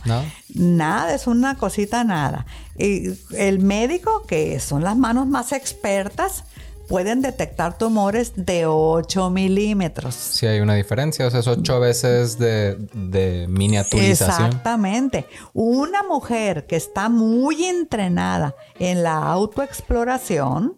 Nada, 0.53 1.13
es 1.13 1.27
una 1.27 1.57
cosita 1.57 2.03
nada. 2.03 2.45
Y 2.77 3.09
el 3.35 3.59
médico, 3.59 4.23
que 4.27 4.59
son 4.59 4.83
las 4.83 4.97
manos 4.97 5.27
más 5.27 5.51
expertas, 5.51 6.43
pueden 6.91 7.21
detectar 7.21 7.77
tumores 7.77 8.33
de 8.35 8.65
8 8.65 9.29
milímetros. 9.29 10.13
Sí, 10.13 10.45
hay 10.45 10.59
una 10.59 10.75
diferencia, 10.75 11.25
o 11.25 11.31
sea, 11.31 11.39
es 11.39 11.47
8 11.47 11.79
veces 11.79 12.37
de, 12.37 12.75
de 12.93 13.47
miniaturización. 13.47 14.47
Exactamente. 14.47 15.25
Una 15.53 16.03
mujer 16.03 16.67
que 16.67 16.75
está 16.75 17.07
muy 17.07 17.63
entrenada 17.63 18.55
en 18.77 19.03
la 19.03 19.19
autoexploración 19.19 20.75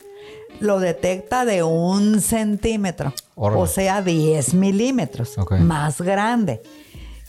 lo 0.60 0.80
detecta 0.80 1.46
de 1.46 1.64
un 1.64 2.22
centímetro, 2.22 3.12
o 3.34 3.66
sea, 3.66 4.04
10 4.04 4.54
milímetros, 4.54 5.36
más 5.62 6.00
grande. 6.00 6.62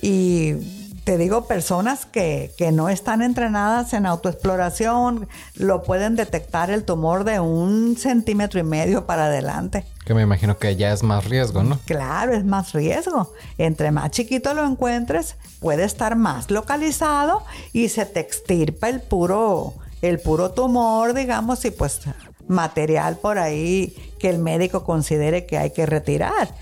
Y 0.03 0.84
te 1.05 1.19
digo, 1.19 1.47
personas 1.47 2.07
que, 2.07 2.53
no 2.73 2.89
están 2.89 3.21
entrenadas 3.21 3.93
en 3.93 4.07
autoexploración 4.07 5.29
lo 5.55 5.83
pueden 5.83 6.17
detectar 6.17 6.71
el 6.71 6.85
tumor 6.85 7.25
de 7.25 7.41
un 7.41 7.97
centímetro 7.99 8.59
y 8.59 8.63
medio 8.63 9.05
para 9.05 9.27
adelante. 9.27 9.85
Que 10.07 10.15
me 10.15 10.23
imagino 10.23 10.57
que 10.57 10.77
ya 10.77 10.93
es 10.93 11.03
más 11.03 11.27
riesgo, 11.27 11.63
¿no? 11.63 11.79
Claro, 11.85 12.33
es 12.33 12.45
más 12.45 12.73
riesgo. 12.73 13.33
Entre 13.59 13.91
más 13.91 14.11
chiquito 14.13 14.55
lo 14.55 14.65
encuentres, 14.65 15.37
puede 15.61 15.85
estar 15.85 16.17
más 16.17 16.51
localizado 16.51 17.43
y 17.75 17.91
se 17.91 18.07
te 18.07 18.21
extirpa 18.21 18.89
el 18.89 19.03
puro, 19.03 19.75
el 20.01 20.21
puro 20.21 20.53
tumor, 20.53 21.13
digamos, 21.13 21.65
y 21.67 21.71
pues 21.71 22.01
material 22.49 23.17
por 23.17 23.39
ahí 23.39 23.95
que 24.19 24.31
el 24.31 24.39
médico 24.39 24.85
considere 24.85 25.47
que 25.47 25.59
hay 25.59 25.71
que 25.71 25.87
retirar. 25.87 26.55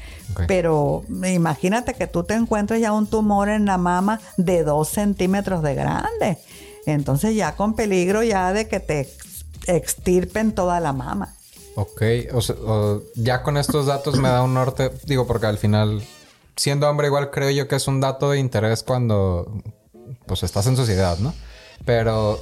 Pero 0.46 1.04
imagínate 1.10 1.94
que 1.94 2.06
tú 2.06 2.24
te 2.24 2.34
encuentres 2.34 2.80
ya 2.80 2.92
un 2.92 3.06
tumor 3.06 3.48
en 3.48 3.66
la 3.66 3.76
mama 3.76 4.20
de 4.36 4.64
dos 4.64 4.88
centímetros 4.88 5.62
de 5.62 5.74
grande. 5.74 6.38
Entonces 6.86 7.34
ya 7.34 7.54
con 7.54 7.74
peligro 7.74 8.22
ya 8.22 8.52
de 8.52 8.66
que 8.66 8.80
te 8.80 9.08
extirpen 9.66 10.52
toda 10.52 10.80
la 10.80 10.92
mama. 10.92 11.34
Ok, 11.74 12.02
o 12.32 13.02
ya 13.14 13.42
con 13.42 13.56
estos 13.56 13.86
datos 13.86 14.18
me 14.18 14.28
da 14.28 14.42
un 14.42 14.54
norte, 14.54 14.90
digo, 15.04 15.26
porque 15.26 15.46
al 15.46 15.58
final, 15.58 16.02
siendo 16.56 16.88
hombre 16.88 17.06
igual 17.06 17.30
creo 17.30 17.50
yo 17.50 17.68
que 17.68 17.76
es 17.76 17.86
un 17.88 18.00
dato 18.00 18.30
de 18.30 18.38
interés 18.38 18.82
cuando 18.82 19.62
pues 20.26 20.42
estás 20.42 20.66
en 20.66 20.76
sociedad, 20.76 21.18
¿no? 21.18 21.32
Pero 21.84 22.40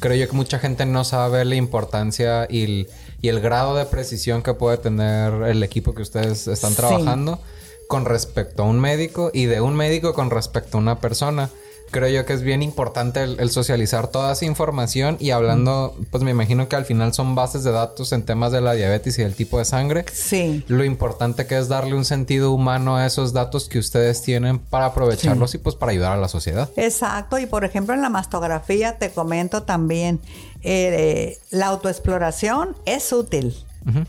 creo 0.00 0.16
yo 0.16 0.28
que 0.28 0.36
mucha 0.36 0.58
gente 0.58 0.86
no 0.86 1.04
sabe 1.04 1.44
la 1.44 1.56
importancia 1.56 2.46
y 2.50 2.86
el, 3.22 3.40
grado 3.40 3.74
de 3.76 3.84
precisión 3.84 4.42
que 4.42 4.54
puede 4.54 4.78
tener 4.78 5.32
el 5.44 5.62
equipo 5.62 5.94
que 5.94 6.02
ustedes 6.02 6.46
están 6.48 6.74
trabajando 6.74 7.40
con 7.88 8.04
respecto 8.04 8.62
a 8.62 8.66
un 8.66 8.78
médico 8.78 9.30
y 9.32 9.46
de 9.46 9.60
un 9.60 9.74
médico 9.74 10.14
con 10.14 10.30
respecto 10.30 10.78
a 10.78 10.80
una 10.80 11.00
persona 11.00 11.50
creo 11.90 12.08
yo 12.08 12.26
que 12.26 12.32
es 12.32 12.42
bien 12.42 12.62
importante 12.62 13.22
el, 13.22 13.50
socializar 13.50 14.08
toda 14.08 14.32
esa 14.32 14.44
información 14.44 15.16
y 15.20 15.30
hablando, 15.30 15.96
pues 16.10 16.22
me 16.22 16.30
imagino 16.30 16.68
que 16.68 16.76
al 16.76 16.84
final 16.84 17.14
son 17.14 17.34
bases 17.34 17.64
de 17.64 17.72
datos 17.72 18.12
en 18.12 18.24
temas 18.24 18.52
de 18.52 18.60
la 18.60 18.72
diabetes 18.72 19.18
y 19.18 19.22
del 19.22 19.34
tipo 19.34 19.58
de 19.58 19.64
sangre. 19.64 20.04
Sí. 20.12 20.64
Lo 20.68 20.84
importante 20.84 21.46
que 21.46 21.58
es 21.58 21.68
darle 21.68 21.94
un 21.94 22.04
sentido 22.04 22.52
humano 22.52 22.96
a 22.96 23.06
esos 23.06 23.32
datos 23.32 23.68
que 23.68 23.78
ustedes 23.78 24.22
tienen 24.22 24.58
para 24.58 24.86
aprovecharlos 24.86 25.54
y 25.54 25.58
pues 25.58 25.74
para 25.74 25.92
ayudar 25.92 26.12
a 26.12 26.16
la 26.16 26.28
sociedad. 26.28 26.70
Exacto. 26.76 27.38
Y 27.38 27.46
por 27.46 27.64
ejemplo 27.64 27.94
en 27.94 28.02
la 28.02 28.10
mastografía 28.10 28.98
te 28.98 29.10
comento 29.10 29.62
también, 29.62 30.20
eh, 30.62 31.38
la 31.50 31.66
autoexploración 31.66 32.76
es 32.84 33.12
útil. 33.12 33.54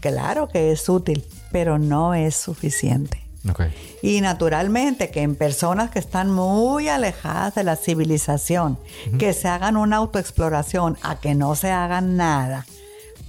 Claro 0.02 0.50
que 0.50 0.74
es 0.74 0.90
útil, 0.90 1.24
pero 1.54 1.80
no 1.80 2.14
es 2.14 2.36
suficiente. 2.36 3.29
Y 4.02 4.22
naturalmente 4.22 5.10
que 5.12 5.22
en 5.22 5.36
personas 5.36 5.92
que 5.92 6.00
están 6.00 6.30
muy 6.32 6.90
alejadas 6.90 7.56
de 7.56 7.64
la 7.64 7.76
civilización, 7.76 8.78
que 9.18 9.34
se 9.34 9.48
hagan 9.48 9.78
una 9.78 9.98
autoexploración 9.98 10.98
a 11.02 11.20
que 11.20 11.36
no 11.36 11.56
se 11.56 11.72
hagan 11.72 12.18
nada, 12.18 12.66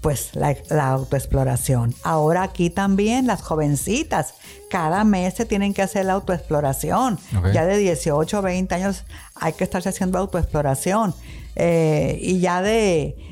pues 0.01 0.31
la, 0.35 0.57
autoexploración. 0.91 1.95
Ahora 2.03 2.43
aquí 2.43 2.71
también 2.71 3.27
las 3.27 3.43
jovencitas, 3.43 4.35
cada 4.69 5.05
mes 5.05 5.35
se 5.35 5.45
tienen 5.45 5.75
que 5.75 5.83
hacer 5.83 6.07
la 6.07 6.15
autoexploración. 6.15 7.19
Ya 7.53 7.67
de 7.67 7.79
18 7.79 8.39
o 8.39 8.43
20 8.43 8.75
años 8.75 9.05
hay 9.35 9.53
que 9.53 9.65
estarse 9.65 9.91
haciendo 9.91 10.19
autoexploración. 10.19 11.15
Eh, 11.57 12.19
y 12.23 12.41
ya 12.41 12.63
de 12.63 13.30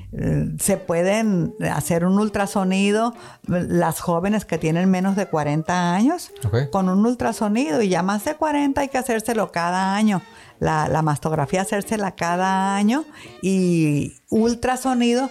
se 0.58 0.78
pueden 0.78 1.54
hacer 1.70 2.06
un 2.06 2.18
ultrasonido 2.18 3.14
las 3.46 4.00
jóvenes 4.00 4.46
que 4.46 4.56
tienen 4.56 4.90
menos 4.90 5.16
de 5.16 5.26
40 5.26 5.94
años 5.94 6.32
con 6.72 6.88
un 6.88 7.04
ultrasonido 7.04 7.82
y 7.82 7.90
ya 7.90 8.02
más 8.02 8.24
de 8.24 8.34
40 8.34 8.80
hay 8.80 8.88
que 8.88 8.98
hacérselo 8.98 9.52
cada 9.52 9.94
año. 9.94 10.22
La, 10.60 11.02
mastografía 11.02 11.62
hacérsela 11.62 12.12
cada 12.12 12.74
año 12.74 13.04
y 13.42 14.16
ultrasonido 14.30 15.30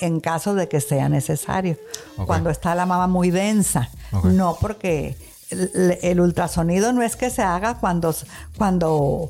en 0.00 0.20
caso 0.20 0.54
de 0.54 0.68
que 0.68 0.80
sea 0.80 1.08
necesario. 1.08 1.76
Cuando 2.26 2.50
está 2.50 2.74
la 2.74 2.86
mama 2.86 3.06
muy 3.06 3.30
densa. 3.30 3.90
No 4.24 4.56
porque 4.60 5.16
el, 5.50 5.98
el, 6.00 6.20
ultrasonido 6.20 6.92
no 6.92 7.02
es 7.02 7.16
que 7.16 7.28
se 7.28 7.42
haga 7.42 7.78
cuando 7.78 8.14
cuando 8.56 9.28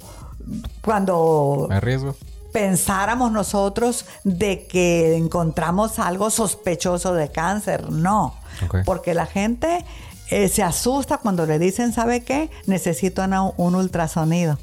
cuando 0.80 1.66
hay 1.70 1.80
riesgo 1.80 2.14
pensáramos 2.56 3.32
nosotros 3.32 4.06
de 4.24 4.66
que 4.66 5.14
encontramos 5.18 5.98
algo 5.98 6.30
sospechoso 6.30 7.12
de 7.12 7.30
cáncer. 7.30 7.90
No, 7.90 8.34
porque 8.86 9.12
la 9.12 9.26
gente 9.26 9.84
eh, 10.30 10.48
se 10.48 10.62
asusta 10.62 11.18
cuando 11.18 11.44
le 11.44 11.58
dicen, 11.58 11.92
¿sabe 11.92 12.24
qué? 12.24 12.48
Necesito 12.64 13.22
un 13.58 13.74
ultrasonido. 13.74 14.58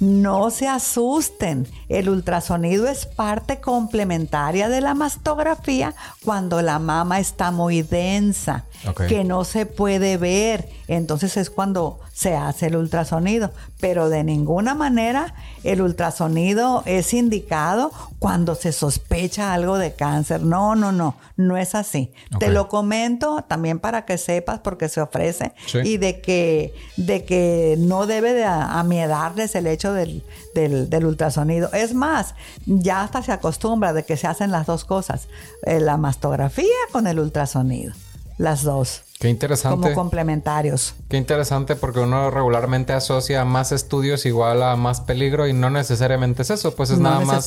No 0.00 0.50
se 0.50 0.66
asusten. 0.66 1.68
El 1.88 2.08
ultrasonido 2.08 2.88
es 2.88 3.06
parte 3.06 3.60
complementaria 3.60 4.68
de 4.68 4.80
la 4.80 4.94
mastografía 4.94 5.94
cuando 6.24 6.62
la 6.62 6.80
mama 6.80 7.20
está 7.20 7.52
muy 7.52 7.82
densa, 7.82 8.64
que 9.08 9.24
no 9.24 9.44
se 9.44 9.66
puede 9.66 10.16
ver. 10.16 10.68
Entonces 10.88 11.36
es 11.36 11.50
cuando 11.50 12.00
se 12.12 12.36
hace 12.36 12.66
el 12.66 12.76
ultrasonido. 12.76 13.52
Pero 13.80 14.08
de 14.08 14.24
ninguna 14.24 14.74
manera 14.74 15.34
el 15.64 15.80
ultrasonido 15.80 16.82
es 16.86 17.14
indicado 17.14 17.92
cuando 18.18 18.54
se 18.54 18.72
sospecha 18.72 19.52
algo 19.54 19.78
de 19.78 19.94
cáncer. 19.94 20.42
No, 20.42 20.74
no, 20.74 20.92
no, 20.92 21.16
no 21.36 21.56
es 21.56 21.74
así. 21.74 22.12
Te 22.38 22.48
lo 22.48 22.68
comento 22.68 23.44
también 23.48 23.78
para 23.78 24.04
que 24.04 24.18
sepas 24.18 24.60
porque 24.60 24.88
se 24.88 25.00
ofrece 25.00 25.52
y 25.84 25.96
de 25.96 26.20
que, 26.20 26.74
de 26.96 27.24
que 27.24 27.76
no 27.78 28.06
debe 28.06 28.32
de 28.32 28.44
amiedarles 28.44 29.54
el 29.54 29.66
hecho 29.66 29.92
del, 29.92 30.22
del, 30.54 31.04
ultrasonido. 31.04 31.70
Es 31.72 31.94
más, 31.94 32.34
ya 32.66 33.02
hasta 33.02 33.22
se 33.22 33.32
acostumbra 33.32 33.92
de 33.92 34.04
que 34.04 34.16
se 34.16 34.26
hacen 34.26 34.50
las 34.50 34.66
dos 34.66 34.84
cosas, 34.84 35.28
eh, 35.62 35.80
la 35.80 35.96
mastografía 35.96 36.66
con 36.92 37.06
el 37.06 37.18
ultrasonido, 37.18 37.92
las 38.40 38.62
dos. 38.62 39.02
Qué 39.18 39.28
interesante. 39.28 39.82
Como 39.82 39.94
complementarios. 39.94 40.94
Qué 41.10 41.18
interesante 41.18 41.76
porque 41.76 42.00
uno 42.00 42.30
regularmente 42.30 42.94
asocia 42.94 43.44
más 43.44 43.70
estudios 43.70 44.24
igual 44.24 44.62
a 44.62 44.76
más 44.76 45.02
peligro 45.02 45.46
y 45.46 45.52
no 45.52 45.68
necesariamente 45.68 46.40
es 46.40 46.48
eso, 46.48 46.74
pues 46.74 46.88
es 46.88 46.98
nada 46.98 47.20
más 47.20 47.46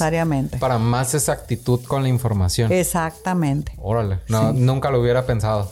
para 0.60 0.78
más 0.78 1.16
exactitud 1.16 1.82
con 1.88 2.04
la 2.04 2.10
información. 2.10 2.72
Exactamente. 2.72 3.74
Órale, 3.82 4.20
no, 4.28 4.54
nunca 4.54 4.91
lo 4.91 5.02
hubiera 5.02 5.26
pensado. 5.26 5.72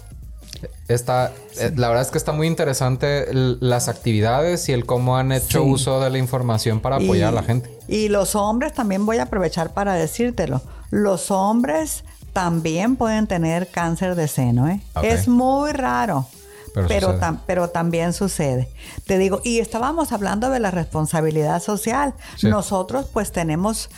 Está, 0.88 1.32
eh, 1.59 1.72
la 1.76 1.88
verdad 1.88 2.03
es 2.03 2.11
que 2.11 2.17
está 2.17 2.32
muy 2.32 2.47
interesante 2.47 3.28
las 3.32 3.88
actividades 3.88 4.69
y 4.69 4.74
el 4.74 4.86
cómo 4.86 5.17
han 5.17 5.32
hecho 5.32 5.63
uso 5.63 6.01
de 6.01 6.09
la 6.09 6.17
información 6.17 6.80
para 6.80 6.95
apoyar 6.95 7.30
a 7.30 7.32
la 7.32 7.43
gente. 7.43 7.69
Y 7.88 8.09
los 8.09 8.36
hombres 8.36 8.74
también 8.74 9.05
voy 9.05 9.17
a 9.17 9.24
aprovechar 9.24 9.74
para 9.74 9.93
decírtelo. 9.93 10.61
Los 10.89 11.30
hombres 11.30 12.03
también 12.34 12.95
pueden 12.95 13.27
tener 13.27 13.67
cáncer 13.69 14.15
de 14.15 14.27
seno. 14.27 14.67
¿eh? 14.67 14.82
Es 15.03 15.27
muy 15.27 15.71
raro. 15.71 16.27
Pero, 16.88 17.19
pero, 17.45 17.69
también 17.69 18.13
sucede. 18.13 18.69
Te 19.05 19.17
digo, 19.17 19.41
y 19.43 19.59
estábamos 19.59 20.13
hablando 20.13 20.49
de 20.49 20.61
la 20.61 20.71
responsabilidad 20.71 21.61
social. 21.61 22.13
Nosotros 22.43 23.07
pues 23.11 23.34
tenemos 23.34 23.89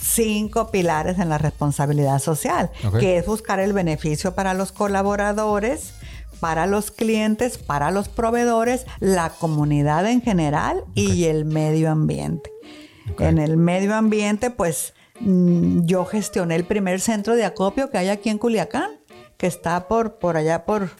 cinco 0.00 0.70
pilares 0.70 1.18
en 1.18 1.28
la 1.28 1.38
responsabilidad 1.38 2.20
social, 2.20 2.70
que 3.00 3.16
es 3.18 3.26
buscar 3.26 3.58
el 3.58 3.72
beneficio 3.72 4.34
para 4.36 4.54
los 4.54 4.70
colaboradores, 4.70 5.94
para 6.38 6.66
los 6.66 6.92
clientes, 6.92 7.58
para 7.58 7.90
los 7.90 8.08
proveedores, 8.08 8.86
la 9.00 9.30
comunidad 9.30 10.06
en 10.06 10.22
general 10.22 10.84
y 10.94 11.24
el 11.24 11.44
medio 11.44 11.90
ambiente. 11.90 12.50
En 13.18 13.38
el 13.38 13.56
medio 13.56 13.96
ambiente 13.96 14.50
pues 14.50 14.94
yo 15.20 16.04
gestioné 16.04 16.56
el 16.56 16.64
primer 16.64 17.00
centro 17.00 17.36
de 17.36 17.44
acopio 17.44 17.90
que 17.90 17.98
hay 17.98 18.08
aquí 18.08 18.30
en 18.30 18.38
Culiacán, 18.38 18.90
que 19.36 19.46
está 19.46 19.88
por, 19.88 20.14
por 20.18 20.36
allá 20.36 20.64
por, 20.64 20.90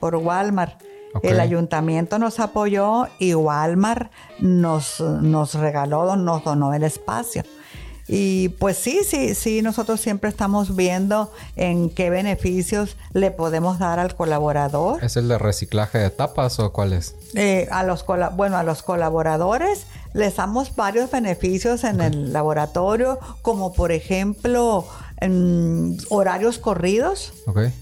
por 0.00 0.16
Walmart. 0.16 0.80
El 1.22 1.40
ayuntamiento 1.40 2.18
nos 2.18 2.40
apoyó 2.40 3.06
y 3.18 3.32
Walmart 3.34 4.12
nos, 4.38 5.00
nos 5.00 5.54
regaló, 5.54 6.14
nos 6.16 6.44
donó 6.44 6.74
el 6.74 6.82
espacio. 6.82 7.42
Y 8.08 8.50
pues 8.50 8.76
sí, 8.76 9.00
sí, 9.04 9.34
sí, 9.34 9.62
nosotros 9.62 10.00
siempre 10.00 10.30
estamos 10.30 10.76
viendo 10.76 11.32
en 11.56 11.90
qué 11.90 12.08
beneficios 12.08 12.96
le 13.12 13.32
podemos 13.32 13.80
dar 13.80 13.98
al 13.98 14.14
colaborador. 14.14 15.02
¿Es 15.02 15.16
el 15.16 15.26
de 15.26 15.38
reciclaje 15.38 15.98
de 15.98 16.10
tapas 16.10 16.60
o 16.60 16.72
cuál 16.72 16.92
es? 16.92 17.16
Eh, 17.34 17.66
a 17.72 17.82
los 17.82 18.04
bueno, 18.36 18.58
a 18.58 18.62
los 18.62 18.84
colaboradores 18.84 19.86
les 20.16 20.34
damos 20.36 20.74
varios 20.74 21.10
beneficios 21.10 21.84
en 21.84 22.00
el 22.00 22.32
laboratorio, 22.32 23.20
como 23.42 23.72
por 23.72 23.92
ejemplo 23.92 24.86
horarios 26.08 26.58
corridos 26.58 27.32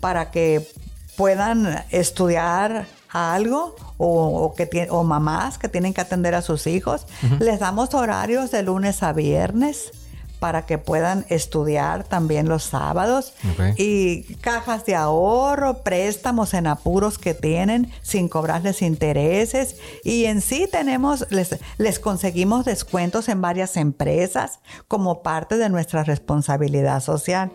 para 0.01 0.31
que 0.31 0.69
puedan 1.17 1.85
estudiar 1.91 2.87
algo 3.09 3.77
o, 3.99 4.53
que 4.57 4.89
o 4.91 5.05
mamás 5.05 5.59
que 5.59 5.69
tienen 5.69 5.95
que 5.95 6.01
atender 6.01 6.35
a 6.35 6.43
sus 6.43 6.67
hijos. 6.67 7.07
Les 7.39 7.61
damos 7.61 7.95
horarios 7.95 8.51
de 8.51 8.65
lunes 8.65 9.03
a 9.05 9.13
viernes 9.13 9.93
para 10.39 10.67
que 10.67 10.79
puedan 10.79 11.25
estudiar 11.29 12.05
también 12.05 12.49
los 12.49 12.65
sábados. 12.65 13.33
Y 13.77 14.35
cajas 14.37 14.85
de 14.85 14.95
ahorro, 14.95 15.83
préstamos 15.83 16.55
en 16.55 16.67
apuros 16.67 17.19
que 17.19 17.35
tienen 17.35 17.91
sin 18.03 18.29
cobrarles 18.29 18.83
intereses. 18.83 19.77
Y 20.03 20.27
en 20.27 20.41
sí 20.41 20.69
tenemos, 20.71 21.27
les, 21.31 21.59
les 21.79 21.99
conseguimos 21.99 22.65
descuentos 22.65 23.29
en 23.29 23.41
varias 23.41 23.77
empresas 23.77 24.61
como 24.89 25.23
parte 25.23 25.57
de 25.57 25.69
nuestra 25.69 26.05
responsabilidad 26.05 27.01
social. 27.01 27.51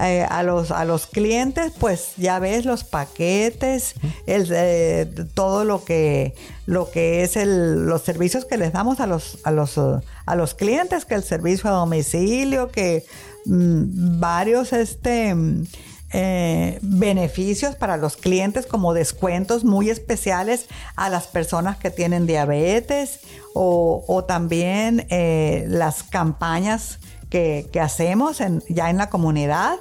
Eh, 0.00 0.26
a, 0.28 0.42
los, 0.42 0.72
a 0.72 0.84
los 0.84 1.06
clientes, 1.06 1.72
pues 1.78 2.14
ya 2.16 2.38
ves 2.40 2.64
los 2.64 2.82
paquetes, 2.82 3.94
el, 4.26 4.48
eh, 4.50 5.06
todo 5.34 5.64
lo 5.64 5.84
que, 5.84 6.34
lo 6.66 6.90
que 6.90 7.22
es 7.22 7.36
el, 7.36 7.86
los 7.86 8.02
servicios 8.02 8.44
que 8.44 8.56
les 8.56 8.72
damos 8.72 8.98
a 8.98 9.06
los, 9.06 9.38
a 9.44 9.52
los, 9.52 9.78
a 9.78 10.34
los 10.34 10.54
clientes, 10.54 11.04
que 11.04 11.14
el 11.14 11.22
servicio 11.22 11.70
a 11.70 11.74
domicilio, 11.74 12.72
que 12.72 13.04
mm, 13.46 14.18
varios 14.18 14.72
este, 14.72 15.36
eh, 16.12 16.78
beneficios 16.82 17.76
para 17.76 17.96
los 17.96 18.16
clientes 18.16 18.66
como 18.66 18.92
descuentos 18.92 19.62
muy 19.62 19.88
especiales 19.88 20.66
a 20.96 21.08
las 21.10 21.28
personas 21.28 21.76
que 21.76 21.90
tienen 21.90 22.26
diabetes 22.26 23.20
o, 23.54 24.04
o 24.08 24.24
también 24.24 25.06
las 25.68 26.02
campañas 26.02 26.98
que, 27.34 27.80
hacemos 27.80 28.40
ya 28.68 28.90
en 28.90 28.96
la 28.96 29.10
comunidad 29.10 29.74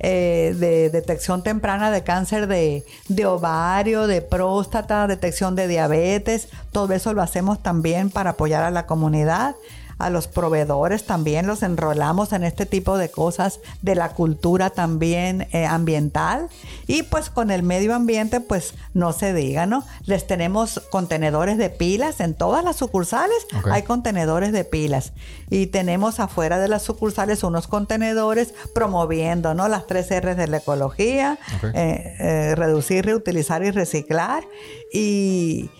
eh, 0.00 0.56
de 0.58 0.90
detección 0.90 1.44
temprana 1.44 1.92
de 1.92 2.02
cáncer 2.02 2.48
de, 2.48 2.84
de, 3.06 3.26
ovario, 3.26 4.08
de 4.08 4.22
próstata, 4.22 5.06
detección 5.06 5.54
de 5.54 5.68
diabetes. 5.68 6.48
Todo 6.72 6.92
eso 6.94 7.14
lo 7.14 7.22
hacemos 7.22 7.62
también 7.62 8.10
para 8.10 8.30
apoyar 8.30 8.64
a 8.64 8.72
la 8.72 8.86
comunidad 8.86 9.54
a 9.98 10.10
los 10.10 10.28
proveedores 10.28 11.04
también 11.04 11.46
los 11.46 11.62
enrolamos 11.62 12.32
en 12.32 12.44
este 12.44 12.66
tipo 12.66 12.98
de 12.98 13.10
cosas 13.10 13.60
de 13.82 13.94
la 13.94 14.10
cultura 14.10 14.70
también 14.70 15.48
eh, 15.52 15.64
ambiental. 15.64 16.48
Y 16.86 17.02
pues 17.04 17.30
con 17.30 17.50
el 17.50 17.62
medio 17.62 17.94
ambiente 17.94 18.40
pues 18.40 18.74
no 18.94 19.12
se 19.12 19.32
diga, 19.32 19.66
¿no? 19.66 19.84
Les 20.04 20.26
tenemos 20.26 20.80
contenedores 20.90 21.56
de 21.58 21.70
pilas 21.70 22.20
en 22.20 22.34
todas 22.34 22.62
las 22.62 22.76
sucursales, 22.76 23.46
hay 23.70 23.82
contenedores 23.82 24.52
de 24.52 24.64
pilas. 24.64 25.12
Y 25.48 25.68
tenemos 25.68 26.20
afuera 26.20 26.58
de 26.58 26.68
las 26.68 26.82
sucursales 26.82 27.42
unos 27.42 27.66
contenedores 27.66 28.52
promoviendo, 28.74 29.54
¿no? 29.54 29.68
Las 29.68 29.86
tres 29.86 30.08
R's 30.10 30.36
de 30.36 30.46
la 30.46 30.58
ecología, 30.58 31.38
eh, 31.74 32.16
eh, 32.18 32.54
reducir, 32.54 33.06
reutilizar 33.06 33.62
y 33.64 33.70
reciclar. 33.70 34.44
Y 34.92 35.70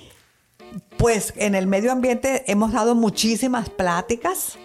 pues 0.98 1.34
en 1.36 1.54
el 1.54 1.66
medio 1.66 1.92
ambiente 1.92 2.44
hemos 2.46 2.72
dado 2.72 2.94
muchísimas 2.94 3.68
pláticas 3.68 4.58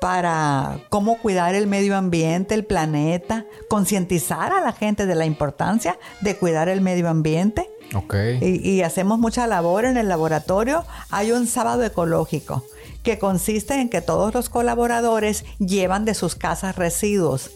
para 0.00 0.80
cómo 0.90 1.16
cuidar 1.18 1.54
el 1.54 1.66
medio 1.66 1.96
ambiente, 1.96 2.54
el 2.54 2.64
planeta, 2.64 3.46
concientizar 3.70 4.52
a 4.52 4.60
la 4.60 4.72
gente 4.72 5.06
de 5.06 5.14
la 5.14 5.24
importancia 5.24 5.98
de 6.20 6.36
cuidar 6.36 6.68
el 6.68 6.82
medio 6.82 7.08
ambiente. 7.08 7.70
Okay. 7.94 8.38
Y, 8.42 8.82
hacemos 8.82 9.18
mucha 9.18 9.46
labor 9.46 9.86
en 9.86 9.96
el 9.96 10.08
laboratorio. 10.08 10.84
Hay 11.10 11.32
un 11.32 11.46
sábado 11.46 11.84
ecológico 11.84 12.64
que 13.02 13.18
consiste 13.18 13.80
en 13.80 13.88
que 13.88 14.02
todos 14.02 14.34
los 14.34 14.50
colaboradores 14.50 15.44
llevan 15.58 16.04
de 16.04 16.12
sus 16.14 16.34
casas 16.34 16.76
residuos 16.76 17.50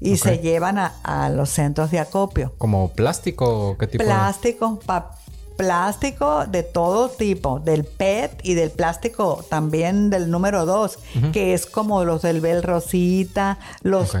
y 0.00 0.16
se 0.16 0.38
llevan 0.38 0.78
a, 0.78 1.28
los 1.30 1.50
centros 1.50 1.90
de 1.90 1.98
acopio. 1.98 2.52
¿Como 2.58 2.90
plástico? 2.92 3.76
¿Qué 3.78 3.86
tipo? 3.86 4.04
Plástico, 4.04 4.78
papel 4.86 5.19
plástico 5.60 6.46
de 6.46 6.62
todo 6.62 7.10
tipo, 7.10 7.60
del 7.60 7.84
PET 7.84 8.40
y 8.42 8.54
del 8.54 8.70
plástico 8.70 9.44
también 9.50 10.08
del 10.08 10.30
número 10.30 10.64
2, 10.64 10.98
que 11.34 11.52
es 11.52 11.66
como 11.66 12.02
los 12.04 12.22
del 12.22 12.40
Bel 12.40 12.62
Rosita, 12.62 13.58
los, 13.82 14.16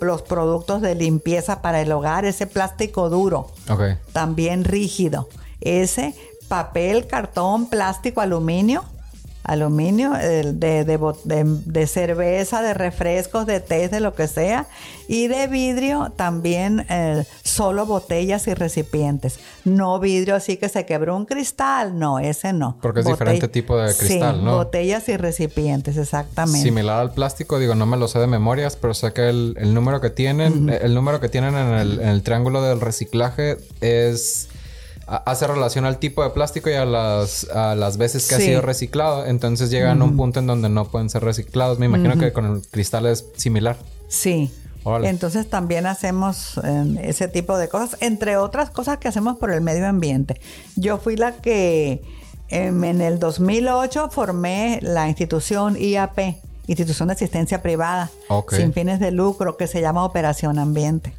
los 0.00 0.22
productos 0.22 0.82
de 0.82 0.94
limpieza 0.94 1.62
para 1.62 1.80
el 1.80 1.90
hogar, 1.90 2.24
ese 2.24 2.46
plástico 2.46 3.10
duro, 3.10 3.50
también 4.12 4.62
rígido. 4.62 5.28
Ese 5.60 6.14
papel, 6.46 7.08
cartón, 7.08 7.68
plástico, 7.68 8.20
aluminio, 8.20 8.84
aluminio, 9.44 10.12
de, 10.12 10.52
de, 10.54 11.86
cerveza, 11.86 12.62
de 12.62 12.74
refrescos, 12.74 13.46
de 13.46 13.60
té, 13.60 13.88
de 13.88 14.00
lo 14.00 14.14
que 14.14 14.26
sea, 14.26 14.66
y 15.06 15.28
de 15.28 15.46
vidrio 15.46 16.12
también 16.16 16.86
eh, 16.88 17.24
solo 17.42 17.84
botellas 17.84 18.46
y 18.48 18.54
recipientes. 18.54 19.38
No 19.64 20.00
vidrio 20.00 20.34
así 20.34 20.56
que 20.56 20.68
se 20.68 20.86
quebró 20.86 21.16
un 21.16 21.26
cristal, 21.26 21.98
no, 21.98 22.18
ese 22.18 22.52
no. 22.54 22.78
Porque 22.80 23.00
es 23.00 23.06
diferente 23.06 23.48
tipo 23.48 23.76
de 23.76 23.94
cristal, 23.94 24.40
sí, 24.40 24.44
Botellas 24.44 25.08
y 25.08 25.16
recipientes, 25.16 25.98
exactamente. 25.98 26.62
Similar 26.62 27.00
al 27.00 27.12
plástico, 27.12 27.58
digo, 27.58 27.74
no 27.74 27.86
me 27.86 27.98
lo 27.98 28.08
sé 28.08 28.18
de 28.18 28.26
memorias, 28.26 28.76
pero 28.76 28.94
sé 28.94 29.12
que 29.12 29.28
el, 29.28 29.74
número 29.74 30.00
que 30.00 30.10
tienen, 30.10 30.70
el 30.70 30.94
número 30.94 31.20
que 31.20 31.28
tienen 31.28 31.54
en 31.54 31.74
el, 31.74 32.00
en 32.00 32.08
el 32.08 32.22
triángulo 32.22 32.62
del 32.62 32.80
reciclaje 32.80 33.58
es 33.82 34.48
hace 35.06 35.46
relación 35.46 35.84
al 35.84 35.98
tipo 35.98 36.22
de 36.22 36.30
plástico 36.30 36.70
y 36.70 36.74
a 36.74 36.84
las, 36.84 37.44
a 37.50 37.74
las 37.74 37.96
veces 37.96 38.28
que 38.28 38.34
ha 38.34 38.38
sido 38.38 38.60
reciclado. 38.62 39.26
Entonces 39.26 39.70
llegan 39.70 40.00
a 40.02 40.04
un 40.04 40.16
punto 40.16 40.40
en 40.40 40.46
donde 40.46 40.68
no 40.68 40.86
pueden 40.86 41.10
ser 41.10 41.24
reciclados. 41.24 41.78
Me 41.78 41.86
imagino 41.86 42.18
que 42.18 42.32
con 42.32 42.46
el 42.46 42.62
cristal 42.62 43.06
es 43.06 43.26
similar. 43.36 43.76
Sí. 44.08 44.50
Entonces 45.02 45.48
también 45.48 45.86
hacemos 45.86 46.60
em, 46.62 46.98
ese 46.98 47.28
tipo 47.28 47.56
de 47.56 47.68
cosas, 47.68 47.96
entre 48.00 48.36
otras 48.36 48.70
cosas 48.70 48.98
que 48.98 49.08
hacemos 49.08 49.38
por 49.38 49.50
el 49.50 49.60
medio 49.62 49.86
ambiente. 49.86 50.40
Yo 50.76 50.98
fui 50.98 51.16
la 51.16 51.32
que 51.32 52.02
em, 52.48 52.84
en 52.84 53.00
el 53.00 53.18
2008 53.18 54.10
formé 54.10 54.80
la 54.82 55.08
institución 55.08 55.76
IAP, 55.80 56.18
Institución 56.66 57.08
de 57.08 57.14
Asistencia 57.14 57.62
Privada, 57.62 58.10
sin 58.50 58.72
fines 58.72 59.00
de 59.00 59.10
lucro, 59.10 59.56
que 59.56 59.66
se 59.66 59.80
llama 59.80 60.04
Operación 60.04 60.58
Ambiente. 60.58 61.14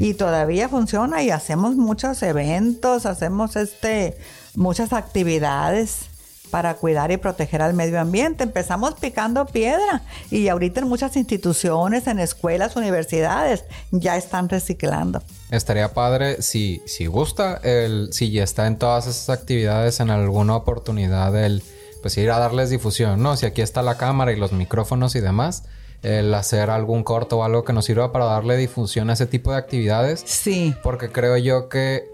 Y 0.00 0.14
todavía 0.14 0.68
funciona 0.68 1.22
y 1.22 1.30
hacemos 1.30 1.76
muchos 1.76 2.22
eventos, 2.22 3.04
hacemos 3.04 3.56
este 3.56 4.16
muchas 4.54 4.92
actividades 4.92 6.08
para 6.50 6.74
cuidar 6.74 7.10
y 7.10 7.16
proteger 7.16 7.62
al 7.62 7.74
medio 7.74 8.00
ambiente. 8.00 8.44
Empezamos 8.44 8.94
picando 8.94 9.46
piedra 9.46 10.02
y 10.30 10.48
ahorita 10.48 10.80
en 10.80 10.88
muchas 10.88 11.16
instituciones, 11.16 12.06
en 12.06 12.18
escuelas, 12.18 12.76
universidades, 12.76 13.64
ya 13.90 14.16
están 14.16 14.48
reciclando. 14.48 15.22
Estaría 15.50 15.92
padre 15.92 16.42
si, 16.42 16.82
si 16.86 17.06
gusta, 17.06 17.60
el, 17.62 18.08
si 18.12 18.30
ya 18.30 18.44
está 18.44 18.66
en 18.66 18.78
todas 18.78 19.06
esas 19.06 19.30
actividades 19.30 20.00
en 20.00 20.10
alguna 20.10 20.56
oportunidad, 20.56 21.36
el 21.44 21.62
pues 22.06 22.18
ir 22.18 22.30
a 22.30 22.38
darles 22.38 22.70
difusión, 22.70 23.20
¿no? 23.20 23.36
Si 23.36 23.46
aquí 23.46 23.62
está 23.62 23.82
la 23.82 23.96
cámara 23.96 24.30
y 24.30 24.36
los 24.36 24.52
micrófonos 24.52 25.16
y 25.16 25.20
demás, 25.20 25.64
el 26.04 26.32
hacer 26.34 26.70
algún 26.70 27.02
corto 27.02 27.38
o 27.38 27.42
algo 27.42 27.64
que 27.64 27.72
nos 27.72 27.86
sirva 27.86 28.12
para 28.12 28.26
darle 28.26 28.56
difusión 28.56 29.10
a 29.10 29.14
ese 29.14 29.26
tipo 29.26 29.50
de 29.50 29.56
actividades. 29.56 30.22
Sí. 30.24 30.72
Porque 30.84 31.08
creo 31.08 31.36
yo 31.36 31.68
que 31.68 32.04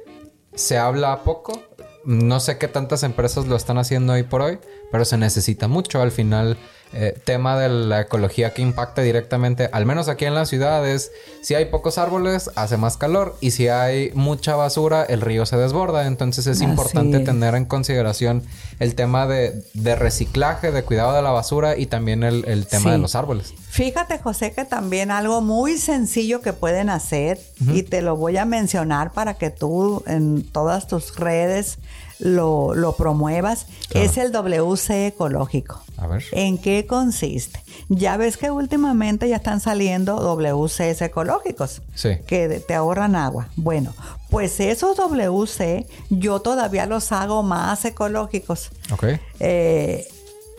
se 0.55 0.79
habla 0.79 1.25
poco. 1.25 1.61
No 2.07 2.41
sé 2.41 2.57
qué 2.57 2.69
tantas 2.69 3.03
empresas 3.03 3.47
lo 3.49 3.55
están 3.55 3.77
haciendo 3.77 4.15
hoy 4.15 4.23
por 4.23 4.41
hoy, 4.41 4.61
pero 4.93 5.05
se 5.05 5.17
necesita 5.17 5.67
mucho. 5.67 6.01
Al 6.01 6.13
final, 6.13 6.59
eh, 6.95 7.19
tema 7.25 7.59
de 7.59 7.71
la 7.71 8.03
ecología 8.03 8.53
que 8.53 8.61
impacta 8.61 9.01
directamente, 9.01 9.71
al 9.73 9.87
menos 9.87 10.09
aquí 10.09 10.27
en 10.27 10.35
las 10.35 10.51
ciudades, 10.51 11.11
si 11.41 11.55
hay 11.55 11.65
pocos 11.65 11.97
árboles, 11.97 12.51
hace 12.55 12.77
más 12.77 12.99
calor 12.99 13.35
y 13.41 13.53
si 13.53 13.69
hay 13.69 14.11
mucha 14.13 14.57
basura, 14.57 15.03
el 15.03 15.23
río 15.23 15.47
se 15.47 15.57
desborda. 15.57 16.07
Entonces 16.07 16.47
es 16.47 16.61
importante 16.61 17.21
tener 17.21 17.55
en 17.55 17.65
consideración 17.65 18.43
el 18.79 18.95
tema 18.95 19.27
de, 19.27 19.65
reciclaje, 19.97 20.71
de 20.71 20.83
cuidado 20.83 21.15
de 21.15 21.23
la 21.23 21.31
basura 21.31 21.79
y 21.79 21.87
también 21.87 22.23
el, 22.23 22.67
tema 22.67 22.93
de 22.93 22.99
los 22.99 23.15
árboles. 23.15 23.55
Fíjate, 23.71 24.19
José, 24.19 24.53
que 24.53 24.67
también 24.67 25.11
algo 25.11 25.41
muy 25.41 25.79
sencillo 25.79 26.43
que 26.43 26.53
pueden 26.53 26.91
hacer 26.91 27.41
y 27.73 27.85
te 27.85 28.03
lo 28.03 28.17
voy 28.17 28.37
a 28.37 28.45
mencionar 28.45 29.15
para 29.15 29.35
que 29.35 29.49
tú 29.49 30.03
en 30.07 30.43
todas 30.43 30.89
tus 30.89 31.17
redes 31.17 31.79
lo, 32.23 32.95
promuevas, 32.97 33.67
es 33.95 34.17
el 34.17 34.33
WC 34.33 35.09
ecológico. 35.09 35.83
A 35.97 36.07
ver. 36.07 36.25
¿En 36.33 36.59
qué 36.59 36.87
consiste? 36.87 37.63
Ya 37.89 38.17
ves 38.17 38.37
que 38.37 38.51
últimamente 38.51 39.29
ya 39.29 39.37
están 39.37 39.61
saliendo 39.61 40.17
WCs 40.17 41.03
ecológicos. 41.03 41.83
Sí. 41.95 42.19
Que 42.27 42.61
te 42.67 42.75
ahorran 42.75 43.17
agua. 43.17 43.49
Bueno, 43.57 43.93
pues 44.31 44.61
esos 44.61 44.97
WC 44.97 45.87
yo 46.11 46.41
todavía 46.41 46.87
los 46.87 47.13
hago 47.13 47.43
más 47.43 47.85
ecológicos. 47.85 48.71
Ok. 48.93 49.05
Eh, 49.41 50.07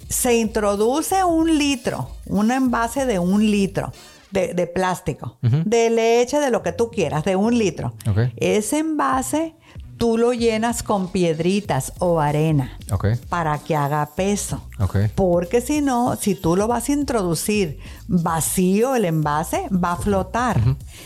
se 0.09 0.35
introduce 0.35 1.23
un 1.23 1.57
litro, 1.57 2.09
un 2.25 2.51
envase 2.51 3.05
de 3.05 3.19
un 3.19 3.49
litro. 3.49 3.91
De, 4.33 4.65
plástico, 4.65 5.37
de 5.43 5.91
leche, 5.91 6.39
de 6.39 6.49
lo 6.49 6.63
que 6.63 6.71
tú 6.71 6.89
quieras, 6.89 7.23
de 7.23 7.35
un 7.35 7.55
litro. 7.55 7.93
Okay. 8.09 8.33
Ese 8.37 8.79
envase 8.79 9.53
tú 10.03 10.17
lo 10.17 10.33
llenas 10.33 10.83
con 10.83 11.07
piedritas 11.07 11.93
o 11.99 12.19
arena 12.19 12.77
para 13.29 13.57
que 13.59 13.73
haga 13.73 14.05
peso. 14.17 14.61
Porque 15.15 15.61
si 15.61 15.79
no, 15.79 16.17
si 16.17 16.35
tú 16.35 16.57
lo 16.57 16.67
vas 16.67 16.89
a 16.89 16.91
introducir 16.91 17.79
vacío 18.09 18.95
el 18.95 19.05
envase, 19.05 19.69
va 19.69 19.93
a 19.93 19.95
flotar. 19.95 20.59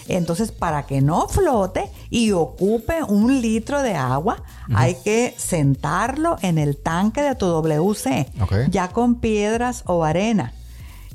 Entonces, 0.08 0.52
para 0.52 0.88
que 0.88 1.02
no 1.02 1.28
flote 1.28 1.92
y 2.10 2.32
ocupe 2.32 3.04
un 3.04 3.40
litro 3.40 3.84
de 3.84 3.94
agua, 3.94 4.42
hay 4.74 4.96
que 4.96 5.36
sentarlo 5.38 6.38
en 6.42 6.58
el 6.58 6.76
tanque 6.76 7.22
de 7.22 7.36
tu 7.36 7.46
WC, 7.46 8.32
ya 8.72 8.88
con 8.88 9.20
piedras 9.20 9.84
o 9.86 10.06
arena. 10.06 10.54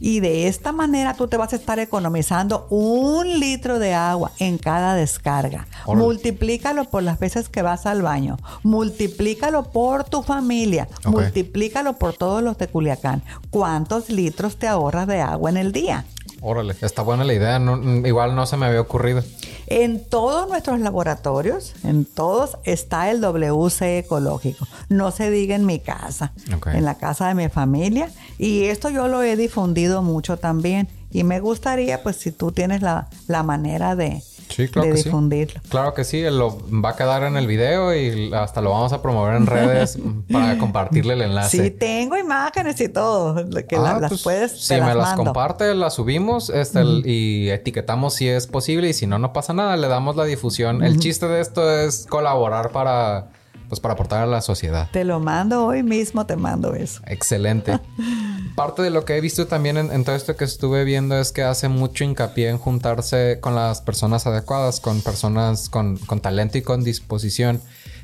Y 0.05 0.19
de 0.19 0.49
esta 0.49 0.73
manera 0.73 1.15
tú 1.15 1.29
te 1.29 1.37
vas 1.37 1.53
a 1.53 1.57
estar 1.57 1.79
economizando 1.79 2.67
un 2.71 3.39
litro 3.39 3.79
de 3.79 3.95
agua 3.95 4.33
en 4.41 4.59
cada 4.59 4.97
descarga. 4.97 5.69
Multiplícalo 5.87 6.87
por 6.87 7.05
las 7.05 7.21
veces 7.21 7.49
que 7.49 7.63
vas 7.63 7.87
al 7.87 8.03
baño. 8.03 8.37
Multiplícalo 8.65 9.71
por 9.71 10.03
tu 10.03 10.25
familia. 10.25 10.89
Multiplícalo 11.05 12.01
por 12.01 12.15
todos 12.15 12.43
los 12.43 12.59
de 12.59 12.67
Culiacán. 12.67 13.23
¿Cuántos 13.51 14.11
litros 14.11 14.57
te 14.57 14.67
ahorras 14.67 15.07
de 15.07 15.21
agua 15.21 15.51
en 15.51 15.57
el 15.57 15.71
día? 15.71 16.05
Órale, 16.41 16.75
está 16.81 17.03
buena 17.03 17.23
la 17.23 17.35
idea. 17.35 17.61
igual 18.05 18.35
no 18.35 18.45
se 18.47 18.57
me 18.57 18.67
había 18.67 18.81
ocurrido. 18.81 19.23
En 19.67 20.05
todos 20.05 20.49
nuestros 20.49 20.81
laboratorios, 20.81 21.75
en 21.85 22.05
todos, 22.05 22.59
está 22.65 23.11
el 23.11 23.21
WC 23.21 23.99
ecológico. 23.99 24.67
No 24.89 25.11
se 25.11 25.31
diga 25.31 25.55
en 25.55 25.67
mi 25.67 25.81
casa, 25.81 26.33
en 26.73 26.85
la 26.85 26.97
casa 26.97 27.29
de 27.29 27.35
mi 27.35 27.49
familia. 27.49 28.11
Y 28.39 28.65
esto 28.65 28.91
yo 28.91 29.09
lo 29.09 29.23
he 29.23 29.37
difundido 29.37 30.03
mucho 30.03 30.37
también. 30.37 30.89
Y 31.11 31.25
me 31.25 31.41
gustaría, 31.41 32.03
pues, 32.03 32.17
si 32.17 32.33
tú 32.33 32.53
tienes 32.53 32.81
la, 32.81 33.09
manera 33.43 33.95
de, 33.97 34.23
Sí, 34.55 34.69
claro 34.69 34.89
de 34.89 34.95
que 34.95 35.03
difundirlo. 35.03 35.61
Sí. 35.63 35.69
Claro 35.71 35.95
que 35.95 36.05
sí, 36.05 36.23
lo 36.23 36.59
va 36.81 36.91
a 36.91 36.97
quedar 36.97 37.23
en 37.25 37.37
el 37.37 37.47
video 37.47 37.95
y 37.95 38.33
hasta 38.35 38.61
lo 38.61 38.71
vamos 38.71 38.93
a 38.93 39.03
promover 39.03 39.35
en 39.37 39.47
redes 39.47 39.99
para 40.33 40.59
compartirle 40.59 41.15
el 41.15 41.23
enlace. 41.23 41.63
Sí, 41.65 41.71
tengo 41.71 42.17
imágenes 42.17 42.81
y 42.81 42.89
todo, 42.89 43.35
que 43.67 43.77
la- 43.77 43.93
Ah, 43.97 44.01
las 44.01 44.11
pues, 44.11 44.23
puedes 44.23 44.65
Si 44.67 44.75
me 44.75 44.81
las 44.95 44.97
mando. 44.97 45.25
comparte, 45.25 45.75
las 45.75 45.95
subimos 45.95 46.51
este, 46.51 46.83
y 47.05 47.51
etiquetamos 47.51 48.15
si 48.15 48.29
es 48.29 48.47
posible 48.47 48.89
y 48.89 48.93
si 48.93 49.07
no, 49.07 49.19
no 49.19 49.33
pasa 49.33 49.53
nada, 49.53 49.77
le 49.77 49.89
damos 49.89 50.17
la 50.17 50.25
difusión. 50.25 50.83
El 50.83 50.99
chiste 50.99 51.27
de 51.29 51.41
esto 51.41 51.71
es 51.71 52.07
colaborar 52.09 52.71
para, 52.71 53.29
pues, 53.73 53.81
para 53.81 53.95
aportar 53.95 54.23
a 54.23 54.27
la 54.27 54.43
sociedad. 54.43 54.91
Te 54.93 55.03
lo 55.03 55.19
mando 55.19 55.65
hoy 55.65 55.83
mismo, 55.83 56.27
te 56.27 56.37
mando 56.37 56.75
eso. 56.75 57.01
Excelente. 57.07 57.79
Parte 58.55 58.83
de 58.83 58.91
lo 58.91 59.07
que 59.07 59.17
he 59.17 59.21
visto 59.23 59.47
también 59.47 59.79
en, 59.79 59.91
en 59.91 60.05
todo 60.05 60.15
esto 60.15 60.37
que 60.37 60.45
estuve 60.45 60.85
viendo 60.85 61.19
es 61.19 61.33
que 61.33 61.43
hace 61.43 61.69
mucho 61.69 62.05
hincapié 62.05 62.51
en 62.51 62.59
juntarse 62.59 63.39
con 63.41 63.55
las 63.55 63.81
personas 63.81 64.27
adecuadas, 64.27 64.79
con 64.79 65.01
personas 65.01 65.71
con, 65.71 65.97
con 65.97 66.21
talento 66.21 66.59
y 66.59 66.63
con 66.63 66.85
disposición. 66.85 67.63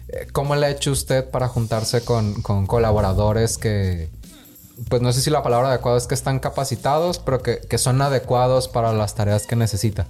Eh, 0.09 0.29
¿Cómo 0.33 0.57
le 0.57 0.64
ha 0.64 0.71
hecho 0.71 0.91
usted 0.91 1.29
para 1.29 1.49
juntarse 1.49 2.03
con, 2.03 2.41
con 2.41 2.66
colaboradores 2.66 3.59
que, 3.59 4.09
pues 4.89 5.03
no 5.03 5.12
sé 5.12 5.21
si 5.21 5.31
la 5.31 5.43
palabra 5.43 5.69
adecuada 5.69 5.99
es 5.99 6.07
que 6.07 6.14
están 6.14 6.39
capacitados, 6.39 7.19
pero 7.19 7.43
que, 7.43 7.59
que 7.59 7.79
son 7.79 8.01
adecuados 8.01 8.69
para 8.69 8.93
las 8.93 9.14
tareas 9.14 9.47
que 9.47 9.57
necesita? 9.57 10.07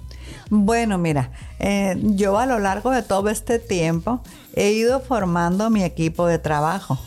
Bueno, 0.49 0.97
mira, 0.97 1.31
eh, 1.59 1.95
yo 2.01 2.37
a 2.37 2.45
lo 2.45 2.59
largo 2.59 2.91
de 2.91 3.03
todo 3.03 3.29
este 3.29 3.59
tiempo 3.59 4.21
he 4.59 4.71
ido 4.73 4.99
formando 4.99 5.69
mi 5.69 5.83
equipo 5.83 6.27
de 6.27 6.37
trabajo. 6.39 6.97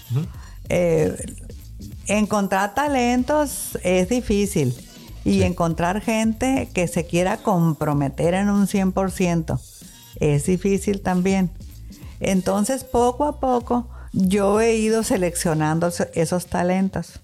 Eh, 0.69 1.15
encontrar 2.07 2.75
talentos 2.75 3.79
es 3.83 4.09
difícil 4.09 4.75
y 5.25 5.43
encontrar 5.43 6.01
gente 6.01 6.69
que 6.75 6.89
se 6.89 7.07
quiera 7.07 7.37
comprometer 7.39 8.35
en 8.35 8.49
un 8.51 8.67
100% 8.67 9.61
es 10.21 10.47
difícil 10.47 11.01
también. 11.01 11.51
Entonces, 12.21 12.85
poco 12.85 13.25
a 13.25 13.39
poco, 13.41 13.89
yo 14.13 14.61
he 14.61 14.77
ido 14.77 15.03
seleccionando 15.03 15.89
eso- 15.89 16.07
esos 16.15 16.47
talentos 16.47 17.21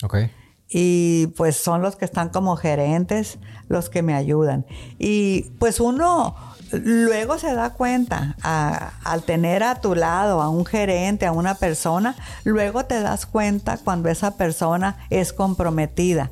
y 0.70 1.28
pues 1.36 1.56
son 1.56 1.82
los 1.82 1.96
que 1.96 2.04
están 2.04 2.28
como 2.30 2.56
gerentes 2.56 3.38
los 3.68 3.88
que 3.90 4.02
me 4.02 4.14
ayudan. 4.14 4.64
Y 4.98 5.42
pues 5.58 5.80
uno 5.80 6.34
luego 6.72 7.38
se 7.38 7.52
da 7.54 7.70
cuenta, 7.70 8.36
a- 8.42 8.92
al 9.04 9.22
tener 9.22 9.62
a 9.62 9.76
tu 9.80 9.94
lado 9.94 10.40
a 10.42 10.48
un 10.48 10.64
gerente, 10.66 11.26
a 11.26 11.32
una 11.32 11.54
persona, 11.54 12.14
luego 12.44 12.84
te 12.84 13.00
das 13.00 13.26
cuenta 13.26 13.78
cuando 13.78 14.08
esa 14.08 14.32
persona 14.36 14.96
es 15.10 15.32
comprometida, 15.32 16.30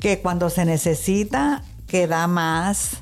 que 0.00 0.20
cuando 0.20 0.50
se 0.50 0.64
necesita, 0.64 1.62
que 1.86 2.06
da 2.06 2.26
más, 2.26 2.98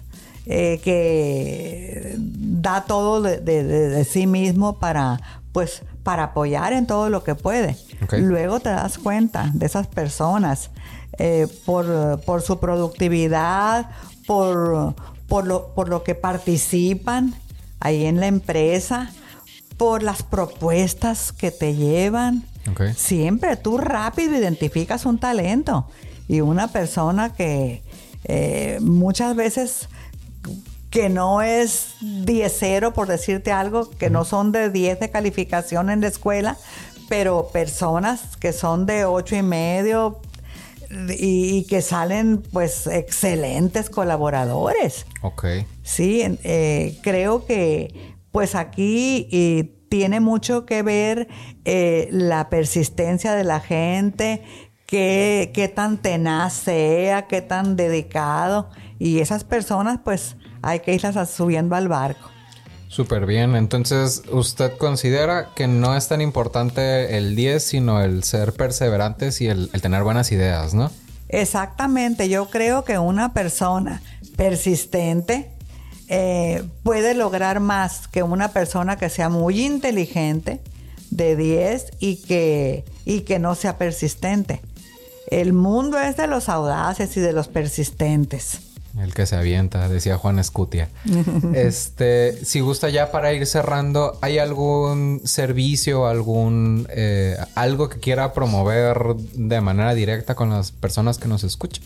eh, 0.47 0.81
que 0.83 2.17
da 2.19 2.83
todo 2.85 3.23
de, 3.23 3.39
de- 3.39 3.65
de- 3.65 3.89
de 3.89 4.05
sí 4.05 4.27
mismo 4.27 4.79
para, 4.79 5.21
pues, 5.53 5.83
para 6.03 6.25
apoyar 6.25 6.73
en 6.73 6.87
todo 6.87 7.11
lo 7.11 7.23
que 7.23 7.35
puede. 7.35 7.77
Luego 8.23 8.59
te 8.61 8.71
das 8.71 8.99
cuenta 8.99 9.51
de 9.55 9.67
esas 9.67 9.87
personas 9.87 10.71
eh, 11.19 11.47
por, 11.67 12.21
por 12.25 12.41
su 12.43 12.59
productividad, 12.59 13.87
por, 14.27 14.95
por, 15.33 15.47
lo, 15.47 15.69
por 15.69 15.89
lo 15.89 16.05
que 16.05 16.15
participan 16.15 17.35
ahí 17.81 18.05
en 18.05 18.21
la 18.21 18.27
empresa, 18.27 19.11
por 19.79 20.03
las 20.03 20.23
propuestas 20.23 21.33
que 21.33 21.51
te 21.51 21.75
llevan. 21.75 22.45
Siempre 22.95 23.57
tú 23.57 23.79
rápido 23.79 24.37
identificas 24.37 25.07
un 25.07 25.19
talento 25.19 25.89
y 26.29 26.43
una 26.43 26.69
persona 26.69 27.33
que 27.33 27.83
eh, 28.25 28.77
muchas 28.83 29.35
veces 29.35 29.89
que 30.91 31.09
no 31.09 31.41
es 31.41 31.95
10-0 32.03 32.93
por 32.93 33.09
decirte 33.09 33.53
algo, 33.53 33.89
que 33.89 34.11
no 34.11 34.27
son 34.27 34.53
de 34.53 34.69
10 34.69 35.01
de 35.01 35.11
calificación 35.11 35.89
en 35.89 36.03
la 36.03 36.09
escuela, 36.09 36.59
pero 37.09 37.49
personas 37.49 38.37
que 38.37 38.53
son 38.53 38.85
de 38.85 39.07
8 39.07 39.37
y 39.37 39.43
medio 39.43 40.21
y, 41.19 41.57
y 41.57 41.65
que 41.67 41.83
salen 41.83 42.43
pues 42.43 42.87
excelentes 42.87 43.91
colaboradores. 43.91 45.07
Ok. 45.23 45.45
Sí, 45.83 46.23
eh, 46.45 46.99
creo 47.03 47.47
que 47.47 48.15
pues 48.31 48.55
aquí 48.55 49.29
tiene 49.93 50.21
mucho 50.21 50.65
que 50.65 50.83
ver 50.83 51.29
eh, 51.67 52.09
la 52.11 52.49
persistencia 52.49 53.35
de 53.35 53.45
la 53.45 53.61
gente, 53.61 54.43
qué, 54.87 55.51
qué 55.53 55.69
tan 55.69 55.99
tenaz 55.99 56.55
sea, 56.55 57.27
qué 57.27 57.43
tan 57.43 57.77
dedicado. 57.77 58.71
Y 58.99 59.19
esas 59.19 59.45
personas 59.45 60.01
pues 60.03 60.37
hay 60.63 60.81
que 60.81 60.95
irlas 60.95 61.29
subiendo 61.29 61.77
al 61.77 61.89
barco. 61.89 62.32
Súper 62.93 63.25
bien. 63.25 63.57
Entonces, 63.57 64.23
¿usted 64.31 64.77
considera 64.77 65.49
que 65.55 65.67
no 65.67 65.97
es 65.97 66.09
tan 66.09 66.21
importante 66.21 67.17
el 67.17 67.35
10, 67.35 67.65
sino 67.65 68.03
el 68.03 68.23
ser 68.23 68.53
perseverantes 68.53 69.41
y 69.41 69.47
el, 69.47 69.71
tener 69.81 70.03
buenas 70.03 70.31
ideas, 70.31 70.75
¿no? 70.75 70.91
Exactamente, 71.31 72.29
yo 72.29 72.51
creo 72.51 72.85
que 72.85 72.99
una 72.99 73.33
persona 73.33 74.03
persistente 74.37 75.51
eh, 76.09 76.65
puede 76.83 77.15
lograr 77.15 77.61
más 77.61 78.09
que 78.09 78.23
una 78.23 78.49
persona 78.49 78.99
que 78.99 79.09
sea 79.09 79.31
muy 79.31 79.65
inteligente 79.65 80.61
de 81.11 81.35
10 81.35 81.93
y 81.99 82.17
que, 82.17 82.85
y 83.07 83.23
que 83.23 83.39
no 83.39 83.55
sea 83.55 83.79
persistente. 83.79 84.61
El 85.29 85.55
mundo 85.55 85.99
es 85.99 86.19
de 86.19 86.27
los 86.27 86.51
audaces 86.51 87.17
y 87.17 87.21
de 87.21 87.33
los 87.33 87.49
persistentes. 87.49 88.72
El 88.99 89.15
que 89.15 89.25
se 89.27 89.37
avienta, 89.37 89.89
decía 89.89 90.19
Juan 90.19 90.39
Escutia. 90.39 90.89
este, 91.55 92.45
si 92.45 92.61
gusta 92.61 92.91
ya 92.91 93.11
para 93.11 93.33
ir 93.33 93.47
cerrando, 93.47 94.19
¿hay 94.21 94.39
algún 94.39 95.23
servicio, 95.25 96.07
algún 96.07 96.87
eh, 96.91 97.37
algo 97.55 97.89
que 97.89 98.01
quiera 98.01 98.33
promover 98.33 99.17
de 99.17 99.61
manera 99.61 99.95
directa 99.95 100.35
con 100.35 100.51
las 100.51 100.73
personas 100.73 101.19
que 101.19 101.29
nos 101.29 101.43
escuchan? 101.45 101.85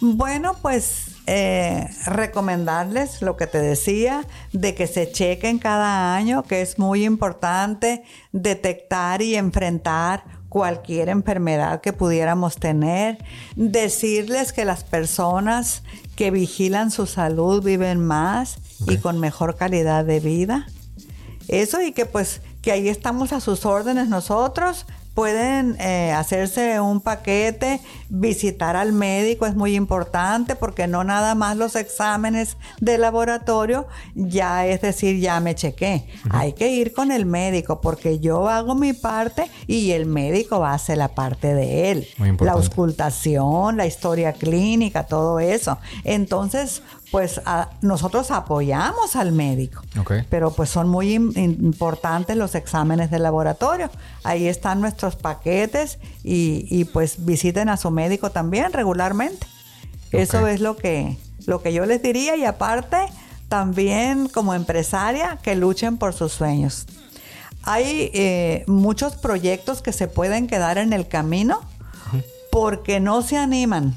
Bueno, 0.00 0.54
pues 0.62 1.06
eh, 1.26 1.88
recomendarles 2.06 3.20
lo 3.20 3.36
que 3.36 3.48
te 3.48 3.60
decía, 3.60 4.24
de 4.52 4.74
que 4.74 4.86
se 4.86 5.10
chequen 5.10 5.58
cada 5.58 6.14
año, 6.14 6.44
que 6.44 6.62
es 6.62 6.78
muy 6.78 7.04
importante 7.04 8.04
detectar 8.30 9.22
y 9.22 9.34
enfrentar 9.34 10.37
cualquier 10.48 11.08
enfermedad 11.08 11.80
que 11.80 11.92
pudiéramos 11.92 12.56
tener, 12.56 13.18
decirles 13.56 14.52
que 14.52 14.64
las 14.64 14.84
personas 14.84 15.82
que 16.16 16.30
vigilan 16.30 16.90
su 16.90 17.06
salud 17.06 17.62
viven 17.62 18.04
más 18.04 18.58
y 18.86 18.98
con 18.98 19.20
mejor 19.20 19.56
calidad 19.56 20.04
de 20.04 20.20
vida. 20.20 20.66
Eso 21.48 21.80
y 21.80 21.92
que 21.92 22.06
pues 22.06 22.40
que 22.62 22.72
ahí 22.72 22.88
estamos 22.88 23.32
a 23.32 23.40
sus 23.40 23.64
órdenes 23.64 24.08
nosotros. 24.08 24.86
Pueden 25.18 25.76
eh, 25.80 26.12
hacerse 26.12 26.78
un 26.78 27.00
paquete, 27.00 27.80
visitar 28.08 28.76
al 28.76 28.92
médico 28.92 29.46
es 29.46 29.56
muy 29.56 29.74
importante 29.74 30.54
porque 30.54 30.86
no 30.86 31.02
nada 31.02 31.34
más 31.34 31.56
los 31.56 31.74
exámenes 31.74 32.56
de 32.80 32.98
laboratorio, 32.98 33.88
ya 34.14 34.64
es 34.64 34.80
decir, 34.80 35.18
ya 35.18 35.40
me 35.40 35.56
chequé. 35.56 36.06
Hay 36.30 36.52
que 36.52 36.68
ir 36.68 36.92
con 36.92 37.10
el 37.10 37.26
médico 37.26 37.80
porque 37.80 38.20
yo 38.20 38.48
hago 38.48 38.76
mi 38.76 38.92
parte 38.92 39.50
y 39.66 39.90
el 39.90 40.06
médico 40.06 40.60
va 40.60 40.70
a 40.70 40.74
hacer 40.74 40.98
la 40.98 41.08
parte 41.08 41.52
de 41.52 41.90
él. 41.90 42.06
La 42.38 42.52
auscultación, 42.52 43.76
la 43.76 43.86
historia 43.86 44.34
clínica, 44.34 45.06
todo 45.06 45.40
eso. 45.40 45.78
Entonces, 46.04 46.80
pues 47.10 47.40
a- 47.46 47.70
nosotros 47.80 48.30
apoyamos 48.30 49.16
al 49.16 49.32
médico. 49.32 49.82
Pero 50.28 50.50
pues 50.52 50.68
son 50.70 50.88
muy 50.88 51.14
im- 51.16 51.36
importantes 51.36 52.36
los 52.36 52.54
exámenes 52.54 53.10
de 53.10 53.18
laboratorio. 53.18 53.90
Ahí 54.24 54.46
están 54.46 54.80
nuestros 54.80 55.16
paquetes 55.16 55.98
y, 56.22 56.66
y, 56.70 56.84
pues 56.84 57.24
visiten 57.24 57.68
a 57.70 57.76
su 57.76 57.90
médico 57.90 58.30
también 58.30 58.72
regularmente. 58.72 59.46
Eso 60.12 60.46
es 60.46 60.60
lo 60.60 60.76
que, 60.76 61.16
lo 61.46 61.62
que 61.62 61.72
yo 61.72 61.86
les 61.86 62.02
diría 62.02 62.36
y 62.36 62.44
aparte 62.44 62.98
también 63.48 64.28
como 64.28 64.52
empresaria 64.54 65.38
que 65.42 65.54
luchen 65.56 65.96
por 65.96 66.12
sus 66.14 66.32
sueños. 66.32 66.86
Hay 67.62 68.10
eh, 68.14 68.64
muchos 68.66 69.16
proyectos 69.16 69.82
que 69.82 69.92
se 69.92 70.08
pueden 70.08 70.46
quedar 70.46 70.78
en 70.78 70.92
el 70.92 71.08
camino 71.08 71.60
porque 72.50 73.00
no 73.00 73.20
se 73.22 73.36
animan 73.36 73.94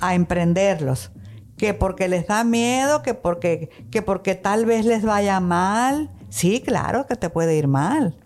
a 0.00 0.14
emprenderlos. 0.14 1.10
Que 1.58 1.74
porque 1.74 2.08
les 2.08 2.26
da 2.26 2.44
miedo, 2.44 3.02
que 3.02 3.12
porque, 3.12 3.68
que 3.90 4.00
porque 4.00 4.34
tal 4.34 4.64
vez 4.64 4.86
les 4.86 5.02
vaya 5.02 5.40
mal. 5.40 6.08
Sí, 6.30 6.62
claro 6.64 7.06
que 7.06 7.16
te 7.16 7.28
puede 7.28 7.56
ir 7.56 7.68
mal. 7.68 8.16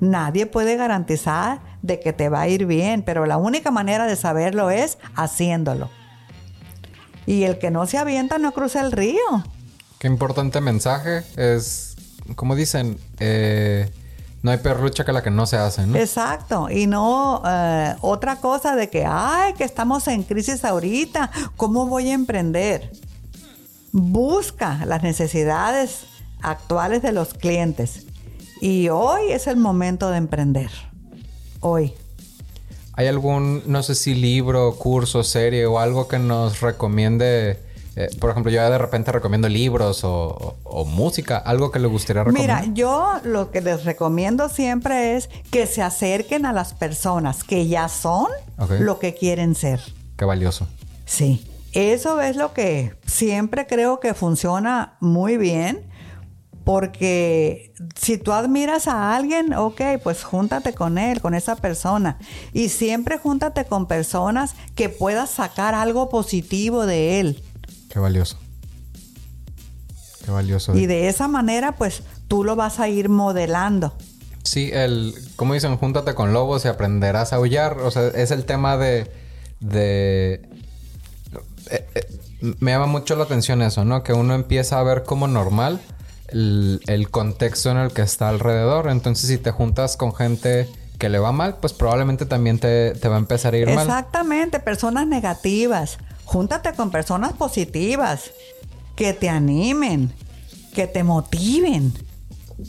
Nadie 0.00 0.46
puede 0.46 0.76
garantizar 0.76 1.60
de 1.82 2.00
que 2.00 2.12
te 2.12 2.28
va 2.28 2.40
a 2.40 2.48
ir 2.48 2.66
bien, 2.66 3.02
pero 3.02 3.26
la 3.26 3.36
única 3.36 3.70
manera 3.70 4.06
de 4.06 4.16
saberlo 4.16 4.70
es 4.70 4.98
haciéndolo. 5.14 5.90
Y 7.26 7.44
el 7.44 7.58
que 7.58 7.70
no 7.70 7.86
se 7.86 7.98
avienta 7.98 8.38
no 8.38 8.52
cruza 8.52 8.80
el 8.80 8.90
río. 8.90 9.20
Qué 9.98 10.08
importante 10.08 10.60
mensaje 10.60 11.22
es, 11.36 11.94
como 12.34 12.56
dicen, 12.56 12.98
eh, 13.20 13.88
no 14.42 14.50
hay 14.50 14.58
perrucha 14.58 15.04
que 15.04 15.12
la 15.12 15.22
que 15.22 15.30
no 15.30 15.46
se 15.46 15.56
hace, 15.56 15.86
¿no? 15.86 15.96
Exacto, 15.96 16.68
y 16.70 16.86
no 16.86 17.42
eh, 17.46 17.94
otra 18.00 18.36
cosa 18.36 18.76
de 18.76 18.90
que, 18.90 19.04
ay, 19.06 19.54
que 19.54 19.64
estamos 19.64 20.08
en 20.08 20.22
crisis 20.22 20.64
ahorita, 20.64 21.30
¿cómo 21.56 21.86
voy 21.86 22.10
a 22.10 22.14
emprender? 22.14 22.90
busca 23.92 24.84
las 24.86 25.02
necesidades 25.02 26.06
actuales 26.40 27.02
de 27.02 27.12
los 27.12 27.34
clientes. 27.34 28.06
Y 28.60 28.88
hoy 28.88 29.30
es 29.30 29.46
el 29.46 29.56
momento 29.56 30.10
de 30.10 30.18
emprender. 30.18 30.70
Hoy. 31.60 31.92
¿Hay 32.94 33.06
algún, 33.06 33.62
no 33.66 33.82
sé 33.82 33.94
si 33.94 34.14
libro, 34.14 34.76
curso, 34.76 35.22
serie 35.22 35.66
o 35.66 35.78
algo 35.78 36.08
que 36.08 36.18
nos 36.18 36.60
recomiende? 36.60 37.60
Eh, 37.94 38.08
por 38.18 38.30
ejemplo, 38.30 38.50
yo 38.50 38.68
de 38.70 38.78
repente 38.78 39.12
recomiendo 39.12 39.48
libros 39.48 40.00
o, 40.04 40.56
música, 40.86 41.36
algo 41.36 41.70
que 41.70 41.78
le 41.78 41.88
gustaría 41.88 42.24
recomendar. 42.24 42.62
Mira, 42.62 42.74
yo 42.74 43.20
lo 43.24 43.50
que 43.50 43.60
les 43.60 43.84
recomiendo 43.84 44.48
siempre 44.48 45.16
es 45.16 45.28
que 45.50 45.66
se 45.66 45.82
acerquen 45.82 46.46
a 46.46 46.52
las 46.52 46.74
personas 46.74 47.44
que 47.44 47.68
ya 47.68 47.88
son 47.88 48.28
lo 48.80 48.98
que 48.98 49.14
quieren 49.14 49.54
ser. 49.54 49.80
Qué 50.16 50.24
valioso. 50.24 50.66
Sí, 51.04 51.46
eso 51.72 52.20
es 52.20 52.36
lo 52.36 52.54
que 52.54 52.94
siempre 53.06 53.66
creo 53.66 54.00
que 54.00 54.14
funciona 54.14 54.96
muy 55.00 55.36
bien. 55.36 55.90
Porque 56.64 57.72
si 57.96 58.18
tú 58.18 58.30
admiras 58.30 58.86
a 58.86 59.16
alguien, 59.16 59.52
ok, 59.52 59.80
pues 60.00 60.22
júntate 60.22 60.74
con 60.74 60.96
él, 60.96 61.20
con 61.20 61.34
esa 61.34 61.56
persona. 61.56 62.18
Y 62.52 62.68
siempre 62.68 63.18
júntate 63.18 63.64
con 63.64 63.86
personas 63.86 64.54
que 64.76 64.88
puedas 64.88 65.30
sacar 65.30 65.74
algo 65.74 66.08
positivo 66.08 66.86
de 66.86 67.18
él. 67.18 67.42
Qué 67.92 67.98
valioso. 67.98 68.38
Qué 70.24 70.30
valioso. 70.30 70.74
Y 70.74 70.86
de 70.86 71.08
esa 71.08 71.28
manera, 71.28 71.72
pues 71.72 72.02
tú 72.26 72.42
lo 72.42 72.56
vas 72.56 72.80
a 72.80 72.88
ir 72.88 73.10
modelando. 73.10 73.92
Sí, 74.44 74.70
el, 74.72 75.14
como 75.36 75.52
dicen, 75.54 75.76
júntate 75.76 76.14
con 76.14 76.32
lobos 76.32 76.64
y 76.64 76.68
aprenderás 76.68 77.32
a 77.32 77.36
aullar. 77.36 77.78
O 77.80 77.90
sea, 77.90 78.08
es 78.08 78.30
el 78.30 78.46
tema 78.46 78.78
de. 78.78 79.12
de. 79.60 80.48
Eh, 81.70 81.86
eh, 81.94 82.54
me 82.60 82.72
llama 82.72 82.86
mucho 82.86 83.14
la 83.14 83.24
atención 83.24 83.60
eso, 83.60 83.84
¿no? 83.84 84.02
Que 84.02 84.14
uno 84.14 84.34
empieza 84.34 84.80
a 84.80 84.82
ver 84.82 85.04
como 85.04 85.28
normal 85.28 85.80
el, 86.28 86.80
el, 86.86 87.10
contexto 87.10 87.70
en 87.70 87.76
el 87.76 87.92
que 87.92 88.02
está 88.02 88.30
alrededor. 88.30 88.88
Entonces, 88.88 89.28
si 89.28 89.36
te 89.36 89.50
juntas 89.50 89.98
con 89.98 90.14
gente 90.14 90.68
que 90.98 91.10
le 91.10 91.18
va 91.18 91.32
mal, 91.32 91.58
pues 91.60 91.72
probablemente 91.74 92.24
también 92.24 92.58
te, 92.58 92.92
te 92.92 93.08
va 93.08 93.16
a 93.16 93.18
empezar 93.18 93.52
a 93.52 93.58
ir 93.58 93.66
mal. 93.66 93.86
Exactamente, 93.86 94.60
personas 94.60 95.06
negativas. 95.06 95.98
Júntate 96.32 96.72
con 96.72 96.90
personas 96.90 97.34
positivas 97.34 98.30
que 98.96 99.12
te 99.12 99.28
animen, 99.28 100.10
que 100.74 100.86
te 100.86 101.04
motiven. 101.04 101.92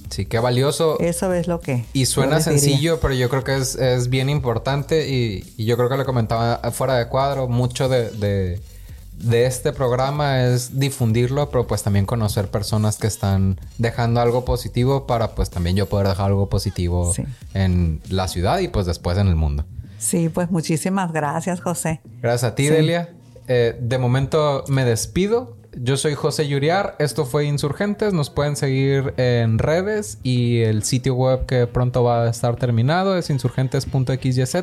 Sí, 0.10 0.26
qué 0.26 0.38
valioso. 0.40 1.00
Eso 1.00 1.32
es 1.32 1.48
lo 1.48 1.62
que. 1.62 1.86
Y 1.94 2.08
suena 2.08 2.42
sencillo, 2.42 3.00
pero 3.00 3.14
yo 3.14 3.30
creo 3.30 3.46
que 3.46 3.56
es, 3.56 4.10
bien 4.10 4.30
importante 4.30 5.08
y, 5.08 5.46
yo 5.64 5.78
creo 5.78 5.88
que 5.88 5.96
le 5.96 6.04
comentaba 6.04 6.60
fuera 6.72 6.98
de 6.98 7.08
cuadro, 7.08 7.48
mucho 7.48 7.88
de, 7.88 8.10
de, 8.12 9.46
este 9.46 9.72
programa 9.72 10.44
es 10.44 10.78
difundirlo, 10.78 11.50
pero 11.50 11.66
pues 11.66 11.84
también 11.84 12.06
conocer 12.06 12.50
personas 12.52 12.98
que 12.98 13.08
están 13.08 13.62
dejando 13.78 14.20
algo 14.20 14.44
positivo 14.44 15.08
para 15.08 15.36
pues 15.36 15.50
también 15.50 15.78
yo 15.78 15.88
poder 15.88 16.10
dejar 16.10 16.26
algo 16.26 16.50
positivo 16.50 17.14
en 17.54 18.02
la 18.10 18.28
ciudad 18.28 18.60
y 18.60 18.68
pues 18.68 18.86
después 18.86 19.18
en 19.18 19.28
el 19.28 19.38
mundo. 19.38 19.64
Sí, 20.00 20.28
pues 20.28 20.52
muchísimas 20.52 21.14
gracias, 21.14 21.62
José. 21.62 22.02
Gracias 22.22 22.52
a 22.52 22.56
ti, 22.56 22.68
Delia. 22.68 23.10
Eh, 23.48 23.78
de 23.80 23.98
momento 23.98 24.64
me 24.68 24.86
despido. 24.86 25.58
Yo 25.76 25.98
soy 25.98 26.14
José 26.14 26.48
Yuriar. 26.48 26.96
Esto 27.00 27.26
fue 27.26 27.46
Insurgentes. 27.46 28.14
Nos 28.14 28.30
pueden 28.30 28.56
seguir 28.56 29.14
en 29.18 29.58
redes 29.58 30.20
y 30.24 30.60
el 30.60 30.84
sitio 30.84 31.16
web 31.16 31.46
que 31.46 31.68
pronto 31.68 32.04
va 32.04 32.24
a 32.24 32.30
estar 32.30 32.56
terminado 32.58 33.18
es 33.18 33.30
insurgentes.xyz. 33.30 34.56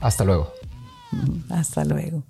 Hasta 0.00 0.24
luego. 0.24 0.52
Hasta 1.50 1.84
luego. 1.84 2.22